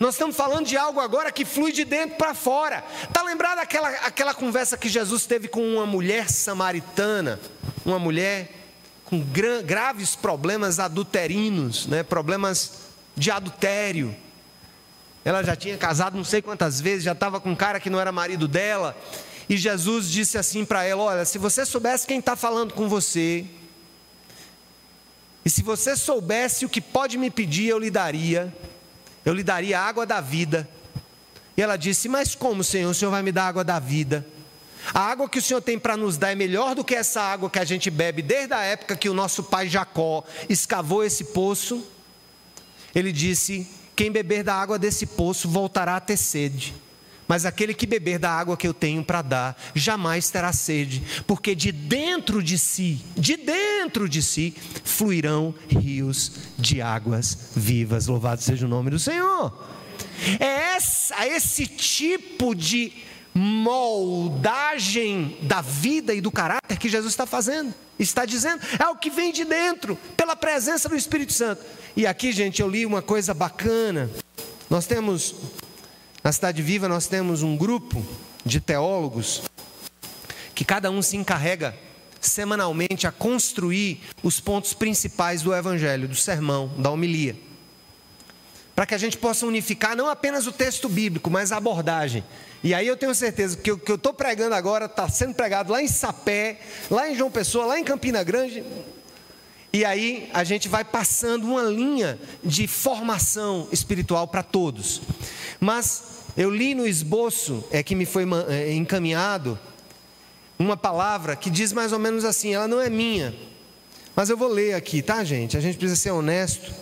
Nós 0.00 0.16
estamos 0.16 0.34
falando 0.34 0.66
de 0.66 0.76
algo 0.76 0.98
agora 0.98 1.30
que 1.30 1.44
flui 1.44 1.70
de 1.70 1.84
dentro 1.84 2.16
para 2.16 2.34
fora. 2.34 2.84
Está 3.04 3.22
lembrado 3.22 3.60
aquela, 3.60 3.90
aquela 3.90 4.34
conversa 4.34 4.76
que 4.76 4.88
Jesus 4.88 5.24
teve 5.24 5.46
com 5.46 5.62
uma 5.62 5.86
mulher 5.86 6.28
samaritana? 6.28 7.38
Uma 7.86 8.00
mulher 8.00 8.50
com 9.04 9.20
gra 9.20 9.62
graves 9.62 10.16
problemas 10.16 10.80
adulterinos, 10.80 11.86
né? 11.86 12.02
problemas 12.02 12.93
de 13.16 13.30
adultério. 13.30 14.14
Ela 15.24 15.42
já 15.42 15.56
tinha 15.56 15.76
casado 15.78 16.16
não 16.16 16.24
sei 16.24 16.42
quantas 16.42 16.80
vezes, 16.80 17.04
já 17.04 17.12
estava 17.12 17.40
com 17.40 17.50
um 17.50 17.56
cara 17.56 17.80
que 17.80 17.88
não 17.88 18.00
era 18.00 18.12
marido 18.12 18.46
dela. 18.46 18.96
E 19.48 19.56
Jesus 19.56 20.10
disse 20.10 20.36
assim 20.38 20.64
para 20.64 20.84
ela: 20.84 21.02
Olha, 21.02 21.24
se 21.24 21.38
você 21.38 21.64
soubesse 21.64 22.06
quem 22.06 22.18
está 22.18 22.36
falando 22.36 22.74
com 22.74 22.88
você, 22.88 23.46
e 25.44 25.50
se 25.50 25.62
você 25.62 25.96
soubesse 25.96 26.64
o 26.64 26.68
que 26.68 26.80
pode 26.80 27.18
me 27.18 27.30
pedir, 27.30 27.68
eu 27.68 27.78
lhe 27.78 27.90
daria, 27.90 28.54
eu 29.24 29.34
lhe 29.34 29.42
daria 29.42 29.78
a 29.78 29.82
água 29.82 30.06
da 30.06 30.20
vida. 30.20 30.68
E 31.56 31.62
ela 31.62 31.76
disse: 31.76 32.08
Mas 32.08 32.34
como, 32.34 32.64
Senhor? 32.64 32.90
O 32.90 32.94
Senhor 32.94 33.10
vai 33.10 33.22
me 33.22 33.32
dar 33.32 33.44
a 33.44 33.48
água 33.48 33.64
da 33.64 33.78
vida? 33.78 34.26
A 34.92 35.00
água 35.00 35.28
que 35.28 35.38
o 35.38 35.42
Senhor 35.42 35.62
tem 35.62 35.78
para 35.78 35.96
nos 35.96 36.18
dar 36.18 36.32
é 36.32 36.34
melhor 36.34 36.74
do 36.74 36.84
que 36.84 36.94
essa 36.94 37.22
água 37.22 37.48
que 37.48 37.58
a 37.58 37.64
gente 37.64 37.90
bebe 37.90 38.20
desde 38.20 38.52
a 38.52 38.60
época 38.60 38.96
que 38.96 39.08
o 39.08 39.14
nosso 39.14 39.42
pai 39.42 39.68
Jacó 39.68 40.24
escavou 40.48 41.02
esse 41.02 41.24
poço. 41.24 41.82
Ele 42.94 43.12
disse: 43.12 43.66
Quem 43.96 44.10
beber 44.10 44.44
da 44.44 44.54
água 44.54 44.78
desse 44.78 45.06
poço 45.06 45.48
voltará 45.48 45.96
a 45.96 46.00
ter 46.00 46.16
sede. 46.16 46.74
Mas 47.26 47.46
aquele 47.46 47.72
que 47.72 47.86
beber 47.86 48.18
da 48.18 48.30
água 48.30 48.56
que 48.56 48.68
eu 48.68 48.74
tenho 48.74 49.02
para 49.02 49.22
dar, 49.22 49.56
jamais 49.74 50.28
terá 50.28 50.52
sede, 50.52 51.02
porque 51.26 51.54
de 51.54 51.72
dentro 51.72 52.42
de 52.42 52.58
si, 52.58 53.00
de 53.16 53.36
dentro 53.36 54.08
de 54.08 54.22
si, 54.22 54.54
fluirão 54.84 55.54
rios 55.68 56.32
de 56.58 56.82
águas 56.82 57.50
vivas. 57.56 58.06
Louvado 58.06 58.42
seja 58.42 58.66
o 58.66 58.68
nome 58.68 58.90
do 58.90 58.98
Senhor. 58.98 59.52
É 60.38 60.74
essa, 60.74 61.26
esse 61.26 61.66
tipo 61.66 62.54
de 62.54 62.92
moldagem 63.34 65.36
da 65.42 65.60
vida 65.60 66.14
e 66.14 66.20
do 66.20 66.30
caráter 66.30 66.78
que 66.78 66.88
Jesus 66.88 67.12
está 67.12 67.26
fazendo, 67.26 67.74
está 67.98 68.24
dizendo, 68.24 68.62
é 68.78 68.88
o 68.88 68.96
que 68.96 69.10
vem 69.10 69.32
de 69.32 69.44
dentro, 69.44 69.98
pela 70.16 70.36
presença 70.36 70.88
do 70.88 70.96
Espírito 70.96 71.32
Santo. 71.32 71.60
E 71.96 72.08
aqui, 72.08 72.32
gente, 72.32 72.60
eu 72.60 72.68
li 72.68 72.84
uma 72.84 73.00
coisa 73.00 73.32
bacana. 73.32 74.10
Nós 74.68 74.84
temos, 74.84 75.36
na 76.24 76.32
Cidade 76.32 76.60
Viva, 76.60 76.88
nós 76.88 77.06
temos 77.06 77.44
um 77.44 77.56
grupo 77.56 78.04
de 78.44 78.60
teólogos 78.60 79.42
que 80.56 80.64
cada 80.64 80.90
um 80.90 81.00
se 81.00 81.16
encarrega 81.16 81.72
semanalmente 82.20 83.06
a 83.06 83.12
construir 83.12 84.00
os 84.24 84.40
pontos 84.40 84.72
principais 84.72 85.42
do 85.42 85.54
Evangelho, 85.54 86.08
do 86.08 86.16
sermão, 86.16 86.68
da 86.78 86.90
homilia. 86.90 87.36
Para 88.74 88.86
que 88.86 88.94
a 88.94 88.98
gente 88.98 89.16
possa 89.16 89.46
unificar 89.46 89.96
não 89.96 90.08
apenas 90.08 90.48
o 90.48 90.52
texto 90.52 90.88
bíblico, 90.88 91.30
mas 91.30 91.52
a 91.52 91.58
abordagem. 91.58 92.24
E 92.64 92.74
aí 92.74 92.88
eu 92.88 92.96
tenho 92.96 93.14
certeza 93.14 93.56
que 93.56 93.70
o 93.70 93.78
que 93.78 93.92
eu 93.92 93.96
estou 93.96 94.12
pregando 94.12 94.56
agora 94.56 94.86
está 94.86 95.08
sendo 95.08 95.34
pregado 95.34 95.70
lá 95.70 95.80
em 95.80 95.86
Sapé, 95.86 96.58
lá 96.90 97.08
em 97.08 97.14
João 97.14 97.30
Pessoa, 97.30 97.66
lá 97.66 97.78
em 97.78 97.84
Campina 97.84 98.24
Grande, 98.24 98.64
E 99.74 99.84
aí 99.84 100.30
a 100.32 100.44
gente 100.44 100.68
vai 100.68 100.84
passando 100.84 101.48
uma 101.48 101.64
linha 101.64 102.16
de 102.44 102.68
formação 102.68 103.66
espiritual 103.72 104.28
para 104.28 104.40
todos. 104.40 105.02
Mas 105.58 106.20
eu 106.36 106.48
li 106.48 106.76
no 106.76 106.86
esboço 106.86 107.64
é 107.72 107.82
que 107.82 107.96
me 107.96 108.06
foi 108.06 108.24
é, 108.48 108.72
encaminhado 108.72 109.58
uma 110.56 110.76
palavra 110.76 111.34
que 111.34 111.50
diz 111.50 111.72
mais 111.72 111.92
ou 111.92 111.98
menos 111.98 112.24
assim, 112.24 112.54
ela 112.54 112.68
não 112.68 112.80
é 112.80 112.88
minha, 112.88 113.34
mas 114.14 114.30
eu 114.30 114.36
vou 114.36 114.46
ler 114.46 114.74
aqui, 114.74 115.02
tá, 115.02 115.24
gente? 115.24 115.56
A 115.56 115.60
gente 115.60 115.76
precisa 115.76 116.00
ser 116.00 116.12
honesto, 116.12 116.72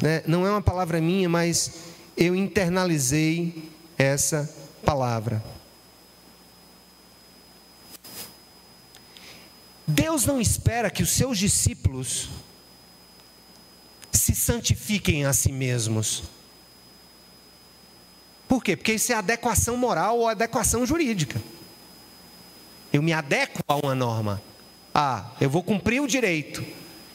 né? 0.00 0.22
Não 0.26 0.46
é 0.46 0.50
uma 0.50 0.62
palavra 0.62 1.02
minha, 1.02 1.28
mas 1.28 1.80
eu 2.16 2.34
internalizei 2.34 3.70
essa 3.98 4.48
palavra. 4.82 5.44
Deus 9.86 10.24
não 10.24 10.40
espera 10.40 10.90
que 10.90 11.02
os 11.02 11.10
seus 11.10 11.36
discípulos 11.36 12.28
santifiquem 14.48 15.26
a 15.26 15.34
si 15.34 15.52
mesmos. 15.52 16.22
Por 18.48 18.64
quê? 18.64 18.74
Porque 18.74 18.94
isso 18.94 19.12
é 19.12 19.14
adequação 19.14 19.76
moral 19.76 20.20
ou 20.20 20.26
adequação 20.26 20.86
jurídica. 20.86 21.38
Eu 22.90 23.02
me 23.02 23.12
adequo 23.12 23.60
a 23.68 23.76
uma 23.76 23.94
norma. 23.94 24.42
Ah, 24.94 25.32
eu 25.38 25.50
vou 25.50 25.62
cumprir 25.62 26.00
o 26.00 26.06
direito. 26.06 26.64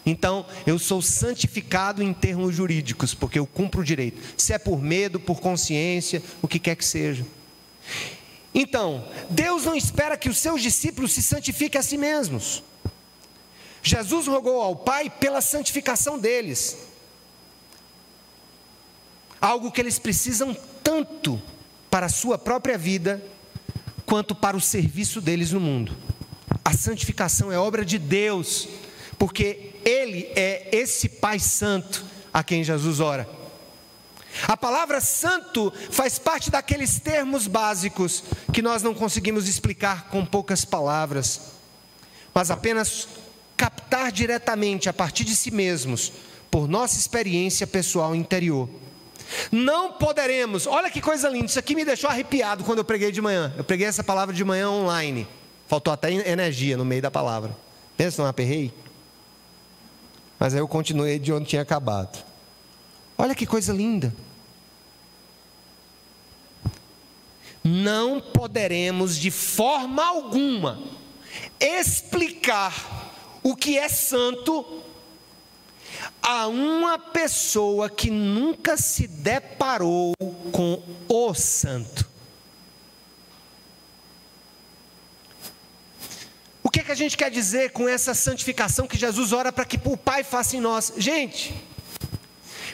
Então, 0.06 0.46
eu 0.68 0.78
sou 0.78 1.02
santificado 1.02 2.04
em 2.04 2.14
termos 2.14 2.54
jurídicos, 2.54 3.16
porque 3.16 3.40
eu 3.40 3.48
cumpro 3.48 3.82
o 3.82 3.84
direito. 3.84 4.22
Se 4.38 4.54
é 4.54 4.60
por 4.60 4.80
medo, 4.80 5.20
por 5.20 5.40
consciência, 5.40 6.22
o 6.40 6.48
que 6.48 6.60
quer 6.60 6.76
que 6.76 6.86
seja. 6.86 7.26
Então, 8.54 9.08
Deus 9.28 9.66
não 9.66 9.76
espera 9.76 10.16
que 10.18 10.30
os 10.30 10.38
seus 10.38 10.62
discípulos 10.62 11.14
se 11.14 11.24
santifiquem 11.24 11.80
a 11.80 11.84
si 11.84 11.98
mesmos. 11.98 12.62
Jesus 13.82 14.28
rogou 14.28 14.62
ao 14.62 14.76
Pai 14.76 15.10
pela 15.10 15.42
santificação 15.42 16.20
deles. 16.20 16.93
Algo 19.44 19.74
que 19.74 19.82
eles 19.82 20.00
precisam 20.00 20.56
tanto 20.82 21.38
para 21.92 22.06
a 22.06 22.10
sua 22.10 22.38
própria 22.38 22.78
vida, 22.78 23.22
quanto 24.06 24.34
para 24.34 24.56
o 24.56 24.62
serviço 24.62 25.20
deles 25.20 25.52
no 25.52 25.60
mundo. 25.60 25.92
A 26.64 26.72
santificação 26.72 27.52
é 27.52 27.58
obra 27.58 27.84
de 27.84 28.00
Deus, 28.00 28.70
porque 29.20 29.72
Ele 29.84 30.32
é 30.34 30.70
esse 30.72 31.10
Pai 31.10 31.40
Santo 31.40 32.06
a 32.34 32.42
quem 32.42 32.64
Jesus 32.64 33.02
ora. 33.02 33.28
A 34.48 34.56
palavra 34.56 35.02
santo 35.02 35.74
faz 35.92 36.18
parte 36.18 36.50
daqueles 36.50 37.02
termos 37.02 37.46
básicos 37.46 38.24
que 38.54 38.62
nós 38.62 38.82
não 38.82 38.94
conseguimos 38.94 39.50
explicar 39.50 40.08
com 40.08 40.26
poucas 40.26 40.64
palavras, 40.64 41.52
mas 42.34 42.50
apenas 42.50 43.10
captar 43.58 44.10
diretamente 44.10 44.88
a 44.88 44.94
partir 44.94 45.26
de 45.26 45.36
si 45.36 45.52
mesmos, 45.52 46.14
por 46.50 46.66
nossa 46.66 46.98
experiência 46.98 47.68
pessoal 47.68 48.16
interior. 48.16 48.70
Não 49.52 49.94
poderemos, 49.94 50.68
olha 50.68 50.90
que 50.90 51.02
coisa 51.02 51.30
linda, 51.30 51.46
isso 51.46 51.60
aqui 51.60 51.76
me 51.76 51.86
deixou 51.86 52.10
arrepiado 52.10 52.64
quando 52.64 52.80
eu 52.80 52.86
preguei 52.86 53.12
de 53.12 53.22
manhã. 53.22 53.54
Eu 53.58 53.64
preguei 53.64 53.88
essa 53.88 54.04
palavra 54.04 54.34
de 54.34 54.44
manhã 54.44 54.70
online. 54.70 55.28
Faltou 55.68 55.94
até 55.94 56.12
energia 56.12 56.78
no 56.78 56.86
meio 56.86 57.02
da 57.02 57.12
palavra. 57.12 57.56
Pensa, 57.98 58.22
não 58.22 58.30
aperrei? 58.30 58.74
Mas 60.40 60.54
aí 60.54 60.60
eu 60.60 60.68
continuei 60.68 61.18
de 61.20 61.32
onde 61.32 61.48
tinha 61.48 61.62
acabado. 61.62 62.24
Olha 63.18 63.34
que 63.34 63.46
coisa 63.46 63.72
linda. 63.72 64.14
Não 67.64 68.20
poderemos 68.20 69.18
de 69.18 69.32
forma 69.32 70.04
alguma 70.04 70.80
explicar 71.60 73.10
o 73.42 73.56
que 73.56 73.78
é 73.78 73.88
santo 73.88 74.84
a 76.24 76.48
uma 76.48 76.98
pessoa 76.98 77.90
que 77.90 78.10
nunca 78.10 78.78
se 78.78 79.06
deparou 79.08 80.14
com 80.54 80.82
o 81.10 81.34
santo. 81.34 82.10
O 86.64 86.70
que, 86.70 86.80
é 86.80 86.84
que 86.84 86.92
a 86.94 86.96
gente 86.96 87.18
quer 87.18 87.30
dizer 87.30 87.72
com 87.72 87.90
essa 87.90 88.14
santificação 88.14 88.88
que 88.88 88.98
Jesus 88.98 89.34
ora 89.34 89.52
para 89.52 89.66
que 89.66 89.78
o 89.84 89.98
Pai 89.98 90.24
faça 90.24 90.56
em 90.56 90.62
nós? 90.62 90.94
Gente, 90.98 91.54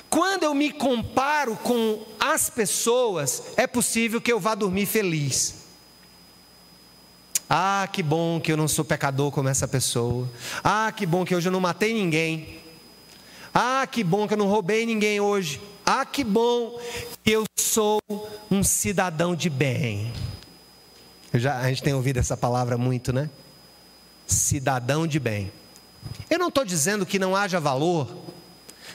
quando 0.10 0.43
eu 0.43 0.54
me 0.54 0.72
comparo 0.72 1.56
com 1.58 2.06
as 2.20 2.52
pessoas, 2.52 3.43
é 3.58 3.66
possível 3.66 4.22
que 4.22 4.32
eu 4.32 4.39
vá 4.39 4.54
dormir 4.54 4.86
feliz. 4.86 5.56
Ah, 7.50 7.89
que 7.91 8.04
bom 8.04 8.39
que 8.39 8.52
eu 8.52 8.58
não 8.58 8.68
sou 8.68 8.86
pecador 8.86 9.32
como 9.32 9.50
essa 9.50 9.68
pessoa. 9.68 10.30
Ah, 10.64 10.93
que 10.95 11.04
bom 11.04 11.26
que 11.26 11.36
hoje 11.36 11.47
eu 11.47 11.52
não 11.52 11.60
matei 11.60 11.95
ninguém. 11.95 12.59
Ah, 13.54 13.88
que 13.89 14.04
bom 14.04 14.28
que 14.28 14.34
eu 14.34 14.38
não 14.38 14.47
roubei 14.47 14.86
ninguém 14.86 15.20
hoje. 15.20 15.62
Ah, 15.86 16.06
que 16.06 16.24
bom 16.24 16.80
que 17.24 17.32
eu 17.32 17.43
sou 17.58 18.02
um 18.50 18.64
cidadão 18.64 19.36
de 19.36 19.50
bem. 19.50 20.14
Já, 21.34 21.60
a 21.60 21.70
gente 21.70 21.84
tem 21.84 21.93
ouvido 21.93 22.18
essa 22.18 22.36
palavra 22.36 22.78
muito, 22.78 23.14
né? 23.14 23.30
Cidadão 24.28 25.08
de 25.08 25.20
bem. 25.20 25.52
Eu 26.30 26.39
não 26.39 26.50
estou 26.50 26.66
dizendo 26.66 27.06
que 27.06 27.20
não 27.20 27.36
haja 27.36 27.60
valor 27.60 28.08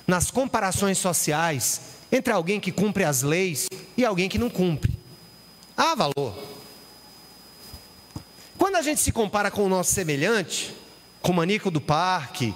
nas 0.07 0.31
comparações 0.31 0.99
sociais 0.99 1.81
entre 2.11 2.33
alguém 2.33 2.61
que 2.61 2.71
cumpre 2.71 3.05
as 3.05 3.23
leis 3.23 3.67
e 3.97 4.05
alguém 4.05 4.29
que 4.29 4.39
não 4.39 4.51
cumpre. 4.51 4.97
Há 5.77 5.95
valor. 5.95 6.37
Quando 8.57 8.77
a 8.77 8.83
gente 8.83 9.01
se 9.01 9.11
compara 9.11 9.51
com 9.51 9.65
o 9.65 9.69
nosso 9.69 9.93
semelhante, 9.93 10.75
com 11.21 11.33
o 11.33 11.35
manico 11.35 11.71
do 11.71 11.81
parque, 11.81 12.55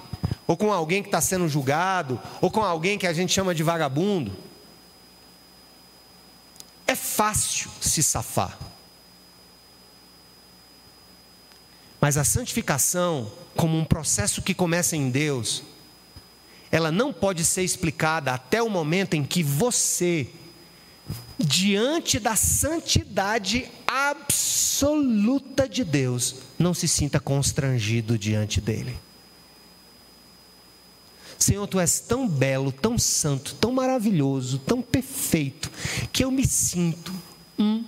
ou 0.49 0.57
com 0.57 0.73
alguém 0.73 1.03
que 1.03 1.09
está 1.09 1.21
sendo 1.21 1.47
julgado, 1.47 2.19
ou 2.41 2.49
com 2.49 2.63
alguém 2.63 2.97
que 2.97 3.05
a 3.05 3.13
gente 3.13 3.31
chama 3.31 3.53
de 3.53 3.61
vagabundo, 3.61 4.35
é 6.87 6.95
fácil 6.95 7.69
se 7.79 8.01
safar. 8.01 8.57
Mas 12.01 12.17
a 12.17 12.23
santificação, 12.23 13.31
como 13.55 13.77
um 13.77 13.85
processo 13.85 14.41
que 14.41 14.55
começa 14.55 14.95
em 14.95 15.11
Deus, 15.11 15.61
ela 16.71 16.91
não 16.91 17.13
pode 17.13 17.45
ser 17.45 17.61
explicada 17.61 18.33
até 18.33 18.59
o 18.59 18.71
momento 18.71 19.13
em 19.13 19.23
que 19.23 19.43
você 19.43 20.27
diante 21.37 22.17
da 22.17 22.35
santidade 22.35 23.69
absoluta 23.85 25.69
de 25.69 25.83
Deus, 25.83 26.37
não 26.57 26.73
se 26.73 26.87
sinta 26.87 27.19
constrangido 27.19 28.17
diante 28.17 28.59
dele. 28.59 28.97
Senhor, 31.39 31.65
tu 31.67 31.79
és 31.79 32.01
tão 32.01 32.27
belo, 32.27 32.69
tão 32.69 32.97
santo, 32.97 33.55
tão 33.55 33.71
maravilhoso, 33.71 34.59
tão 34.59 34.81
perfeito, 34.81 35.71
que 36.11 36.23
eu 36.23 36.29
me 36.29 36.45
sinto 36.45 37.13
um 37.57 37.85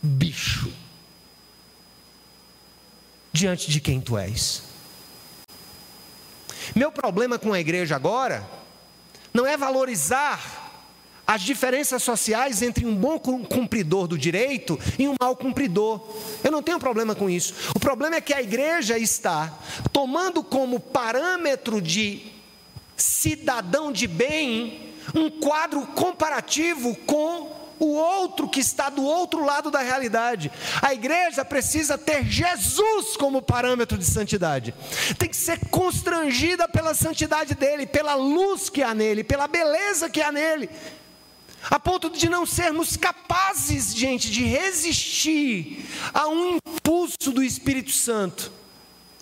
bicho 0.00 0.72
diante 3.32 3.68
de 3.68 3.80
quem 3.80 4.00
tu 4.00 4.16
és. 4.16 4.62
Meu 6.76 6.92
problema 6.92 7.40
com 7.40 7.52
a 7.52 7.58
igreja 7.58 7.96
agora 7.96 8.48
não 9.34 9.44
é 9.44 9.56
valorizar 9.56 10.61
as 11.26 11.42
diferenças 11.42 12.02
sociais 12.02 12.62
entre 12.62 12.84
um 12.84 12.94
bom 12.94 13.18
cumpridor 13.18 14.06
do 14.06 14.18
direito 14.18 14.78
e 14.98 15.08
um 15.08 15.14
mau 15.20 15.36
cumpridor. 15.36 16.00
Eu 16.42 16.50
não 16.50 16.62
tenho 16.62 16.78
problema 16.78 17.14
com 17.14 17.30
isso. 17.30 17.54
O 17.74 17.80
problema 17.80 18.16
é 18.16 18.20
que 18.20 18.34
a 18.34 18.42
igreja 18.42 18.98
está 18.98 19.52
tomando 19.92 20.42
como 20.42 20.80
parâmetro 20.80 21.80
de 21.80 22.32
cidadão 22.96 23.92
de 23.92 24.06
bem 24.06 24.92
um 25.14 25.30
quadro 25.30 25.86
comparativo 25.88 26.94
com 27.06 27.62
o 27.78 27.94
outro 27.94 28.48
que 28.48 28.60
está 28.60 28.88
do 28.88 29.02
outro 29.02 29.44
lado 29.44 29.70
da 29.70 29.80
realidade. 29.80 30.52
A 30.80 30.94
igreja 30.94 31.44
precisa 31.44 31.98
ter 31.98 32.24
Jesus 32.24 33.16
como 33.16 33.42
parâmetro 33.42 33.98
de 33.98 34.04
santidade. 34.04 34.72
Tem 35.18 35.28
que 35.28 35.36
ser 35.36 35.58
constrangida 35.68 36.68
pela 36.68 36.94
santidade 36.94 37.54
dele, 37.54 37.86
pela 37.86 38.14
luz 38.14 38.68
que 38.68 38.82
há 38.82 38.94
nele, 38.94 39.24
pela 39.24 39.48
beleza 39.48 40.08
que 40.08 40.22
há 40.22 40.30
nele 40.30 40.70
a 41.70 41.78
ponto 41.78 42.10
de 42.10 42.28
não 42.28 42.44
sermos 42.44 42.96
capazes, 42.96 43.94
gente, 43.94 44.30
de 44.30 44.44
resistir 44.44 45.86
a 46.12 46.28
um 46.28 46.58
impulso 46.66 47.30
do 47.32 47.42
Espírito 47.42 47.90
Santo 47.90 48.52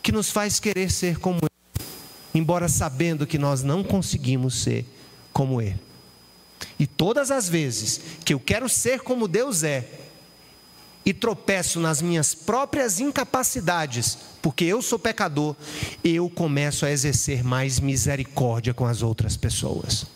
que 0.02 0.12
nos 0.12 0.30
faz 0.30 0.58
querer 0.58 0.90
ser 0.90 1.18
como 1.18 1.38
Ele, 1.38 1.86
embora 2.34 2.68
sabendo 2.68 3.26
que 3.26 3.38
nós 3.38 3.62
não 3.62 3.84
conseguimos 3.84 4.62
ser 4.62 4.86
como 5.32 5.60
Ele. 5.60 5.78
E 6.78 6.86
todas 6.86 7.30
as 7.30 7.48
vezes 7.48 8.00
que 8.24 8.32
eu 8.32 8.40
quero 8.40 8.68
ser 8.68 9.00
como 9.00 9.28
Deus 9.28 9.62
é, 9.62 9.86
e 11.04 11.12
tropeço 11.12 11.80
nas 11.80 12.00
minhas 12.00 12.34
próprias 12.34 13.00
incapacidades, 13.00 14.16
porque 14.40 14.64
eu 14.64 14.80
sou 14.80 14.98
pecador, 14.98 15.56
eu 16.02 16.28
começo 16.30 16.86
a 16.86 16.90
exercer 16.90 17.42
mais 17.42 17.80
misericórdia 17.80 18.72
com 18.72 18.86
as 18.86 19.02
outras 19.02 19.36
pessoas. 19.36 20.06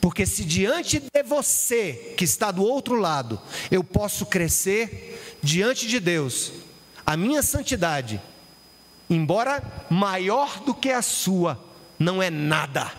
Porque 0.00 0.26
se 0.26 0.44
diante 0.44 1.00
de 1.00 1.22
você, 1.22 2.14
que 2.16 2.24
está 2.24 2.50
do 2.50 2.62
outro 2.62 2.94
lado, 2.96 3.40
eu 3.70 3.84
posso 3.84 4.26
crescer 4.26 5.38
diante 5.42 5.86
de 5.86 6.00
Deus, 6.00 6.52
a 7.04 7.16
minha 7.16 7.42
santidade, 7.42 8.20
embora 9.08 9.62
maior 9.88 10.60
do 10.60 10.74
que 10.74 10.90
a 10.90 11.02
sua, 11.02 11.62
não 11.98 12.22
é 12.22 12.30
nada. 12.30 12.92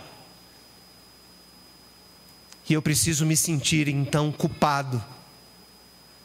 E 2.69 2.73
eu 2.73 2.81
preciso 2.81 3.25
me 3.25 3.37
sentir 3.37 3.87
então 3.87 4.31
culpado, 4.31 5.03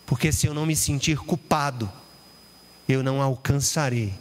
porque 0.05 0.32
se 0.32 0.46
eu 0.46 0.55
não 0.55 0.66
me 0.66 0.74
sentir 0.74 1.18
culpado, 1.18 1.90
eu 2.88 3.03
não 3.03 3.22
alcançarei 3.22 4.12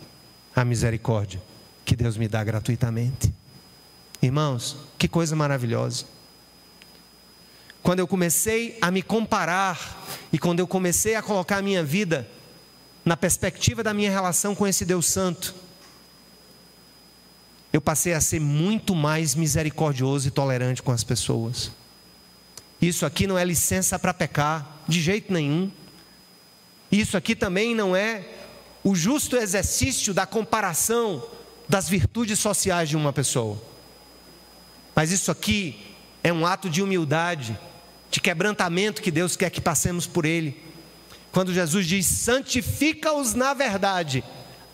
a 0.56 0.64
misericórdia 0.64 1.42
que 1.84 1.96
Deus 1.96 2.18
me 2.18 2.28
dá 2.28 2.44
gratuitamente. 2.44 3.34
Irmãos, 4.22 4.78
que 4.98 5.08
coisa 5.08 5.36
maravilhosa. 5.36 6.06
Quando 7.82 8.00
eu 8.00 8.08
comecei 8.08 8.78
a 8.82 8.92
me 8.92 9.02
comparar 9.02 10.06
e 10.32 10.38
quando 10.38 10.60
eu 10.60 10.68
comecei 10.68 11.16
a 11.16 11.22
colocar 11.22 11.58
a 11.58 11.62
minha 11.62 11.84
vida 11.84 12.28
na 13.04 13.18
perspectiva 13.18 13.82
da 13.82 13.94
minha 13.94 14.12
relação 14.12 14.54
com 14.54 14.68
esse 14.68 14.86
Deus 14.86 15.08
Santo, 15.08 15.56
eu 17.74 17.82
passei 17.82 18.14
a 18.14 18.22
ser 18.22 18.40
muito 18.40 18.94
mais 18.94 19.34
misericordioso 19.34 20.28
e 20.28 20.32
tolerante 20.32 20.84
com 20.84 20.92
as 20.92 21.04
pessoas. 21.04 21.72
Isso 22.82 23.06
aqui 23.06 23.26
não 23.26 23.38
é 23.38 23.46
licença 23.46 23.98
para 23.98 24.14
pecar, 24.14 24.82
de 24.88 25.00
jeito 25.02 25.32
nenhum. 25.32 25.72
Isso 26.92 27.16
aqui 27.16 27.36
também 27.36 27.74
não 27.74 27.96
é 27.96 28.26
o 28.84 28.94
justo 28.96 29.38
exercício 29.38 30.14
da 30.14 30.26
comparação 30.26 31.24
das 31.70 31.88
virtudes 31.88 32.40
sociais 32.40 32.90
de 32.90 32.98
uma 32.98 33.14
pessoa. 33.14 33.62
Mas 34.94 35.12
isso 35.12 35.32
aqui 35.32 35.80
é 36.24 36.34
um 36.34 36.46
ato 36.46 36.70
de 36.70 36.82
humildade, 36.82 37.58
de 38.12 38.20
quebrantamento 38.20 39.02
que 39.02 39.10
Deus 39.10 39.38
quer 39.38 39.50
que 39.50 39.62
passemos 39.62 40.06
por 40.06 40.26
ele. 40.26 40.62
Quando 41.32 41.54
Jesus 41.54 41.88
diz: 41.88 42.06
santifica-os 42.06 43.34
na 43.34 43.54
verdade, 43.54 44.22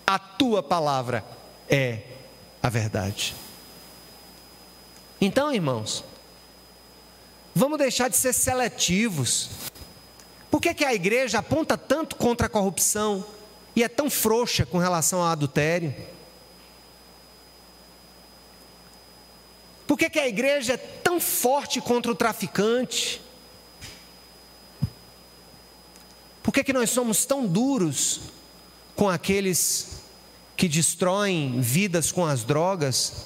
a 0.06 0.18
tua 0.18 0.64
palavra 0.64 1.24
é 1.70 2.02
a 2.62 2.68
verdade. 2.68 3.36
Então, 5.22 5.54
irmãos, 5.54 6.04
vamos 7.54 7.78
deixar 7.78 8.10
de 8.10 8.18
ser 8.18 8.34
seletivos. 8.34 9.50
Por 10.50 10.60
que, 10.60 10.74
que 10.74 10.86
a 10.86 10.94
igreja 10.94 11.40
aponta 11.40 11.78
tanto 11.78 12.16
contra 12.16 12.48
a 12.48 12.50
corrupção 12.50 13.24
e 13.76 13.84
é 13.84 13.88
tão 13.88 14.10
frouxa 14.10 14.66
com 14.66 14.80
relação 14.80 15.20
ao 15.20 15.28
adultério? 15.28 15.94
Por 19.86 19.98
que, 19.98 20.10
que 20.10 20.20
a 20.20 20.28
igreja 20.28 20.74
é 20.74 20.78
tão 20.78 21.20
forte 21.20 21.80
contra 21.80 22.12
o 22.12 22.16
traficante? 22.16 23.22
Por 26.48 26.54
que, 26.54 26.64
que 26.64 26.72
nós 26.72 26.90
somos 26.92 27.26
tão 27.26 27.46
duros 27.46 28.22
com 28.96 29.10
aqueles 29.10 29.98
que 30.56 30.70
destroem 30.70 31.60
vidas 31.60 32.10
com 32.10 32.26
as 32.26 32.46
drogas 32.46 33.26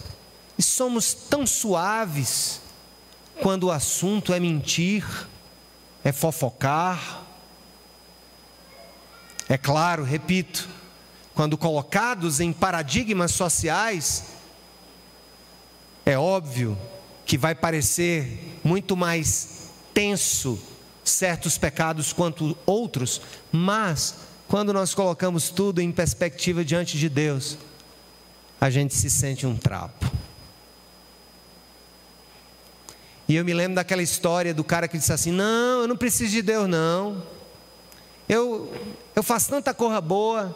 e 0.58 0.64
somos 0.64 1.14
tão 1.14 1.46
suaves 1.46 2.62
quando 3.40 3.66
o 3.66 3.72
assunto 3.72 4.34
é 4.34 4.40
mentir, 4.40 5.06
é 6.04 6.12
fofocar? 6.12 7.24
É 9.48 9.56
claro, 9.56 10.04
repito, 10.04 10.68
quando 11.36 11.60
colocados 11.60 12.40
em 12.40 12.52
paradigmas 12.52 13.34
sociais, 13.34 14.32
é 16.08 16.18
óbvio 16.18 16.76
que 17.24 17.38
vai 17.38 17.54
parecer 17.54 18.60
muito 18.64 18.98
mais 18.98 19.70
tenso 19.94 20.71
certos 21.04 21.58
pecados 21.58 22.14
quanto 22.14 22.58
outros, 22.66 23.22
mas 23.52 24.16
quando 24.48 24.74
nós 24.74 24.94
colocamos 24.94 25.50
tudo 25.50 25.82
em 25.82 25.92
perspectiva 25.92 26.64
diante 26.64 26.98
de 26.98 27.08
Deus, 27.08 27.58
a 28.60 28.70
gente 28.70 28.94
se 28.94 29.10
sente 29.10 29.48
um 29.48 29.56
trapo. 29.56 30.12
E 33.28 33.36
eu 33.38 33.46
me 33.46 33.54
lembro 33.54 33.76
daquela 33.76 34.04
história 34.04 34.54
do 34.54 34.62
cara 34.62 34.90
que 34.90 34.98
disse 34.98 35.14
assim: 35.14 35.32
Não, 35.32 35.84
eu 35.84 35.88
não 35.88 35.96
preciso 35.96 36.32
de 36.32 36.42
Deus, 36.42 36.68
não. 36.68 37.24
Eu, 38.28 38.74
eu 39.16 39.24
faço 39.24 39.50
tanta 39.50 39.74
coisa 39.74 40.02
boa. 40.02 40.54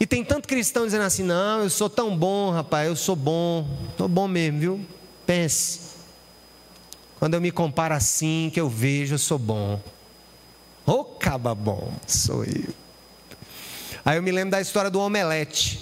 E 0.00 0.04
tem 0.04 0.24
tanto 0.24 0.48
cristão 0.48 0.84
dizendo 0.84 1.04
assim: 1.04 1.22
Não, 1.22 1.62
eu 1.62 1.70
sou 1.70 1.88
tão 1.88 2.16
bom, 2.16 2.50
rapaz, 2.50 2.88
eu 2.88 2.96
sou 2.96 3.14
bom. 3.14 3.68
Estou 3.90 4.08
bom 4.08 4.26
mesmo, 4.26 4.58
viu? 4.58 4.86
Pense. 5.24 5.93
Quando 7.24 7.32
eu 7.32 7.40
me 7.40 7.50
comparo 7.50 7.94
assim, 7.94 8.50
que 8.52 8.60
eu 8.60 8.68
vejo, 8.68 9.14
eu 9.14 9.18
sou 9.18 9.38
bom. 9.38 9.80
Ô 10.86 10.92
oh, 10.92 11.04
caba 11.04 11.54
bom, 11.54 11.90
sou 12.06 12.44
eu. 12.44 12.68
Aí 14.04 14.18
eu 14.18 14.22
me 14.22 14.30
lembro 14.30 14.50
da 14.50 14.60
história 14.60 14.90
do 14.90 15.00
omelete. 15.00 15.80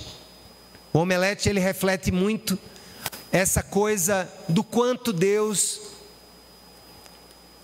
O 0.93 1.01
omelete 1.01 1.49
ele 1.49 1.59
reflete 1.59 2.13
muito 2.13 2.57
essa 3.33 3.61
coisa 3.61 4.33
do 4.49 4.63
quanto 4.63 5.13
Deus 5.13 5.81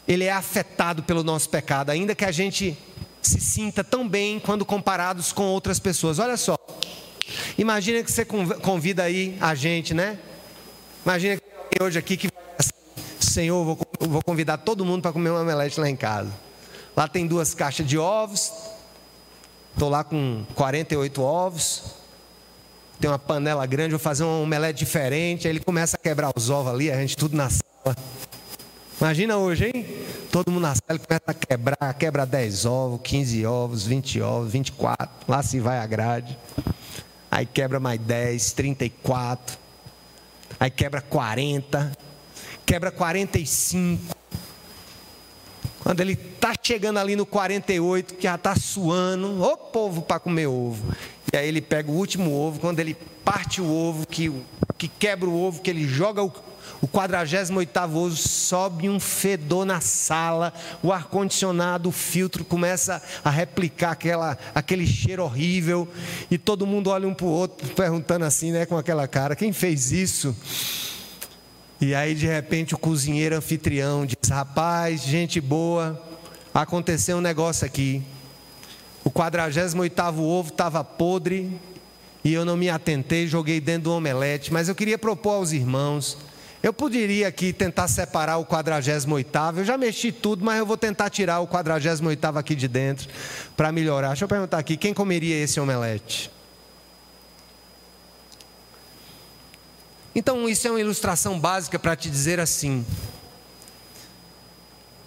ele 0.08 0.24
é 0.24 0.32
afetado 0.32 1.04
pelo 1.04 1.22
nosso 1.22 1.48
pecado, 1.48 1.90
ainda 1.90 2.16
que 2.16 2.24
a 2.24 2.32
gente 2.32 2.76
se 3.22 3.38
sinta 3.40 3.84
tão 3.84 4.08
bem 4.08 4.40
quando 4.40 4.66
comparados 4.66 5.30
com 5.30 5.44
outras 5.44 5.78
pessoas. 5.78 6.18
Olha 6.18 6.36
só. 6.36 6.56
Imagina 7.56 8.02
que 8.02 8.10
você 8.10 8.24
convida 8.24 9.04
aí 9.04 9.38
a 9.40 9.54
gente, 9.54 9.94
né? 9.94 10.18
Imagina 11.04 11.36
que 11.36 11.80
hoje 11.80 11.96
aqui 11.96 12.16
que 12.16 12.37
Senhor, 13.38 13.64
vou, 13.64 13.78
vou 14.00 14.20
convidar 14.20 14.56
todo 14.56 14.84
mundo 14.84 15.00
para 15.00 15.12
comer 15.12 15.30
uma 15.30 15.42
omelete 15.42 15.78
lá 15.78 15.88
em 15.88 15.94
casa. 15.94 16.32
Lá 16.96 17.06
tem 17.06 17.24
duas 17.24 17.54
caixas 17.54 17.86
de 17.86 17.96
ovos. 17.96 18.52
Estou 19.72 19.88
lá 19.88 20.02
com 20.02 20.44
48 20.56 21.22
ovos. 21.22 21.84
Tem 22.98 23.08
uma 23.08 23.16
panela 23.16 23.64
grande, 23.64 23.90
vou 23.90 24.00
fazer 24.00 24.24
uma 24.24 24.40
omelete 24.40 24.80
diferente. 24.80 25.46
Aí 25.46 25.52
ele 25.52 25.60
começa 25.60 25.96
a 25.96 26.00
quebrar 26.00 26.32
os 26.34 26.50
ovos 26.50 26.72
ali, 26.72 26.90
a 26.90 26.96
gente 26.96 27.16
tudo 27.16 27.36
na 27.36 27.48
sala. 27.48 27.96
Imagina 29.00 29.36
hoje, 29.36 29.66
hein? 29.66 29.86
Todo 30.32 30.50
mundo 30.50 30.62
na 30.62 30.74
sala 30.74 30.98
começa 30.98 31.22
a 31.28 31.34
quebrar, 31.34 31.94
quebra 31.94 32.26
10 32.26 32.66
ovos, 32.66 33.00
15 33.04 33.46
ovos, 33.46 33.86
20 33.86 34.20
ovos, 34.20 34.50
24. 34.50 35.08
Lá 35.28 35.44
se 35.44 35.60
vai 35.60 35.78
a 35.78 35.86
grade. 35.86 36.36
Aí 37.30 37.46
quebra 37.46 37.78
mais 37.78 38.00
10, 38.00 38.50
34. 38.50 39.56
Aí 40.58 40.70
quebra 40.72 41.00
40. 41.00 42.07
Quebra 42.68 42.90
45. 42.90 44.14
Quando 45.80 46.00
ele 46.00 46.12
está 46.12 46.52
chegando 46.62 46.98
ali 46.98 47.16
no 47.16 47.24
48, 47.24 48.12
que 48.12 48.24
já 48.24 48.34
está 48.34 48.54
suando, 48.54 49.42
ô 49.42 49.56
povo 49.56 50.02
para 50.02 50.20
comer 50.20 50.48
ovo. 50.48 50.94
E 51.32 51.36
aí 51.38 51.48
ele 51.48 51.62
pega 51.62 51.90
o 51.90 51.94
último 51.94 52.30
ovo, 52.30 52.60
quando 52.60 52.78
ele 52.80 52.94
parte 53.24 53.62
o 53.62 53.66
ovo, 53.66 54.06
que, 54.06 54.30
que 54.76 54.86
quebra 54.86 55.30
o 55.30 55.42
ovo, 55.42 55.62
que 55.62 55.70
ele 55.70 55.88
joga 55.88 56.22
o, 56.22 56.30
o 56.82 56.86
48 56.86 57.72
ovo, 57.94 58.14
sobe 58.14 58.86
um 58.86 59.00
fedor 59.00 59.64
na 59.64 59.80
sala, 59.80 60.52
o 60.82 60.92
ar-condicionado, 60.92 61.88
o 61.88 61.92
filtro 61.92 62.44
começa 62.44 63.02
a 63.24 63.30
replicar 63.30 63.92
aquela, 63.92 64.36
aquele 64.54 64.86
cheiro 64.86 65.24
horrível, 65.24 65.88
e 66.30 66.36
todo 66.36 66.66
mundo 66.66 66.90
olha 66.90 67.08
um 67.08 67.14
para 67.14 67.24
o 67.24 67.30
outro, 67.30 67.66
perguntando 67.68 68.26
assim, 68.26 68.52
né, 68.52 68.66
com 68.66 68.76
aquela 68.76 69.08
cara: 69.08 69.34
quem 69.34 69.54
fez 69.54 69.90
isso? 69.90 70.36
E 71.80 71.94
aí, 71.94 72.14
de 72.14 72.26
repente, 72.26 72.74
o 72.74 72.78
cozinheiro 72.78 73.36
anfitrião 73.36 74.04
diz: 74.04 74.28
Rapaz, 74.28 75.02
gente 75.02 75.40
boa, 75.40 76.00
aconteceu 76.52 77.18
um 77.18 77.20
negócio 77.20 77.64
aqui. 77.64 78.02
O 79.04 79.10
48 79.10 80.20
ovo 80.20 80.48
estava 80.48 80.82
podre 80.82 81.56
e 82.24 82.32
eu 82.34 82.44
não 82.44 82.56
me 82.56 82.68
atentei, 82.68 83.28
joguei 83.28 83.60
dentro 83.60 83.84
do 83.84 83.92
omelete. 83.92 84.52
Mas 84.52 84.68
eu 84.68 84.74
queria 84.74 84.98
propor 84.98 85.34
aos 85.34 85.52
irmãos: 85.52 86.18
eu 86.60 86.72
poderia 86.72 87.28
aqui 87.28 87.52
tentar 87.52 87.86
separar 87.86 88.38
o 88.38 88.44
48, 88.44 89.58
eu 89.58 89.64
já 89.64 89.78
mexi 89.78 90.10
tudo, 90.10 90.44
mas 90.44 90.58
eu 90.58 90.66
vou 90.66 90.76
tentar 90.76 91.08
tirar 91.10 91.38
o 91.38 91.46
48 91.46 92.26
aqui 92.36 92.56
de 92.56 92.66
dentro 92.66 93.08
para 93.56 93.70
melhorar. 93.70 94.08
Deixa 94.08 94.24
eu 94.24 94.28
perguntar 94.28 94.58
aqui: 94.58 94.76
quem 94.76 94.92
comeria 94.92 95.36
esse 95.36 95.60
omelete? 95.60 96.28
Então, 100.14 100.48
isso 100.48 100.66
é 100.66 100.70
uma 100.70 100.80
ilustração 100.80 101.38
básica 101.38 101.78
para 101.78 101.94
te 101.94 102.10
dizer 102.10 102.40
assim: 102.40 102.84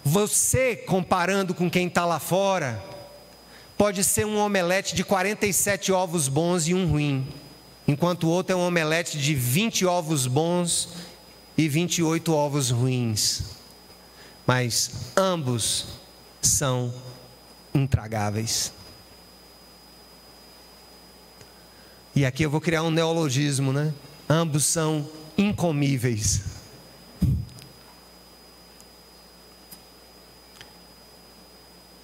você, 0.03 0.75
comparando 0.75 1.53
com 1.53 1.69
quem 1.69 1.87
está 1.87 2.05
lá 2.05 2.19
fora, 2.19 2.83
pode 3.77 4.03
ser 4.03 4.25
um 4.25 4.37
omelete 4.37 4.95
de 4.95 5.03
47 5.03 5.91
ovos 5.91 6.27
bons 6.27 6.67
e 6.67 6.73
um 6.73 6.89
ruim, 6.89 7.27
enquanto 7.87 8.25
o 8.25 8.29
outro 8.29 8.53
é 8.53 8.55
um 8.55 8.65
omelete 8.65 9.17
de 9.17 9.35
20 9.35 9.85
ovos 9.85 10.25
bons 10.27 10.89
e 11.57 11.67
28 11.67 12.33
ovos 12.33 12.69
ruins. 12.71 13.43
Mas 14.45 15.11
ambos 15.15 15.85
são 16.41 16.93
intragáveis. 17.73 18.73
E 22.15 22.25
aqui 22.25 22.43
eu 22.43 22.49
vou 22.49 22.59
criar 22.59 22.83
um 22.83 22.91
neologismo, 22.91 23.71
né? 23.71 23.93
Ambos 24.31 24.63
são 24.63 25.05
incomíveis. 25.37 26.41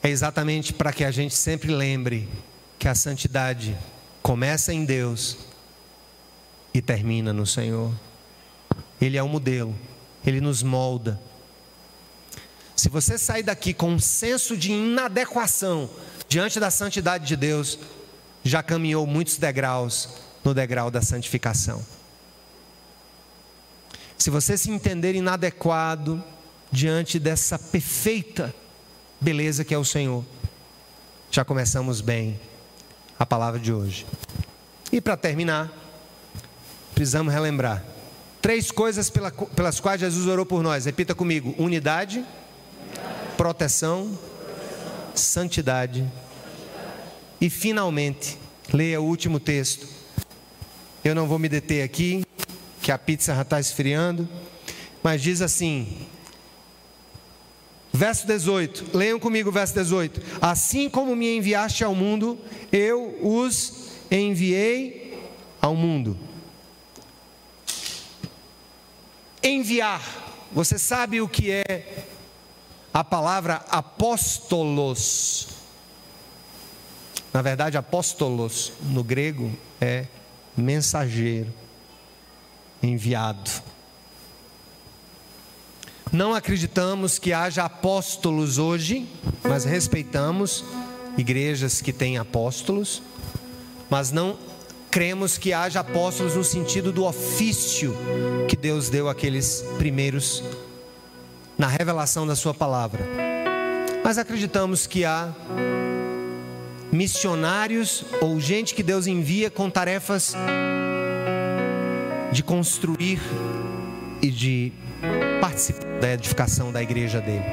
É 0.03 0.09
exatamente 0.09 0.73
para 0.73 0.91
que 0.91 1.05
a 1.05 1.11
gente 1.11 1.33
sempre 1.33 1.73
lembre 1.73 2.27
que 2.77 2.87
a 2.89 2.95
santidade 2.95 3.77
começa 4.21 4.73
em 4.73 4.83
Deus 4.83 5.37
e 6.73 6.81
termina 6.81 7.31
no 7.31 7.45
Senhor. 7.45 7.93
Ele 8.99 9.17
é 9.17 9.23
o 9.23 9.29
modelo, 9.29 9.73
ele 10.25 10.41
nos 10.41 10.61
molda. 10.61 11.19
Se 12.75 12.89
você 12.89 13.17
sair 13.17 13.43
daqui 13.43 13.73
com 13.73 13.91
um 13.91 13.99
senso 13.99 14.57
de 14.57 14.71
inadequação 14.73 15.89
diante 16.27 16.59
da 16.59 16.69
santidade 16.69 17.25
de 17.25 17.37
Deus, 17.37 17.79
já 18.43 18.61
caminhou 18.61 19.07
muitos 19.07 19.37
degraus 19.37 20.09
no 20.43 20.53
degrau 20.53 20.91
da 20.91 21.01
santificação. 21.01 21.96
Se 24.17 24.29
você 24.29 24.57
se 24.57 24.71
entender 24.71 25.15
inadequado 25.15 26.23
diante 26.71 27.19
dessa 27.19 27.57
perfeita 27.59 28.53
beleza 29.21 29.63
que 29.63 29.73
é 29.73 29.77
o 29.77 29.85
Senhor, 29.85 30.23
já 31.29 31.45
começamos 31.45 32.01
bem 32.01 32.39
a 33.17 33.25
palavra 33.25 33.59
de 33.59 33.71
hoje. 33.71 34.05
E 34.91 34.99
para 34.99 35.15
terminar, 35.15 35.71
precisamos 36.93 37.33
relembrar 37.33 37.83
três 38.41 38.71
coisas 38.71 39.09
pelas 39.55 39.79
quais 39.79 40.01
Jesus 40.01 40.25
orou 40.27 40.45
por 40.45 40.63
nós. 40.63 40.85
Repita 40.85 41.13
comigo: 41.13 41.53
unidade, 41.57 42.25
proteção, 43.35 44.17
santidade. 45.13 46.09
E 47.39 47.49
finalmente, 47.49 48.37
leia 48.73 48.99
o 48.99 49.05
último 49.05 49.39
texto. 49.39 49.87
Eu 51.03 51.13
não 51.13 51.27
vou 51.27 51.37
me 51.37 51.47
deter 51.47 51.83
aqui, 51.83 52.26
que 52.87 52.91
a 52.93 52.97
pizza 52.97 53.33
está 53.41 53.59
esfriando, 53.59 54.29
mas 55.03 55.21
diz 55.21 55.41
assim: 55.41 56.07
Verso 57.91 58.25
18, 58.25 58.97
leiam 58.97 59.19
comigo 59.19 59.49
o 59.49 59.51
verso 59.51 59.73
18. 59.73 60.21
Assim 60.39 60.89
como 60.89 61.13
me 61.13 61.35
enviaste 61.35 61.83
ao 61.83 61.93
mundo, 61.93 62.39
eu 62.71 63.19
os 63.21 63.89
enviei 64.09 65.21
ao 65.61 65.75
mundo. 65.75 66.17
Enviar, 69.43 70.01
você 70.53 70.79
sabe 70.79 71.19
o 71.19 71.27
que 71.27 71.51
é 71.51 72.05
a 72.93 73.03
palavra 73.03 73.65
apóstolos? 73.67 75.49
Na 77.33 77.41
verdade, 77.41 77.75
apóstolos 77.77 78.71
no 78.83 79.03
grego 79.03 79.51
é 79.81 80.05
mensageiro, 80.55 81.53
enviado. 82.81 83.49
Não 86.11 86.33
acreditamos 86.33 87.19
que 87.19 87.33
haja 87.33 87.65
apóstolos 87.65 88.57
hoje, 88.57 89.07
mas 89.43 89.65
respeitamos 89.65 90.63
igrejas 91.17 91.81
que 91.81 91.91
têm 91.91 92.17
apóstolos, 92.17 93.01
mas 93.89 94.11
não 94.11 94.37
cremos 94.89 95.37
que 95.37 95.51
haja 95.51 95.81
apóstolos 95.81 96.35
no 96.35 96.43
sentido 96.43 96.91
do 96.91 97.03
ofício 97.03 97.95
que 98.47 98.55
Deus 98.55 98.89
deu 98.89 99.09
àqueles 99.09 99.63
primeiros 99.77 100.43
na 101.57 101.67
revelação 101.67 102.25
da 102.25 102.35
Sua 102.35 102.53
palavra. 102.53 103.05
Mas 104.03 104.17
acreditamos 104.17 104.87
que 104.87 105.03
há 105.03 105.33
missionários 106.91 108.05
ou 108.21 108.39
gente 108.39 108.73
que 108.73 108.81
Deus 108.81 109.07
envia 109.07 109.51
com 109.51 109.69
tarefas 109.69 110.33
de 112.37 112.43
construir 112.43 113.19
e 114.21 114.29
de 114.29 114.71
participar 115.41 115.87
da 115.99 116.13
edificação 116.13 116.71
da 116.71 116.83
igreja 116.83 117.19
dele. 117.19 117.43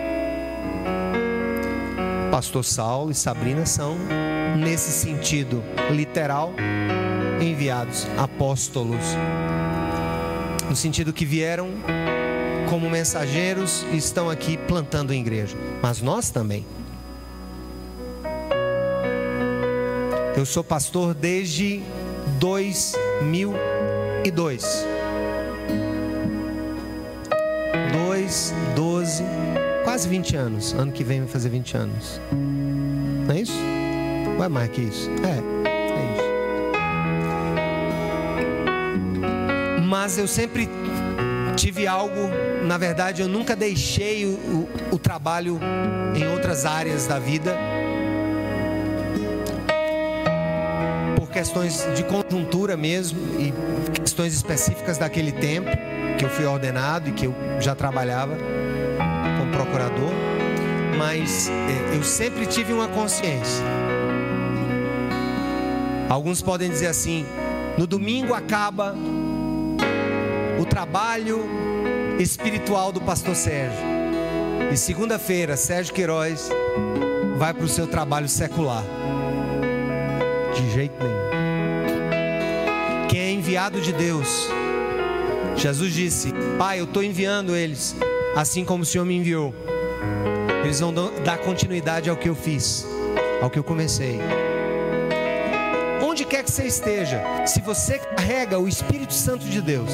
Pastor 2.31 2.63
Saulo 2.63 3.11
e 3.11 3.15
Sabrina 3.15 3.65
são, 3.65 3.97
nesse 4.59 4.93
sentido 4.93 5.65
literal, 5.91 6.53
enviados, 7.41 8.07
apóstolos, 8.19 9.03
no 10.69 10.77
sentido 10.77 11.15
que 11.15 11.25
vieram 11.25 11.71
como 12.69 12.91
mensageiros 12.91 13.87
e 13.91 13.97
estão 13.97 14.29
aqui 14.29 14.59
plantando 14.59 15.13
a 15.13 15.17
igreja, 15.17 15.57
mas 15.81 16.03
nós 16.03 16.29
também. 16.29 16.67
Eu 20.37 20.45
sou 20.45 20.63
pastor 20.63 21.15
desde 21.15 21.83
2002. 24.31 24.87
2, 27.93 28.55
12, 28.75 29.25
quase 29.85 30.09
20 30.09 30.37
anos. 30.37 30.73
Ano 30.73 30.93
que 30.93 31.05
vem 31.05 31.21
vai 31.21 31.29
fazer 31.29 31.51
20 31.51 31.77
anos. 31.77 32.21
Não 33.27 33.35
é 33.35 33.41
isso? 33.41 33.59
É 34.43 34.49
mais 34.49 34.69
que 34.71 34.81
isso? 34.83 35.11
É, 35.23 35.39
é 35.69 36.15
isso. 36.15 36.25
Mas 39.87 40.19
eu 40.19 40.27
sempre 40.27 40.69
tive 41.55 41.87
algo, 41.87 42.31
na 42.65 42.77
verdade, 42.79 43.23
eu 43.23 43.29
nunca 43.29 43.55
deixei 43.55 44.25
o, 44.27 44.31
o, 44.31 44.69
o 44.93 44.99
trabalho 44.99 45.61
em 46.15 46.27
outras 46.29 46.65
áreas 46.65 47.07
da 47.07 47.19
vida. 47.19 47.57
Por 51.17 51.31
questões 51.31 51.87
de 51.95 52.05
conjuntura 52.05 52.77
mesmo 52.77 53.21
e 53.39 53.53
questões 54.15 54.33
específicas 54.33 54.97
daquele 54.97 55.33
tempo 55.33 55.69
que 56.17 56.25
eu 56.25 56.31
fui 56.31 56.45
ordenado 56.45 57.09
e 57.09 57.13
que 57.13 57.27
eu 57.27 57.35
já 57.59 57.75
trabalhava 57.75 58.37
como 59.37 59.51
procurador, 59.51 60.13
mas 60.97 61.49
é, 61.49 61.97
eu 61.97 62.03
sempre 62.05 62.47
tive 62.47 62.73
uma 62.73 62.87
consciência. 62.87 63.65
Alguns 66.09 66.41
podem 66.41 66.71
dizer 66.71 66.87
assim: 66.87 67.27
no 67.77 67.89
domingo 67.89 68.35
acaba 68.35 68.95
o 70.61 70.65
trabalho 70.65 71.45
espiritual 72.21 72.93
do 72.93 73.01
pastor 73.01 73.35
Sérgio, 73.35 73.85
e 74.73 74.77
segunda-feira, 74.77 75.57
Sérgio 75.57 75.93
Queiroz 75.93 76.51
vai 77.37 77.53
para 77.53 77.65
o 77.65 77.69
seu 77.69 77.89
trabalho 77.89 78.29
secular. 78.29 78.85
De 80.55 80.71
jeito 80.71 81.03
nenhum. 81.03 81.34
Enviado 83.55 83.81
de 83.81 83.93
Deus, 83.93 84.49
Jesus 85.55 85.95
disse: 85.95 86.33
Pai, 86.59 86.81
eu 86.81 86.87
estou 86.87 87.05
enviando 87.05 87.55
eles, 87.55 87.95
assim 88.35 88.65
como 88.65 88.83
o 88.83 88.85
Senhor 88.85 89.05
me 89.05 89.15
enviou. 89.15 89.55
Eles 90.65 90.81
vão 90.81 90.93
dar 90.93 91.39
continuidade 91.39 92.11
ao 92.11 92.17
que 92.17 92.29
eu 92.29 92.35
fiz, 92.35 92.85
ao 93.41 93.49
que 93.49 93.57
eu 93.57 93.63
comecei. 93.63 94.19
Onde 96.03 96.25
quer 96.25 96.43
que 96.43 96.51
você 96.51 96.65
esteja, 96.65 97.23
se 97.47 97.61
você 97.61 98.01
carrega 98.01 98.59
o 98.59 98.67
Espírito 98.67 99.15
Santo 99.15 99.45
de 99.45 99.63
Deus, 99.63 99.91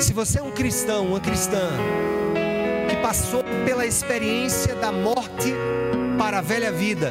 se 0.00 0.12
você 0.12 0.40
é 0.40 0.42
um 0.42 0.50
cristão, 0.50 1.06
uma 1.06 1.20
cristã, 1.20 1.70
que 2.90 2.96
passou 2.96 3.42
pela 3.64 3.86
experiência 3.86 4.74
da 4.74 4.92
morte 4.92 5.54
para 6.18 6.40
a 6.40 6.42
velha 6.42 6.70
vida 6.70 7.10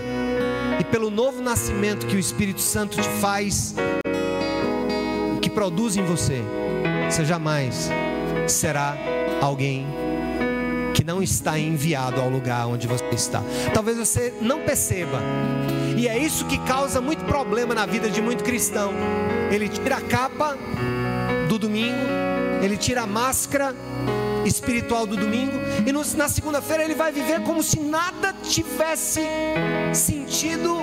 e 0.79 0.83
pelo 0.83 1.09
novo 1.09 1.41
nascimento 1.41 2.05
que 2.05 2.15
o 2.15 2.19
Espírito 2.19 2.61
Santo 2.61 3.01
te 3.01 3.09
faz 3.19 3.73
produz 5.57 5.97
em 5.97 6.03
você, 6.03 6.39
você 7.09 7.25
jamais 7.25 7.89
será 8.47 8.95
alguém 9.41 9.87
que 10.93 11.03
não 11.03 11.23
está 11.23 11.57
enviado 11.57 12.21
ao 12.21 12.29
lugar 12.29 12.67
onde 12.67 12.85
você 12.85 13.03
está. 13.05 13.41
Talvez 13.73 13.97
você 13.97 14.31
não 14.39 14.61
perceba. 14.61 15.19
E 15.97 16.07
é 16.07 16.15
isso 16.15 16.45
que 16.45 16.59
causa 16.59 17.01
muito 17.01 17.25
problema 17.25 17.73
na 17.73 17.87
vida 17.87 18.07
de 18.07 18.21
muito 18.21 18.43
cristão. 18.43 18.93
Ele 19.51 19.67
tira 19.67 19.97
a 19.97 20.01
capa 20.01 20.55
do 21.49 21.57
domingo, 21.57 22.05
ele 22.61 22.77
tira 22.77 23.01
a 23.01 23.07
máscara 23.07 23.73
espiritual 24.45 25.07
do 25.07 25.17
domingo 25.17 25.57
e 25.87 26.15
na 26.15 26.29
segunda-feira 26.29 26.83
ele 26.83 26.93
vai 26.93 27.11
viver 27.11 27.41
como 27.41 27.63
se 27.63 27.79
nada 27.79 28.31
tivesse 28.43 29.21
sentido 29.91 30.77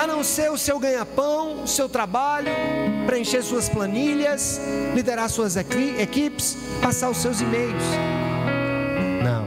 a 0.00 0.06
não 0.06 0.24
ser 0.24 0.50
o 0.50 0.58
seu 0.58 0.78
ganha-pão, 0.78 1.62
o 1.62 1.66
seu 1.66 1.88
trabalho, 1.88 2.50
preencher 3.06 3.42
suas 3.42 3.68
planilhas, 3.68 4.60
liderar 4.94 5.28
suas 5.28 5.56
equipes, 5.56 6.56
passar 6.80 7.10
os 7.10 7.18
seus 7.18 7.40
e-mails. 7.40 7.82
Não. 9.22 9.46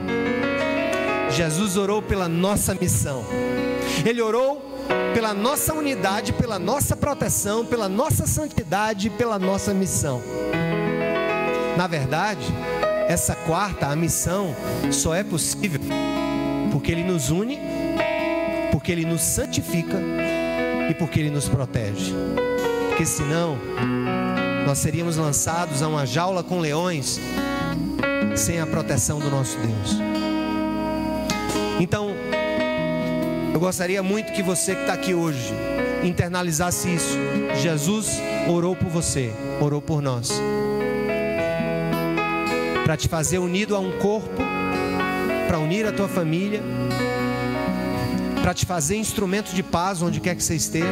Jesus 1.31 1.77
orou 1.77 2.01
pela 2.01 2.27
nossa 2.27 2.73
missão. 2.73 3.25
Ele 4.05 4.21
orou 4.21 4.61
pela 5.13 5.33
nossa 5.33 5.73
unidade, 5.73 6.33
pela 6.33 6.59
nossa 6.59 6.95
proteção, 6.95 7.65
pela 7.65 7.89
nossa 7.89 8.27
santidade, 8.27 9.09
pela 9.09 9.39
nossa 9.39 9.73
missão. 9.73 10.21
Na 11.77 11.87
verdade, 11.87 12.45
essa 13.07 13.35
quarta, 13.35 13.87
a 13.87 13.95
missão, 13.95 14.55
só 14.91 15.13
é 15.13 15.23
possível 15.23 15.81
porque 16.71 16.91
Ele 16.91 17.03
nos 17.03 17.29
une, 17.29 17.57
porque 18.85 18.91
Ele 18.91 19.03
nos 19.03 19.21
santifica 19.21 19.97
e 20.87 20.93
porque 20.93 21.19
Ele 21.19 21.31
nos 21.31 21.49
protege. 21.49 22.13
Porque 22.89 23.03
senão, 23.03 23.57
nós 24.63 24.77
seríamos 24.77 25.17
lançados 25.17 25.81
a 25.81 25.87
uma 25.87 26.05
jaula 26.05 26.43
com 26.43 26.59
leões 26.59 27.19
sem 28.35 28.59
a 28.59 28.67
proteção 28.67 29.17
do 29.17 29.31
nosso 29.31 29.57
Deus. 29.57 29.97
Então, 31.79 32.11
eu 33.51 33.59
gostaria 33.59 34.03
muito 34.03 34.31
que 34.33 34.43
você 34.43 34.75
que 34.75 34.81
está 34.81 34.93
aqui 34.93 35.15
hoje 35.15 35.51
internalizasse 36.03 36.93
isso. 36.93 37.17
Jesus 37.59 38.21
orou 38.47 38.75
por 38.75 38.89
você, 38.89 39.33
orou 39.59 39.81
por 39.81 39.99
nós. 39.99 40.29
Para 42.83 42.95
te 42.95 43.07
fazer 43.07 43.39
unido 43.39 43.75
a 43.75 43.79
um 43.79 43.97
corpo, 43.97 44.43
para 45.47 45.57
unir 45.57 45.87
a 45.87 45.91
tua 45.91 46.07
família, 46.07 46.61
para 48.45 48.53
te 48.53 48.63
fazer 48.63 48.95
instrumento 48.95 49.55
de 49.55 49.63
paz 49.63 50.03
onde 50.03 50.19
quer 50.19 50.35
que 50.35 50.43
você 50.43 50.53
esteja. 50.53 50.85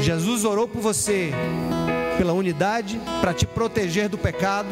Jesus 0.00 0.44
orou 0.44 0.66
por 0.66 0.82
você 0.82 1.30
pela 2.18 2.32
unidade, 2.32 3.00
para 3.20 3.32
te 3.32 3.46
proteger 3.46 4.08
do 4.08 4.18
pecado. 4.18 4.68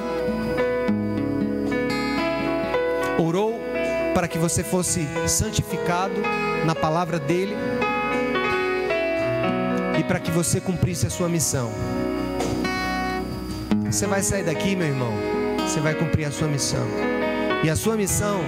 Orou 3.16 3.60
para 4.12 4.26
que 4.26 4.38
você 4.38 4.64
fosse 4.64 5.06
santificado 5.28 6.20
na 6.66 6.74
palavra 6.74 7.20
dele 7.20 7.54
e 10.00 10.02
para 10.02 10.18
que 10.18 10.32
você 10.32 10.60
cumprisse 10.60 11.06
a 11.06 11.10
sua 11.10 11.28
missão. 11.28 11.70
Você 13.84 14.04
vai 14.04 14.20
sair 14.20 14.42
daqui, 14.42 14.74
meu 14.74 14.88
irmão, 14.88 15.12
você 15.58 15.78
vai 15.78 15.94
cumprir 15.94 16.24
a 16.24 16.32
sua 16.32 16.48
missão. 16.48 16.88
E 17.62 17.70
a 17.70 17.76
sua 17.76 17.96
missão, 17.96 18.40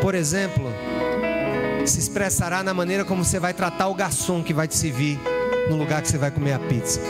por 0.00 0.14
exemplo, 0.14 0.72
se 1.84 1.98
expressará 1.98 2.62
na 2.62 2.74
maneira 2.74 3.04
como 3.04 3.24
você 3.24 3.38
vai 3.38 3.54
tratar 3.54 3.88
o 3.88 3.94
garçom 3.94 4.42
que 4.42 4.52
vai 4.52 4.68
te 4.68 4.76
servir 4.76 5.18
no 5.68 5.76
lugar 5.76 6.02
que 6.02 6.08
você 6.08 6.18
vai 6.18 6.30
comer 6.30 6.52
a 6.52 6.58
pizza. 6.58 7.00